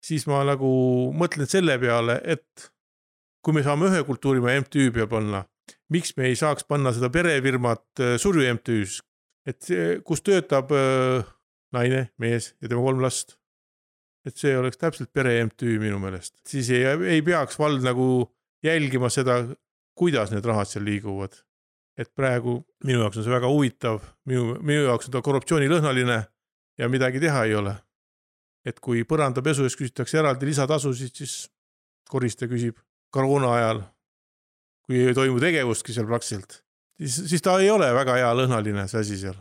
siis 0.00 0.24
ma 0.30 0.40
nagu 0.48 0.70
mõtlen 1.12 1.50
selle 1.50 1.76
peale, 1.82 2.16
et 2.24 2.70
kui 3.44 3.56
me 3.56 3.64
saame 3.66 3.90
ühe 3.90 4.00
kultuurimaja 4.08 4.62
MTÜ 4.64 4.88
peale 4.94 5.10
panna, 5.10 5.42
miks 5.92 6.14
me 6.16 6.30
ei 6.30 6.38
saaks 6.38 6.64
panna 6.68 6.94
seda 6.96 7.10
perefirmat 7.12 8.02
äh, 8.02 8.16
Surju 8.20 8.46
MTÜ-s, 8.56 9.02
et 9.48 9.60
see, 9.64 9.98
kus 10.06 10.24
töötab 10.24 10.72
äh, 10.76 11.28
naine, 11.76 12.08
mees 12.20 12.54
ja 12.60 12.70
tema 12.70 12.84
kolm 12.86 13.04
last. 13.04 13.36
Et 14.26 14.36
see 14.36 14.52
oleks 14.56 14.80
täpselt 14.80 15.12
pere 15.12 15.36
MTÜ 15.46 15.78
minu 15.80 16.00
meelest, 16.02 16.36
siis 16.48 16.70
ei, 16.74 16.84
ei 17.14 17.22
peaks 17.24 17.58
vald 17.58 17.84
nagu 17.84 18.06
jälgima 18.64 19.08
seda, 19.12 19.40
kuidas 19.96 20.32
need 20.34 20.44
rahad 20.44 20.68
seal 20.68 20.84
liiguvad. 20.84 21.38
et 22.00 22.08
praegu 22.16 22.62
minu 22.88 23.02
jaoks 23.02 23.18
on 23.20 23.24
see 23.26 23.32
väga 23.32 23.48
huvitav, 23.50 23.98
minu, 24.24 24.54
minu 24.64 24.86
jaoks 24.86 25.08
on 25.08 25.12
ta 25.12 25.20
korruptsioonilõhnaline 25.24 26.20
ja 26.78 26.88
midagi 26.88 27.20
teha 27.20 27.44
ei 27.44 27.54
ole. 27.54 27.74
et 28.64 28.80
kui 28.80 29.04
põrandapesu 29.04 29.64
eest 29.64 29.80
küsitakse 29.80 30.18
eraldi 30.20 30.46
lisatasusid, 30.46 31.14
siis 31.16 31.50
koristaja 32.08 32.50
küsib 32.50 32.80
koroona 33.10 33.54
ajal, 33.56 33.84
kui 34.84 35.00
ei 35.00 35.14
toimu 35.14 35.40
tegevustki 35.40 35.92
seal 35.96 36.06
praktiliselt, 36.06 36.62
siis, 37.00 37.22
siis 37.32 37.42
ta 37.42 37.58
ei 37.60 37.70
ole 37.70 37.88
väga 37.94 38.18
hea 38.20 38.34
lõhnaline, 38.36 38.88
see 38.88 39.00
asi 39.00 39.20
seal 39.24 39.38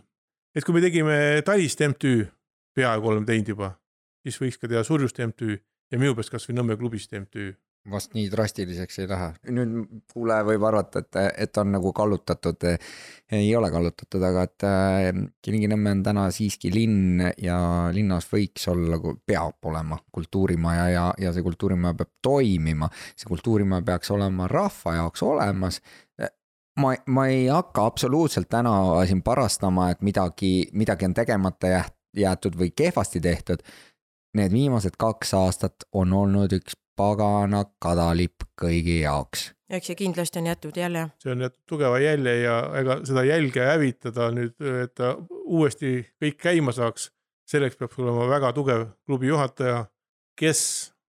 et 0.56 0.66
kui 0.66 0.76
me 0.76 0.84
tegime 0.84 1.18
Talist 1.46 1.82
MTÜ, 1.86 2.26
peaaegu 2.76 3.12
oleme 3.12 3.28
teinud 3.28 3.54
juba, 3.54 3.74
siis 4.30 4.42
võiks 4.42 4.62
ka 4.62 4.70
teha 4.70 4.86
Surjust 4.86 5.20
MTÜ 5.26 5.58
ja 5.92 6.00
minu 6.00 6.16
peast 6.18 6.32
kasvõi 6.34 6.56
Nõmme 6.60 6.78
klubist 6.80 7.16
MTÜ 7.18 7.52
vast 7.90 8.14
nii 8.14 8.28
drastiliseks 8.32 9.00
ei 9.00 9.08
lähe. 9.10 9.30
nüüd 9.56 10.02
kuulaja 10.14 10.44
võib 10.46 10.64
arvata, 10.68 11.00
et, 11.00 11.18
et 11.46 11.58
on 11.58 11.72
nagu 11.72 11.94
kallutatud. 11.96 12.66
ei 13.32 13.50
ole 13.56 13.70
kallutatud, 13.72 14.24
aga 14.24 14.44
et 14.46 14.66
äh, 14.68 15.22
Kilingi-Nõmme 15.46 15.94
on 15.98 16.04
täna 16.04 16.26
siiski 16.36 16.72
linn 16.74 17.24
ja 17.42 17.60
linnas 17.96 18.28
võiks 18.32 18.68
olla, 18.72 19.00
peab 19.26 19.72
olema 19.72 20.00
kultuurimaja 20.12 20.90
ja, 20.94 21.06
ja 21.18 21.34
see 21.34 21.46
kultuurimaja 21.46 21.98
peab 22.02 22.12
toimima. 22.22 22.90
see 23.16 23.32
kultuurimaja 23.32 23.86
peaks 23.94 24.12
olema 24.12 24.48
rahva 24.52 24.96
jaoks 25.00 25.24
olemas 25.24 25.82
ma, 26.80 26.94
ma 27.08 27.28
ei 27.32 27.48
hakka 27.48 27.86
absoluutselt 27.86 28.50
täna 28.50 28.74
siin 29.08 29.24
parastama, 29.24 29.90
et 29.94 30.04
midagi, 30.06 30.70
midagi 30.74 31.08
on 31.08 31.16
tegemata 31.18 31.72
jäetud 32.18 32.58
või 32.58 32.72
kehvasti 32.76 33.22
tehtud. 33.22 33.64
Need 34.38 34.54
viimased 34.54 34.98
kaks 35.00 35.34
aastat 35.34 35.88
on 35.94 36.14
olnud 36.14 36.54
üks 36.54 36.76
pagana 37.00 37.64
kadalipp 37.82 38.46
kõigi 38.60 39.00
jaoks. 39.02 39.54
eks 39.70 39.90
ja 39.90 39.96
kindlasti 39.96 40.40
on 40.42 40.50
jätud 40.50 40.78
jälje. 40.78 41.08
see 41.24 41.32
on 41.32 41.42
jätnud 41.46 41.66
tugeva 41.70 42.00
jälje 42.00 42.36
ja 42.42 42.58
ega 42.82 43.00
seda 43.06 43.24
jälge 43.24 43.66
hävitada 43.66 44.30
nüüd, 44.36 44.56
et 44.84 44.94
ta 44.96 45.16
uuesti 45.46 45.94
kõik 46.22 46.38
käima 46.42 46.76
saaks, 46.76 47.10
selleks 47.50 47.80
peab 47.80 47.96
olema 47.98 48.28
väga 48.30 48.54
tugev 48.54 48.86
klubi 49.06 49.32
juhataja, 49.32 49.86
kes 50.36 50.62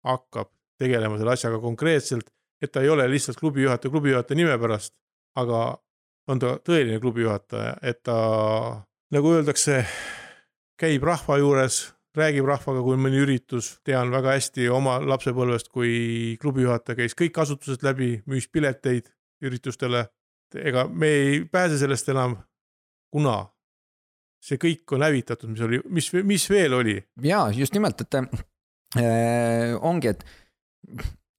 hakkab 0.05 0.51
tegelema 0.77 1.17
selle 1.17 1.33
asjaga 1.33 1.59
konkreetselt, 1.59 2.29
et 2.61 2.71
ta 2.71 2.81
ei 2.81 2.89
ole 2.89 3.07
lihtsalt 3.09 3.39
klubi 3.39 3.63
juhataja 3.63 3.91
klubi 3.91 4.13
juhataja 4.13 4.37
nime 4.37 4.57
pärast, 4.61 4.93
aga 5.35 5.77
on 6.27 6.39
ta 6.39 6.57
tõeline 6.59 6.99
klubi 7.01 7.23
juhataja, 7.23 7.77
et 7.81 8.03
ta 8.03 8.17
nagu 9.13 9.33
öeldakse, 9.33 9.85
käib 10.77 11.05
rahva 11.07 11.37
juures, 11.39 11.85
räägib 12.17 12.47
rahvaga, 12.47 12.81
kui 12.83 12.95
on 12.97 13.03
mõni 13.05 13.21
üritus, 13.23 13.75
tean 13.85 14.11
väga 14.13 14.35
hästi 14.35 14.67
oma 14.73 14.97
lapsepõlvest, 15.03 15.69
kui 15.73 16.37
klubi 16.41 16.65
juhataja 16.65 17.01
käis 17.01 17.15
kõik 17.17 17.37
asutused 17.43 17.85
läbi, 17.85 18.17
müüs 18.29 18.49
pileteid 18.51 19.11
üritustele. 19.45 20.07
ega 20.55 20.87
me 20.87 21.07
ei 21.07 21.45
pääse 21.45 21.77
sellest 21.77 22.09
enam, 22.09 22.37
kuna 23.11 23.45
see 24.43 24.59
kõik 24.61 24.95
on 24.95 25.03
hävitatud, 25.03 25.49
mis 25.51 25.61
oli, 25.65 25.79
mis, 25.89 26.09
mis 26.23 26.49
veel 26.49 26.73
oli? 26.77 26.97
ja 27.23 27.47
just 27.53 27.73
nimelt, 27.75 28.01
et 28.01 28.15
äh, 28.15 29.75
ongi, 29.81 30.13
et 30.13 30.23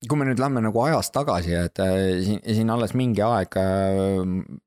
kui 0.09 0.19
me 0.19 0.29
nüüd 0.29 0.41
lähme 0.41 0.63
nagu 0.63 0.83
ajas 0.85 1.11
tagasi, 1.15 1.55
et 1.57 1.81
äh, 1.83 1.95
siin, 2.25 2.43
siin 2.45 2.71
alles 2.71 2.95
mingi 2.99 3.25
aeg 3.25 3.57
äh, 3.59 4.59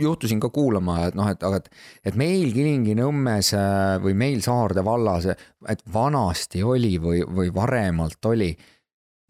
juhtusin 0.00 0.40
ka 0.42 0.50
kuulama, 0.54 0.98
et 1.08 1.16
noh, 1.18 1.28
et 1.30 1.42
aga 1.46 1.60
et, 1.60 1.68
et 2.10 2.18
meil 2.18 2.52
Kilingi-Nõmmes 2.54 3.50
äh, 3.58 3.96
või 4.04 4.14
meil 4.18 4.42
Saarde 4.44 4.84
vallas, 4.86 5.28
et 5.70 5.84
vanasti 5.92 6.62
oli 6.62 6.96
või, 7.02 7.24
või 7.24 7.52
varemalt 7.54 8.30
oli. 8.30 8.52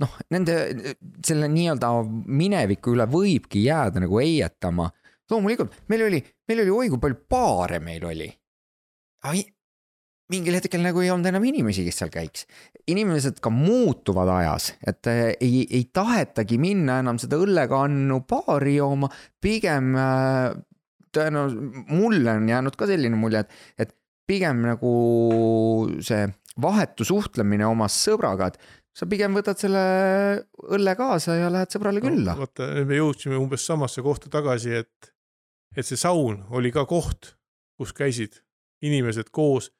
noh, 0.02 0.14
nende 0.34 0.54
selle 1.24 1.48
nii-öelda 1.48 1.90
mineviku 2.26 2.96
üle 2.96 3.06
võibki 3.10 3.66
jääda 3.68 4.02
nagu 4.02 4.18
heietama. 4.18 4.90
loomulikult 5.30 5.76
meil 5.88 6.08
oli, 6.08 6.24
meil 6.48 6.64
oli 6.64 6.70
oi 6.70 6.88
kui 6.92 6.98
palju 7.00 7.20
baare 7.30 7.78
meil 7.80 8.04
oli 8.04 8.30
mingil 10.32 10.56
hetkel 10.56 10.80
nagu 10.84 11.02
ei 11.04 11.10
olnud 11.12 11.28
enam 11.28 11.44
inimesi, 11.44 11.84
kes 11.84 11.98
seal 12.00 12.12
käiks. 12.12 12.46
inimesed 12.88 13.40
ka 13.44 13.50
muutuvad 13.52 14.30
ajas, 14.38 14.72
et 14.86 15.08
äh, 15.10 15.32
ei, 15.40 15.64
ei 15.70 15.88
tahetagi 15.92 16.58
minna 16.60 16.98
enam 17.02 17.20
seda 17.20 17.38
õllekannu 17.40 18.22
baari 18.28 18.78
jooma, 18.78 19.10
pigem 19.40 19.92
äh, 19.96 20.54
tõenäoliselt 21.14 21.92
mulle 21.92 22.38
on 22.38 22.48
jäänud 22.48 22.78
ka 22.78 22.88
selline 22.90 23.18
mulje, 23.18 23.44
et, 23.44 23.60
et 23.78 23.94
pigem 24.28 24.64
nagu 24.64 24.94
see 26.04 26.24
vahetu 26.60 27.06
suhtlemine 27.06 27.66
oma 27.66 27.88
sõbraga, 27.90 28.48
et 28.52 28.58
sa 28.94 29.08
pigem 29.10 29.34
võtad 29.34 29.58
selle 29.58 29.84
õlle 30.70 30.94
kaasa 30.98 31.38
ja 31.40 31.50
lähed 31.52 31.72
sõbrale 31.74 32.02
külla 32.02 32.34
no,. 32.36 32.44
vaata, 32.44 32.68
me 32.86 33.00
jõudsime 33.00 33.38
umbes 33.40 33.66
samasse 33.66 34.04
kohta 34.06 34.30
tagasi, 34.32 34.76
et, 34.84 35.14
et 35.74 35.86
see 35.86 35.98
saun 35.98 36.44
oli 36.54 36.70
ka 36.74 36.86
koht, 36.88 37.34
kus 37.78 37.92
käisid 37.96 38.38
inimesed 38.84 39.32
koos 39.34 39.72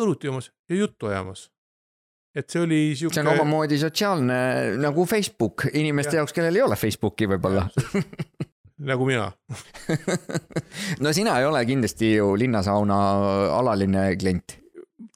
õlut 0.00 0.24
joomas 0.24 0.50
ja 0.70 0.76
juttu 0.76 1.10
ajamas. 1.10 1.50
et 2.34 2.50
see 2.50 2.62
oli 2.64 2.80
sihuke. 2.96 3.14
see 3.14 3.22
on 3.22 3.32
omamoodi 3.34 3.78
sotsiaalne 3.78 4.38
nagu 4.82 5.06
Facebook 5.06 5.68
inimeste 5.72 6.16
ja. 6.16 6.22
jaoks, 6.22 6.34
kellel 6.34 6.58
ei 6.58 6.66
ole 6.66 6.76
Facebooki 6.76 7.28
võib-olla 7.30 7.68
nagu 8.90 9.06
mina 9.06 9.30
no 11.04 11.12
sina 11.14 11.38
ei 11.38 11.46
ole 11.46 11.62
kindlasti 11.68 12.14
ju 12.16 12.34
linnasauna 12.38 12.98
alaline 13.60 14.10
klient 14.18 14.58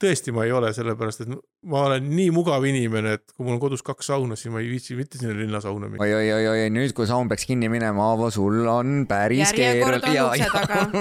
tõesti, 0.03 0.33
ma 0.35 0.45
ei 0.47 0.53
ole, 0.55 0.71
sellepärast 0.75 1.25
et 1.25 1.31
ma 1.69 1.83
olen 1.89 2.07
nii 2.11 2.29
mugav 2.35 2.65
inimene, 2.69 3.17
et 3.19 3.33
kui 3.35 3.47
mul 3.47 3.57
on 3.57 3.63
kodus 3.63 3.83
kaks 3.87 4.11
sauna, 4.13 4.37
siis 4.39 4.53
ma 4.55 4.63
ei 4.63 4.69
viitsi 4.71 4.97
mitte 4.99 5.19
sinna 5.21 5.35
linnasauna 5.37 5.91
minna. 5.91 6.03
oi, 6.05 6.13
oi, 6.15 6.29
oi, 6.37 6.47
oi, 6.53 6.69
nüüd 6.75 6.95
kui 6.97 7.09
saun 7.11 7.31
peaks 7.31 7.47
kinni 7.49 7.71
minema, 7.73 8.11
Aavo, 8.13 8.31
sul 8.35 8.67
on 8.71 9.03
päris 9.11 9.53
keeruline. 9.57 10.47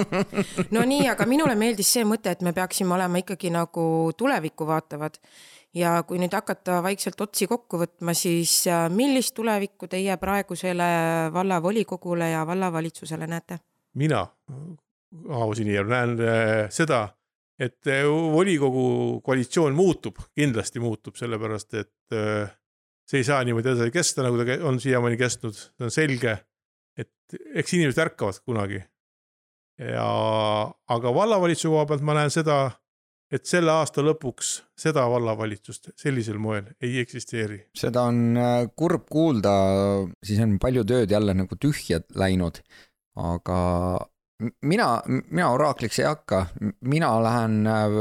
no 0.76 0.86
nii, 0.90 1.06
aga 1.14 1.28
minule 1.30 1.56
meeldis 1.60 1.92
see 1.98 2.08
mõte, 2.08 2.34
et 2.34 2.42
me 2.46 2.56
peaksime 2.58 2.98
olema 2.98 3.22
ikkagi 3.22 3.54
nagu 3.54 3.86
tulevikku 4.18 4.68
vaatavad. 4.68 5.22
ja 5.78 6.00
kui 6.08 6.18
nüüd 6.18 6.34
hakata 6.34 6.80
vaikselt 6.82 7.20
otsi 7.22 7.46
kokku 7.48 7.78
võtma, 7.78 8.16
siis 8.18 8.64
äh, 8.72 8.88
millist 8.90 9.36
tulevikku 9.38 9.88
teie 9.92 10.16
praegusele 10.18 10.88
vallavolikogule 11.34 12.32
ja 12.32 12.46
vallavalitsusele 12.48 13.28
näete? 13.28 13.60
mina, 13.94 14.26
Aavo 15.30 15.54
Sinijärv, 15.56 15.90
näen 15.90 16.18
äh, 16.22 16.72
seda 16.74 17.08
et 17.60 17.90
äh, 17.90 18.06
volikogu 18.08 19.22
koalitsioon 19.26 19.76
muutub, 19.78 20.20
kindlasti 20.38 20.82
muutub, 20.82 21.18
sellepärast 21.18 21.78
et 21.80 22.16
äh, 22.16 22.50
see 23.08 23.24
ei 23.24 23.28
saa 23.28 23.44
niimoodi 23.48 23.72
edasi 23.74 23.94
kesta, 23.94 24.26
nagu 24.26 24.40
ta 24.40 24.60
on 24.68 24.80
siiamaani 24.84 25.18
kestnud, 25.20 25.58
see 25.58 25.88
on 25.88 25.94
selge. 25.94 26.38
et 26.98 27.38
eks 27.62 27.74
inimesed 27.78 28.02
ärkavad 28.02 28.42
kunagi. 28.46 28.82
ja, 29.78 30.10
aga 30.96 31.14
vallavalitsuse 31.14 31.70
koha 31.74 31.86
pealt 31.86 32.06
ma 32.06 32.16
näen 32.18 32.34
seda, 32.34 32.58
et 33.32 33.46
selle 33.46 33.72
aasta 33.74 34.02
lõpuks 34.06 34.52
seda 34.80 35.04
vallavalitsust 35.12 35.92
sellisel 36.00 36.40
moel 36.42 36.70
ei 36.82 37.00
eksisteeri. 37.04 37.60
seda 37.78 38.08
on 38.12 38.38
äh, 38.38 38.60
kurb 38.76 39.08
kuulda, 39.10 39.56
siis 40.26 40.42
on 40.46 40.58
palju 40.62 40.86
tööd 40.88 41.12
jälle 41.12 41.34
nagu 41.38 41.58
tühja 41.62 42.02
läinud, 42.16 42.62
aga 43.18 43.58
mina, 44.62 44.88
mina 45.06 45.50
oraakliks 45.52 46.00
ei 46.00 46.06
hakka, 46.06 46.46
mina 46.82 47.10
lähen 47.24 47.68
äh, 47.68 47.98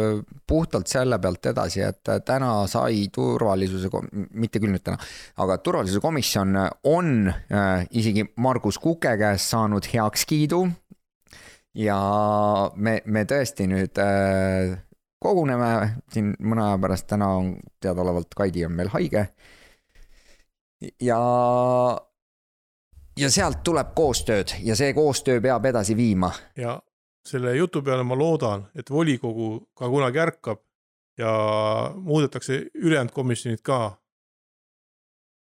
puhtalt 0.47 0.87
selle 0.87 1.19
pealt 1.19 1.47
edasi, 1.47 1.81
et 1.81 2.09
äh, 2.09 2.21
täna 2.25 2.67
sai 2.71 3.07
turvalisuse, 3.13 3.91
mitte 4.35 4.61
küll 4.61 4.75
nüüd 4.75 4.85
täna, 4.85 4.99
aga 5.43 5.59
turvalisuse 5.59 6.03
komisjon 6.05 6.57
on 6.85 7.31
äh, 7.31 7.87
isegi 7.91 8.27
Margus 8.37 8.79
Kuke 8.83 9.17
käest 9.21 9.53
saanud 9.55 9.89
heakskiidu. 9.93 10.67
ja 11.77 12.01
me, 12.77 13.01
me 13.05 13.25
tõesti 13.29 13.67
nüüd 13.69 13.99
koguneme 15.21 15.71
siin 16.13 16.31
mõne 16.41 16.71
aja 16.71 16.79
pärast, 16.81 17.07
täna 17.11 17.29
on 17.37 17.51
teadaolevalt 17.81 18.33
Kaidi 18.37 18.65
on 18.65 18.73
meil 18.73 18.89
haige. 18.93 19.29
ja 21.01 21.21
ja 23.17 23.31
sealt 23.33 23.63
tuleb 23.65 23.95
koostööd 23.97 24.57
ja 24.65 24.77
see 24.77 24.93
koostöö 24.95 25.41
peab 25.41 25.65
edasi 25.65 25.97
viima. 25.97 26.33
ja 26.57 26.81
selle 27.27 27.57
jutu 27.57 27.83
peale 27.83 28.05
ma 28.07 28.19
loodan, 28.19 28.69
et 28.75 28.91
volikogu 28.91 29.69
ka 29.75 29.89
kunagi 29.91 30.21
ärkab 30.23 30.61
ja 31.19 31.33
muudetakse 31.97 32.67
ülejäänud 32.75 33.13
komisjonid 33.13 33.63
ka 33.67 33.97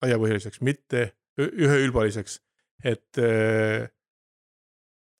laiapõhjaliseks, 0.05 0.61
mitte 0.61 1.13
üheülbaliseks, 1.41 2.39
et 2.85 3.19
äh, 3.19 3.89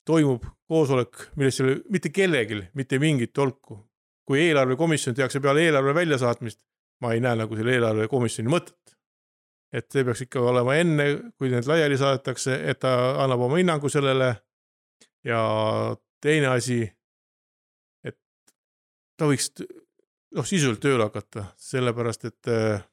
toimub 0.05 0.45
koosolek, 0.69 1.29
millest 1.35 1.59
ei 1.59 1.65
ole 1.65 1.75
mitte 1.89 2.09
kellelgi 2.09 2.61
mitte 2.73 2.99
mingit 2.99 3.33
tolku. 3.33 3.83
kui 4.25 4.39
eelarvekomisjon 4.41 5.15
tehakse 5.15 5.39
peale 5.39 5.61
eelarve 5.61 5.93
väljasaatmist, 5.93 6.59
ma 7.01 7.11
ei 7.13 7.19
näe 7.21 7.35
nagu 7.37 7.55
selle 7.55 7.75
eelarvekomisjoni 7.75 8.49
mõtet 8.49 8.94
et 9.75 9.91
see 9.91 10.05
peaks 10.07 10.23
ikka 10.25 10.43
olema 10.51 10.77
enne, 10.79 11.07
kui 11.35 11.51
need 11.51 11.67
laiali 11.67 11.97
saadetakse, 11.99 12.55
et 12.69 12.79
ta 12.83 12.91
annab 13.23 13.45
oma 13.47 13.59
hinnangu 13.59 13.91
sellele. 13.91 14.35
ja 15.25 15.39
teine 16.21 16.51
asi, 16.53 16.83
et 18.05 18.17
ta 19.17 19.25
võiks 19.25 19.49
noh, 20.37 20.45
sisuliselt 20.45 20.83
tööle 20.83 21.07
hakata, 21.07 21.47
sellepärast 21.57 22.27
et 22.29 22.51
äh, 22.53 22.83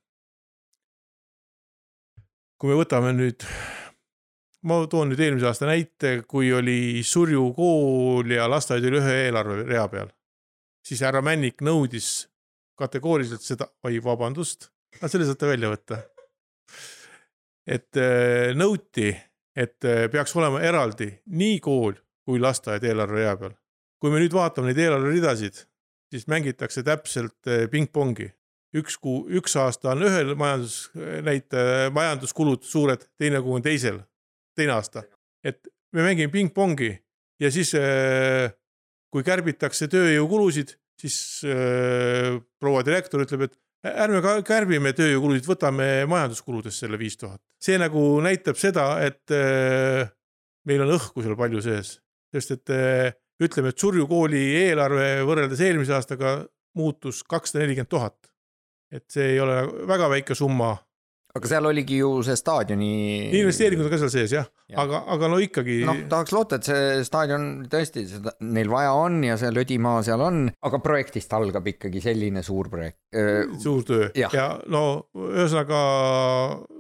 kui 2.57 2.73
me 2.73 2.79
võtame 2.81 3.13
nüüd, 3.19 3.45
ma 4.65 4.81
toon 4.89 5.13
nüüd 5.13 5.21
eelmise 5.21 5.51
aasta 5.51 5.69
näite, 5.69 6.23
kui 6.25 6.49
oli 6.57 7.03
Surju 7.05 7.51
kool 7.57 8.33
ja 8.33 8.49
lasteaed 8.49 8.89
oli 8.89 9.03
ühe 9.03 9.19
eelarverea 9.27 9.85
peal, 9.93 10.15
siis 10.87 11.05
härra 11.05 11.21
Männik 11.21 11.61
nõudis 11.61 12.31
kategooriliselt 12.81 13.45
seda, 13.45 13.69
oi 13.85 14.01
vabandust, 14.01 14.71
selle 15.05 15.29
saate 15.29 15.53
välja 15.53 15.69
võtta 15.75 16.01
et 17.67 17.99
äh, 17.99 18.53
nõuti, 18.59 19.13
et 19.55 19.87
äh, 19.87 20.07
peaks 20.11 20.35
olema 20.37 20.63
eraldi 20.65 21.09
nii 21.37 21.59
kool 21.63 21.95
kui 22.27 22.41
lasteaed 22.43 22.85
eelarverea 22.87 23.37
peal. 23.39 23.57
kui 24.03 24.11
me 24.11 24.19
nüüd 24.19 24.35
vaatame 24.35 24.73
neid 24.73 24.81
eelarveridasid, 24.83 25.61
siis 26.11 26.27
mängitakse 26.27 26.83
täpselt 26.83 27.51
äh, 27.51 27.69
pingpongi. 27.71 28.33
üks 28.73 28.97
kuu, 28.97 29.27
üks 29.29 29.57
aasta 29.61 29.91
on 29.93 30.03
ühel 30.07 30.35
majandusnäitaja, 30.35 31.91
majanduskulud 31.93 32.63
suured, 32.65 33.05
teine 33.21 33.43
kuu 33.45 33.59
on 33.59 33.63
teisel, 33.63 34.01
teine 34.57 34.73
aasta. 34.73 35.03
et 35.45 35.69
me 35.93 36.03
mängime 36.03 36.33
pingpongi 36.33 36.97
ja 37.41 37.51
siis 37.51 37.75
kui 39.13 39.23
kärbitakse 39.23 39.91
tööjõukulusid, 39.93 40.73
siis 40.97 41.45
proua 42.59 42.81
direktor 42.87 43.27
ütleb, 43.27 43.45
et 43.45 43.59
ärme 43.83 44.23
ka 44.23 44.37
kärbime 44.47 44.93
tööjõukulusid, 44.97 45.47
võtame 45.49 45.89
majanduskuludest 46.11 46.85
selle 46.85 46.99
viis 47.01 47.17
tuhat. 47.19 47.41
see 47.63 47.79
nagu 47.79 48.21
näitab 48.23 48.59
seda, 48.59 49.01
et 49.03 49.31
äh, 49.35 50.11
meil 50.67 50.85
on 50.85 50.95
õhku 50.97 51.23
seal 51.23 51.37
palju 51.39 51.63
sees, 51.63 51.97
sest 52.33 52.57
et 52.57 52.75
äh, 52.75 53.15
ütleme, 53.43 53.73
et 53.73 53.79
Surju 53.79 54.07
kooli 54.11 54.43
eelarve 54.63 55.23
võrreldes 55.27 55.61
eelmise 55.61 55.95
aastaga 55.97 56.43
muutus 56.79 57.23
kakssada 57.23 57.65
nelikümmend 57.65 57.91
tuhat. 57.91 58.19
et 58.93 59.07
see 59.09 59.35
ei 59.35 59.41
ole 59.41 59.55
nagu 59.57 59.87
väga 59.89 60.09
väike 60.13 60.35
summa, 60.37 60.77
aga 61.33 61.49
seal 61.49 61.65
oligi 61.65 61.97
ju 62.03 62.11
see 62.27 62.37
staadioni. 62.37 62.89
investeeringud 63.39 63.87
on 63.87 63.93
ka 63.95 64.01
seal 64.03 64.11
sees 64.13 64.35
jah 64.35 64.45
ja., 64.45 64.75
Jah. 64.75 64.83
aga, 64.85 65.01
aga 65.15 65.31
no 65.33 65.39
ikkagi 65.41 65.79
noh, 65.89 66.03
tahaks 66.11 66.33
loota, 66.37 66.59
et 66.61 66.69
see 66.69 67.01
staadion 67.09 67.47
tõesti 67.73 68.05
seda 68.09 68.35
neil 68.45 68.69
vaja 68.73 68.93
on 68.97 69.19
ja 69.25 69.39
see 69.41 69.53
lödimaa 69.53 70.03
seal 70.05 70.21
on, 70.25 70.45
aga 70.69 70.81
projektist 70.85 71.33
algab 71.37 71.67
ikkagi 71.73 72.01
selline 72.05 72.45
suur 72.45 72.69
projekt. 72.73 73.01
suur 73.65 73.85
töö 73.89 74.11
ja, 74.11 74.29
Jah. 74.29 74.37
ja 74.37 74.47
no 74.73 74.85
ühesõnaga 75.17 75.83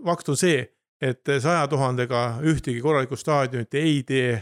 fakt 0.09 0.33
on 0.33 0.41
see, 0.41 0.63
et 1.03 1.35
saja 1.41 1.65
tuhandega 1.73 2.43
ühtegi 2.45 2.85
korralikku 2.85 3.17
staadionit 3.17 3.75
ei 3.81 4.03
tee. 4.09 4.41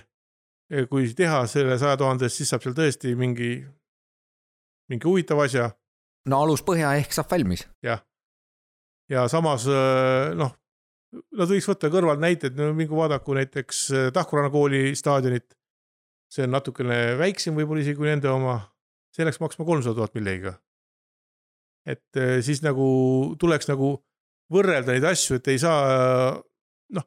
kui 0.90 1.08
teha 1.18 1.46
selle 1.50 1.78
saja 1.78 1.96
tuhande 1.98 2.26
eest, 2.28 2.42
siis 2.42 2.50
saab 2.52 2.62
seal 2.62 2.74
tõesti 2.78 3.16
mingi, 3.18 3.56
mingi 4.90 5.06
huvitava 5.06 5.46
asja 5.46 5.70
no 6.30 6.42
aluspõhja 6.44 6.94
ehk 7.00 7.14
saab 7.14 7.30
valmis. 7.30 7.66
Ja 9.11 9.26
samas 9.30 9.66
äh, 9.68 10.32
noh, 10.38 10.52
nad 11.36 11.50
võiks 11.50 11.68
võtta 11.68 11.90
kõrvalt 11.92 12.22
näiteid, 12.22 12.56
no 12.58 12.70
mingu 12.76 12.98
vaadaku 12.98 13.34
näiteks 13.38 13.86
äh, 13.92 14.11
Tahkuranna 14.14 14.52
kooli 14.52 14.94
staadionit. 14.98 15.56
see 16.30 16.44
on 16.46 16.52
natukene 16.54 17.16
väiksem 17.18 17.56
võib-olla 17.58 17.82
isegi 17.82 17.98
kui 17.98 18.06
nende 18.06 18.30
oma, 18.30 18.61
see 19.11 19.26
läks 19.26 19.40
maksma 19.42 19.66
kolmsada 19.66 19.96
tuhat 19.98 20.14
millegagi. 20.14 20.54
et 21.86 22.16
äh, 22.16 22.38
siis 22.46 22.62
nagu 22.62 23.34
tuleks 23.40 23.68
nagu 23.68 23.96
võrrelda 24.50 24.94
neid 24.94 25.06
asju, 25.11 25.38
et 25.38 25.48
ei 25.48 25.58
saa 25.58 26.38
noh, 26.94 27.06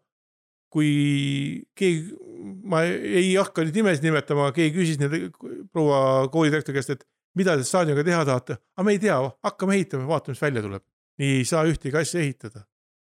kui 0.71 1.63
keegi, 1.75 2.15
ma 2.63 2.83
ei 2.87 3.35
hakka 3.35 3.63
nüüd 3.63 3.79
nimesid 3.79 4.03
nimetama, 4.03 4.51
keegi 4.55 4.75
küsis 4.75 4.99
nende 4.99 5.29
proua 5.71 6.29
koolidirektori 6.31 6.79
käest, 6.79 6.95
et 6.95 7.03
mida 7.35 7.55
te 7.59 7.67
staadioniga 7.67 8.07
teha 8.07 8.23
tahate, 8.27 8.59
aga 8.75 8.87
me 8.87 8.95
ei 8.95 9.03
tea, 9.03 9.19
hakkame 9.43 9.75
ehitama, 9.75 10.07
vaatame, 10.07 10.35
mis 10.35 10.43
välja 10.43 10.63
tuleb 10.63 10.83
nii 11.21 11.39
ei 11.39 11.45
saa 11.47 11.63
ühtegi 11.69 11.97
asja 11.99 12.21
ehitada. 12.23 12.65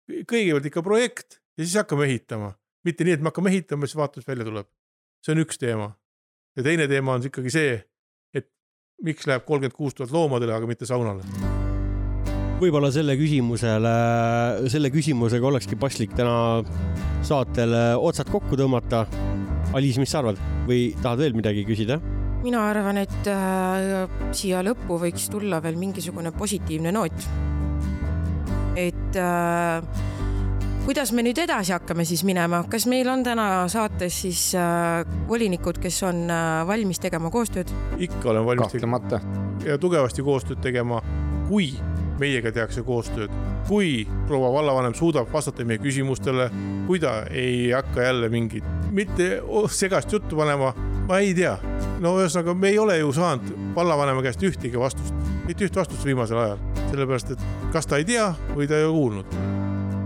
kõigepealt 0.10 0.66
ikka 0.66 0.82
projekt 0.82 1.40
ja 1.58 1.66
siis 1.66 1.76
hakkame 1.78 2.08
ehitama, 2.08 2.54
mitte 2.88 3.06
nii, 3.06 3.18
et 3.20 3.24
me 3.24 3.30
hakkame 3.30 3.52
ehitama, 3.54 3.88
siis 3.88 4.00
vaatame, 4.00 4.24
mis 4.24 4.30
välja 4.32 4.48
tuleb. 4.48 4.68
see 5.26 5.36
on 5.36 5.44
üks 5.44 5.60
teema. 5.60 5.92
ja 6.58 6.64
teine 6.64 6.88
teema 6.88 7.18
on 7.18 7.26
ikkagi 7.26 7.54
see, 7.54 7.78
et 8.34 8.50
miks 9.04 9.28
läheb 9.28 9.46
kolmkümmend 9.46 9.76
kuus 9.76 9.98
tuhat 9.98 10.12
loomadele, 10.12 10.54
aga 10.56 10.68
mitte 10.68 10.88
saunale. 10.90 11.26
võib-olla 12.60 12.92
selle 12.92 13.16
küsimusele, 13.20 13.96
selle 14.70 14.92
küsimusega 14.92 15.52
olekski 15.52 15.76
paslik 15.80 16.16
täna 16.16 16.64
saatel 17.24 17.76
otsad 18.00 18.32
kokku 18.32 18.58
tõmmata. 18.60 19.06
Aliis, 19.76 20.00
mis 20.02 20.10
sa 20.10 20.24
arvad 20.24 20.40
või 20.66 20.96
tahad 21.04 21.20
veel 21.22 21.36
midagi 21.38 21.62
küsida? 21.68 22.00
mina 22.44 22.62
arvan, 22.70 23.02
et 23.02 23.28
äh, 23.28 24.08
siia 24.36 24.62
lõppu 24.64 25.00
võiks 25.02 25.28
tulla 25.32 25.60
veel 25.64 25.76
mingisugune 25.80 26.32
positiivne 26.36 26.94
noot. 26.96 27.26
Et 28.76 29.16
äh, 29.16 29.84
kuidas 30.86 31.12
me 31.14 31.24
nüüd 31.26 31.38
edasi 31.42 31.74
hakkame 31.76 32.06
siis 32.08 32.24
minema, 32.28 32.64
kas 32.70 32.88
meil 32.90 33.08
on 33.12 33.24
täna 33.26 33.68
saates 33.72 34.22
siis 34.24 34.44
äh, 34.58 35.04
volinikud, 35.30 35.78
kes 35.82 36.02
on 36.08 36.26
äh, 36.34 36.64
valmis 36.68 37.02
tegema 37.04 37.32
koostööd? 37.34 37.72
ikka 37.98 38.32
olen 38.34 38.46
valmis 38.46 38.74
tegema 38.74 39.00
kahtlemata. 39.00 39.66
ja 39.70 39.78
tugevasti 39.78 40.26
koostööd 40.26 40.62
tegema, 40.66 41.02
kui 41.50 41.72
meiega 42.20 42.52
tehakse 42.52 42.84
koostööd, 42.84 43.32
kui 43.68 44.08
proua 44.28 44.52
vallavanem 44.54 44.96
suudab 44.98 45.30
vastata 45.34 45.66
meie 45.66 45.80
küsimustele, 45.82 46.50
kui 46.88 47.00
ta 47.00 47.22
ei 47.32 47.70
hakka 47.72 48.04
jälle 48.10 48.30
mingit, 48.30 48.66
mitte 48.92 49.40
segast 49.72 50.12
juttu 50.14 50.40
panema, 50.40 50.74
ma 51.10 51.20
ei 51.26 51.34
tea. 51.34 51.58
no 52.00 52.14
ühesõnaga, 52.22 52.54
me 52.56 52.70
ei 52.70 52.78
ole 52.80 53.00
ju 53.00 53.10
saanud 53.16 53.50
vallavanema 53.76 54.22
käest 54.24 54.44
ühtegi 54.46 54.80
vastust, 54.80 55.16
mitte 55.48 55.66
üht 55.66 55.76
vastust 55.76 56.06
viimasel 56.06 56.38
ajal, 56.40 56.60
sellepärast 56.92 57.34
et 57.34 57.48
kas 57.74 57.90
ta 57.90 57.98
ei 58.00 58.06
tea 58.08 58.30
või 58.54 58.70
ta 58.70 58.78
ei 58.78 58.86
ole 58.86 58.94
kuulnud. 58.94 59.40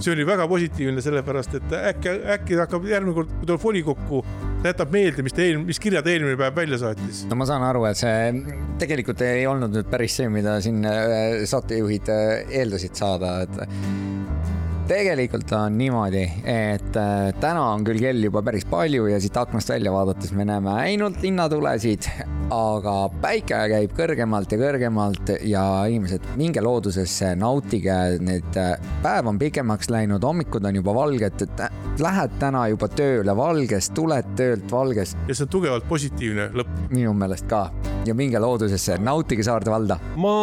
see 0.04 0.12
oli 0.12 0.26
väga 0.28 0.48
positiivne, 0.48 1.04
sellepärast 1.04 1.60
et 1.60 1.76
äkki, 1.78 2.16
äkki 2.34 2.56
ta 2.56 2.66
hakkab 2.66 2.88
järgmine 2.88 3.16
kord, 3.16 3.36
kui 3.40 3.48
tuleb 3.48 3.64
volikokku, 3.64 4.24
ta 4.64 4.72
jätab 4.72 4.96
meelde, 4.96 5.24
mis 5.28 5.36
ta 5.36 5.44
eelmine, 5.44 5.68
mis 5.68 5.80
kirja 5.84 6.02
ta 6.04 6.12
eelmine 6.12 6.40
päev 6.40 6.56
välja 6.56 6.80
saatis. 6.82 7.24
no 7.30 7.38
ma 7.40 7.48
saan 7.52 7.68
aru, 7.68 7.86
et 7.92 8.00
see 8.00 8.58
tegelikult 8.82 9.22
ei 9.28 9.46
olnud 9.48 9.76
nüüd 9.76 9.92
päris 9.92 10.18
see, 10.20 10.32
mida 10.32 10.58
siin 10.64 10.82
äh, 10.88 11.44
saatejuhid 11.52 12.12
äh, 12.16 12.58
eeldasid 12.64 12.96
saada, 13.00 13.42
et 13.44 14.43
tegelikult 14.88 15.52
on 15.56 15.78
niimoodi, 15.80 16.24
et 16.50 16.98
äh, 17.00 17.30
täna 17.40 17.64
on 17.72 17.86
küll 17.88 18.02
kell 18.04 18.26
juba 18.26 18.42
päris 18.44 18.66
palju 18.68 19.08
ja 19.08 19.20
siit 19.24 19.38
aknast 19.40 19.72
välja 19.72 19.94
vaadates 19.94 20.34
me 20.36 20.46
näeme 20.48 20.74
ainult 20.84 21.22
linnatulesid, 21.24 22.10
aga 22.52 22.96
päike 23.24 23.62
käib 23.72 23.96
kõrgemalt 23.96 24.52
ja 24.52 24.60
kõrgemalt 24.60 25.32
ja 25.48 25.64
inimesed, 25.88 26.28
minge 26.40 26.64
loodusesse, 26.66 27.34
nautige, 27.40 27.96
need 28.24 28.60
äh, 28.60 28.76
päev 29.06 29.32
on 29.32 29.40
pikemaks 29.40 29.92
läinud, 29.94 30.24
hommikud 30.28 30.68
on 30.68 30.82
juba 30.82 30.98
valged, 31.00 31.48
et 31.48 31.64
äh, 31.64 31.82
lähed 32.04 32.36
täna 32.44 32.68
juba 32.74 32.92
tööle 32.92 33.38
valges, 33.40 33.92
tuled 33.96 34.36
töölt 34.40 34.68
valges, 34.72 35.16
ja 35.30 35.38
see 35.38 35.48
on 35.48 35.56
tugevalt 35.58 35.88
positiivne 35.88 36.52
lõpp. 36.60 36.88
minu 36.92 37.16
meelest 37.16 37.48
ka 37.48 37.70
ja 38.04 38.16
minge 38.18 38.40
loodusesse, 38.42 38.98
nautige 39.04 39.44
Saarde 39.46 39.72
valda. 39.72 39.98
ma 40.20 40.34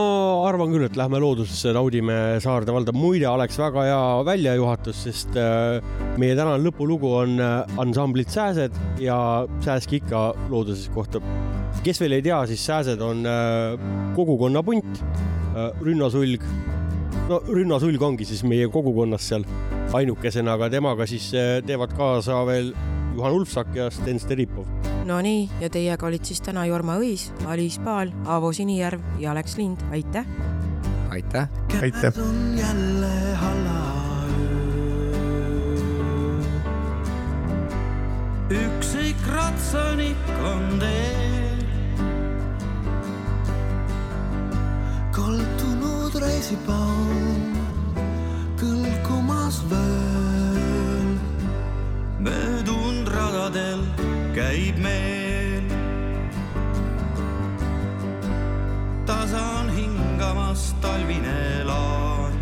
arvan 0.49 0.73
küll, 0.73 0.87
et 0.89 0.97
lähme 0.97 1.21
loodusesse, 1.21 1.75
naudime 1.77 2.41
Saarde 2.41 2.73
valda. 2.73 2.95
muide, 2.97 3.29
oleks 3.29 3.59
väga 3.61 3.85
hea 3.89 4.01
väljajuhatus, 4.31 5.05
sest 5.07 5.37
äh, 5.39 5.81
meie 6.21 6.37
tänane 6.39 6.63
lõpulugu 6.63 7.13
on 7.23 7.39
äh, 7.43 7.79
ansamblit 7.83 8.31
Sääsed 8.33 8.77
ja 9.03 9.17
Sääsk 9.65 9.97
ikka 10.01 10.31
looduses 10.51 10.91
kohtub. 10.95 11.27
kes 11.85 12.01
veel 12.01 12.19
ei 12.19 12.23
tea, 12.23 12.41
siis 12.47 12.67
Sääsed 12.67 13.01
on 13.01 13.25
äh, 13.27 13.79
kogukonna 14.17 14.63
punt, 14.63 15.05
rünnasulg. 15.81 16.45
no 17.29 17.41
rünnasulg 17.49 18.03
ongi 18.03 18.25
siis 18.25 18.45
meie 18.47 18.69
kogukonnas 18.69 19.29
seal 19.29 19.45
ainukesena, 19.93 20.55
aga 20.55 20.71
temaga 20.71 21.07
siis 21.07 21.33
teevad 21.67 21.93
kaasa 21.99 22.45
veel 22.47 22.73
Juhan 23.17 23.33
Ulfsak 23.33 23.75
ja 23.75 23.91
Sten 23.91 24.21
Steripov. 24.23 24.67
Nonii, 25.05 25.49
ja 25.61 25.71
teiega 25.73 26.07
olid 26.07 26.25
siis 26.29 26.43
täna 26.45 26.67
Jorma 26.71 27.01
Õis, 27.03 27.31
Aliis 27.51 27.81
Paal, 27.83 28.15
Aavo 28.31 28.53
Sinijärv 28.55 29.03
ja 29.19 29.33
Alex 29.35 29.57
Lind, 29.59 29.83
aitäh. 29.91 30.27
aitäh. 31.11 31.49
aitäh. 31.83 32.13
Üksik 38.51 39.17
ratsanik 39.31 40.17
on 40.43 40.79
teel. 40.81 41.59
kaldunud 45.15 46.15
reisipaun 46.19 47.55
kõlkumas 48.59 49.63
veel. 49.71 51.15
möödunud 52.19 53.07
radadel 53.15 53.87
käib 54.35 54.83
meel. 54.83 55.71
tasa 59.07 59.45
on 59.61 59.71
hingamas 59.71 60.75
talvine 60.83 61.65
laan. 61.71 62.35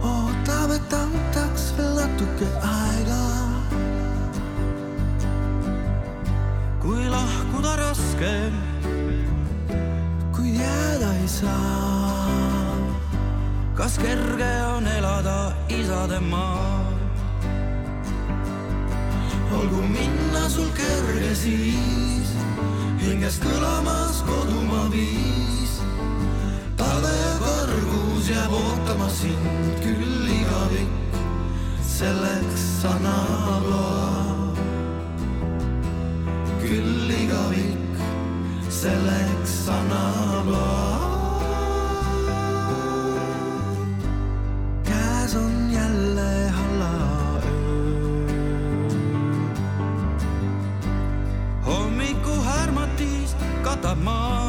ootab, 0.00 0.70
et 0.72 0.92
veel 0.92 1.29
natuke 1.78 2.48
aega. 2.62 3.22
kui 6.80 7.08
lahkuda 7.08 7.76
raske, 7.76 8.34
kui 10.34 10.54
jääda 10.58 11.12
ei 11.22 11.28
saa. 11.28 12.76
kas 13.74 13.98
kerge 13.98 14.52
on 14.76 14.86
elada 14.86 15.52
isademaal? 15.68 16.94
olgu 19.52 19.82
minna 19.82 20.48
sul 20.48 20.70
kerge 20.76 21.34
siis, 21.34 22.30
hingest 23.02 23.42
kõlamas 23.44 24.22
kodumaa 24.26 24.86
viis. 24.92 25.80
talve 26.76 27.16
kõrgus 27.44 28.30
jääb 28.30 28.52
ootama 28.52 29.08
sind 29.08 29.84
küll 29.84 30.28
igavik, 30.40 30.99
selleks 32.00 32.84
annab 32.90 33.64
loa. 33.70 34.54
küll 36.62 37.10
igavik, 37.12 38.00
selleks 38.80 39.56
annab 39.76 40.48
loa. 40.54 40.80
käes 44.88 45.36
on 45.44 45.54
jälle 45.76 46.32
hallaöö. 46.56 47.54
hommiku 51.68 52.34
härmatis 52.50 53.36
katab 53.64 53.98
maad. 54.08 54.39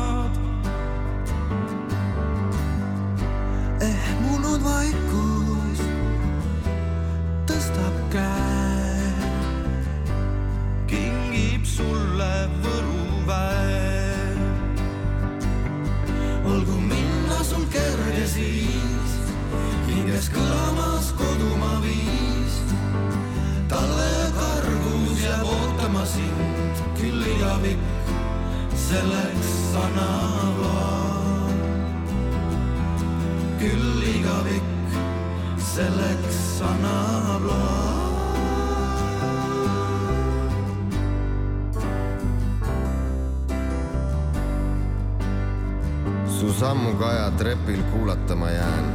Su 46.62 46.68
sammukaja 46.68 47.32
trepil 47.38 47.84
kuulata 47.84 48.36
ma 48.36 48.50
jään 48.50 48.86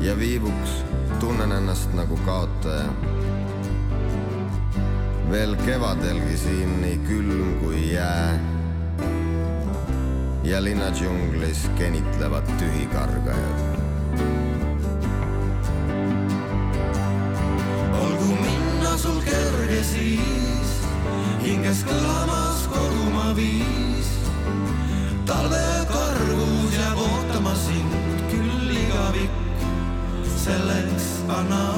ja 0.00 0.18
viivuks 0.18 0.70
tunnen 1.20 1.52
ennast 1.52 1.92
nagu 1.92 2.16
kaotaja. 2.16 2.88
veel 5.30 5.56
kevadelgi 5.56 6.36
siin 6.36 6.80
nii 6.80 6.98
külm 7.08 7.60
kui 7.60 7.92
jää. 7.92 8.38
ja 10.44 10.64
linna 10.64 10.88
džunglis 10.90 11.68
kenitlevad 11.78 12.48
tühikargajad. 12.58 13.60
olgu 18.00 18.32
minna 18.40 18.96
sul 18.96 19.20
kerge 19.20 19.82
siis, 19.84 20.72
hinges 21.42 21.84
kõlamas 21.84 22.64
kodumaa 22.68 23.36
viis. 23.36 24.08
talvekargus 25.26 25.61
selleks 31.48 31.71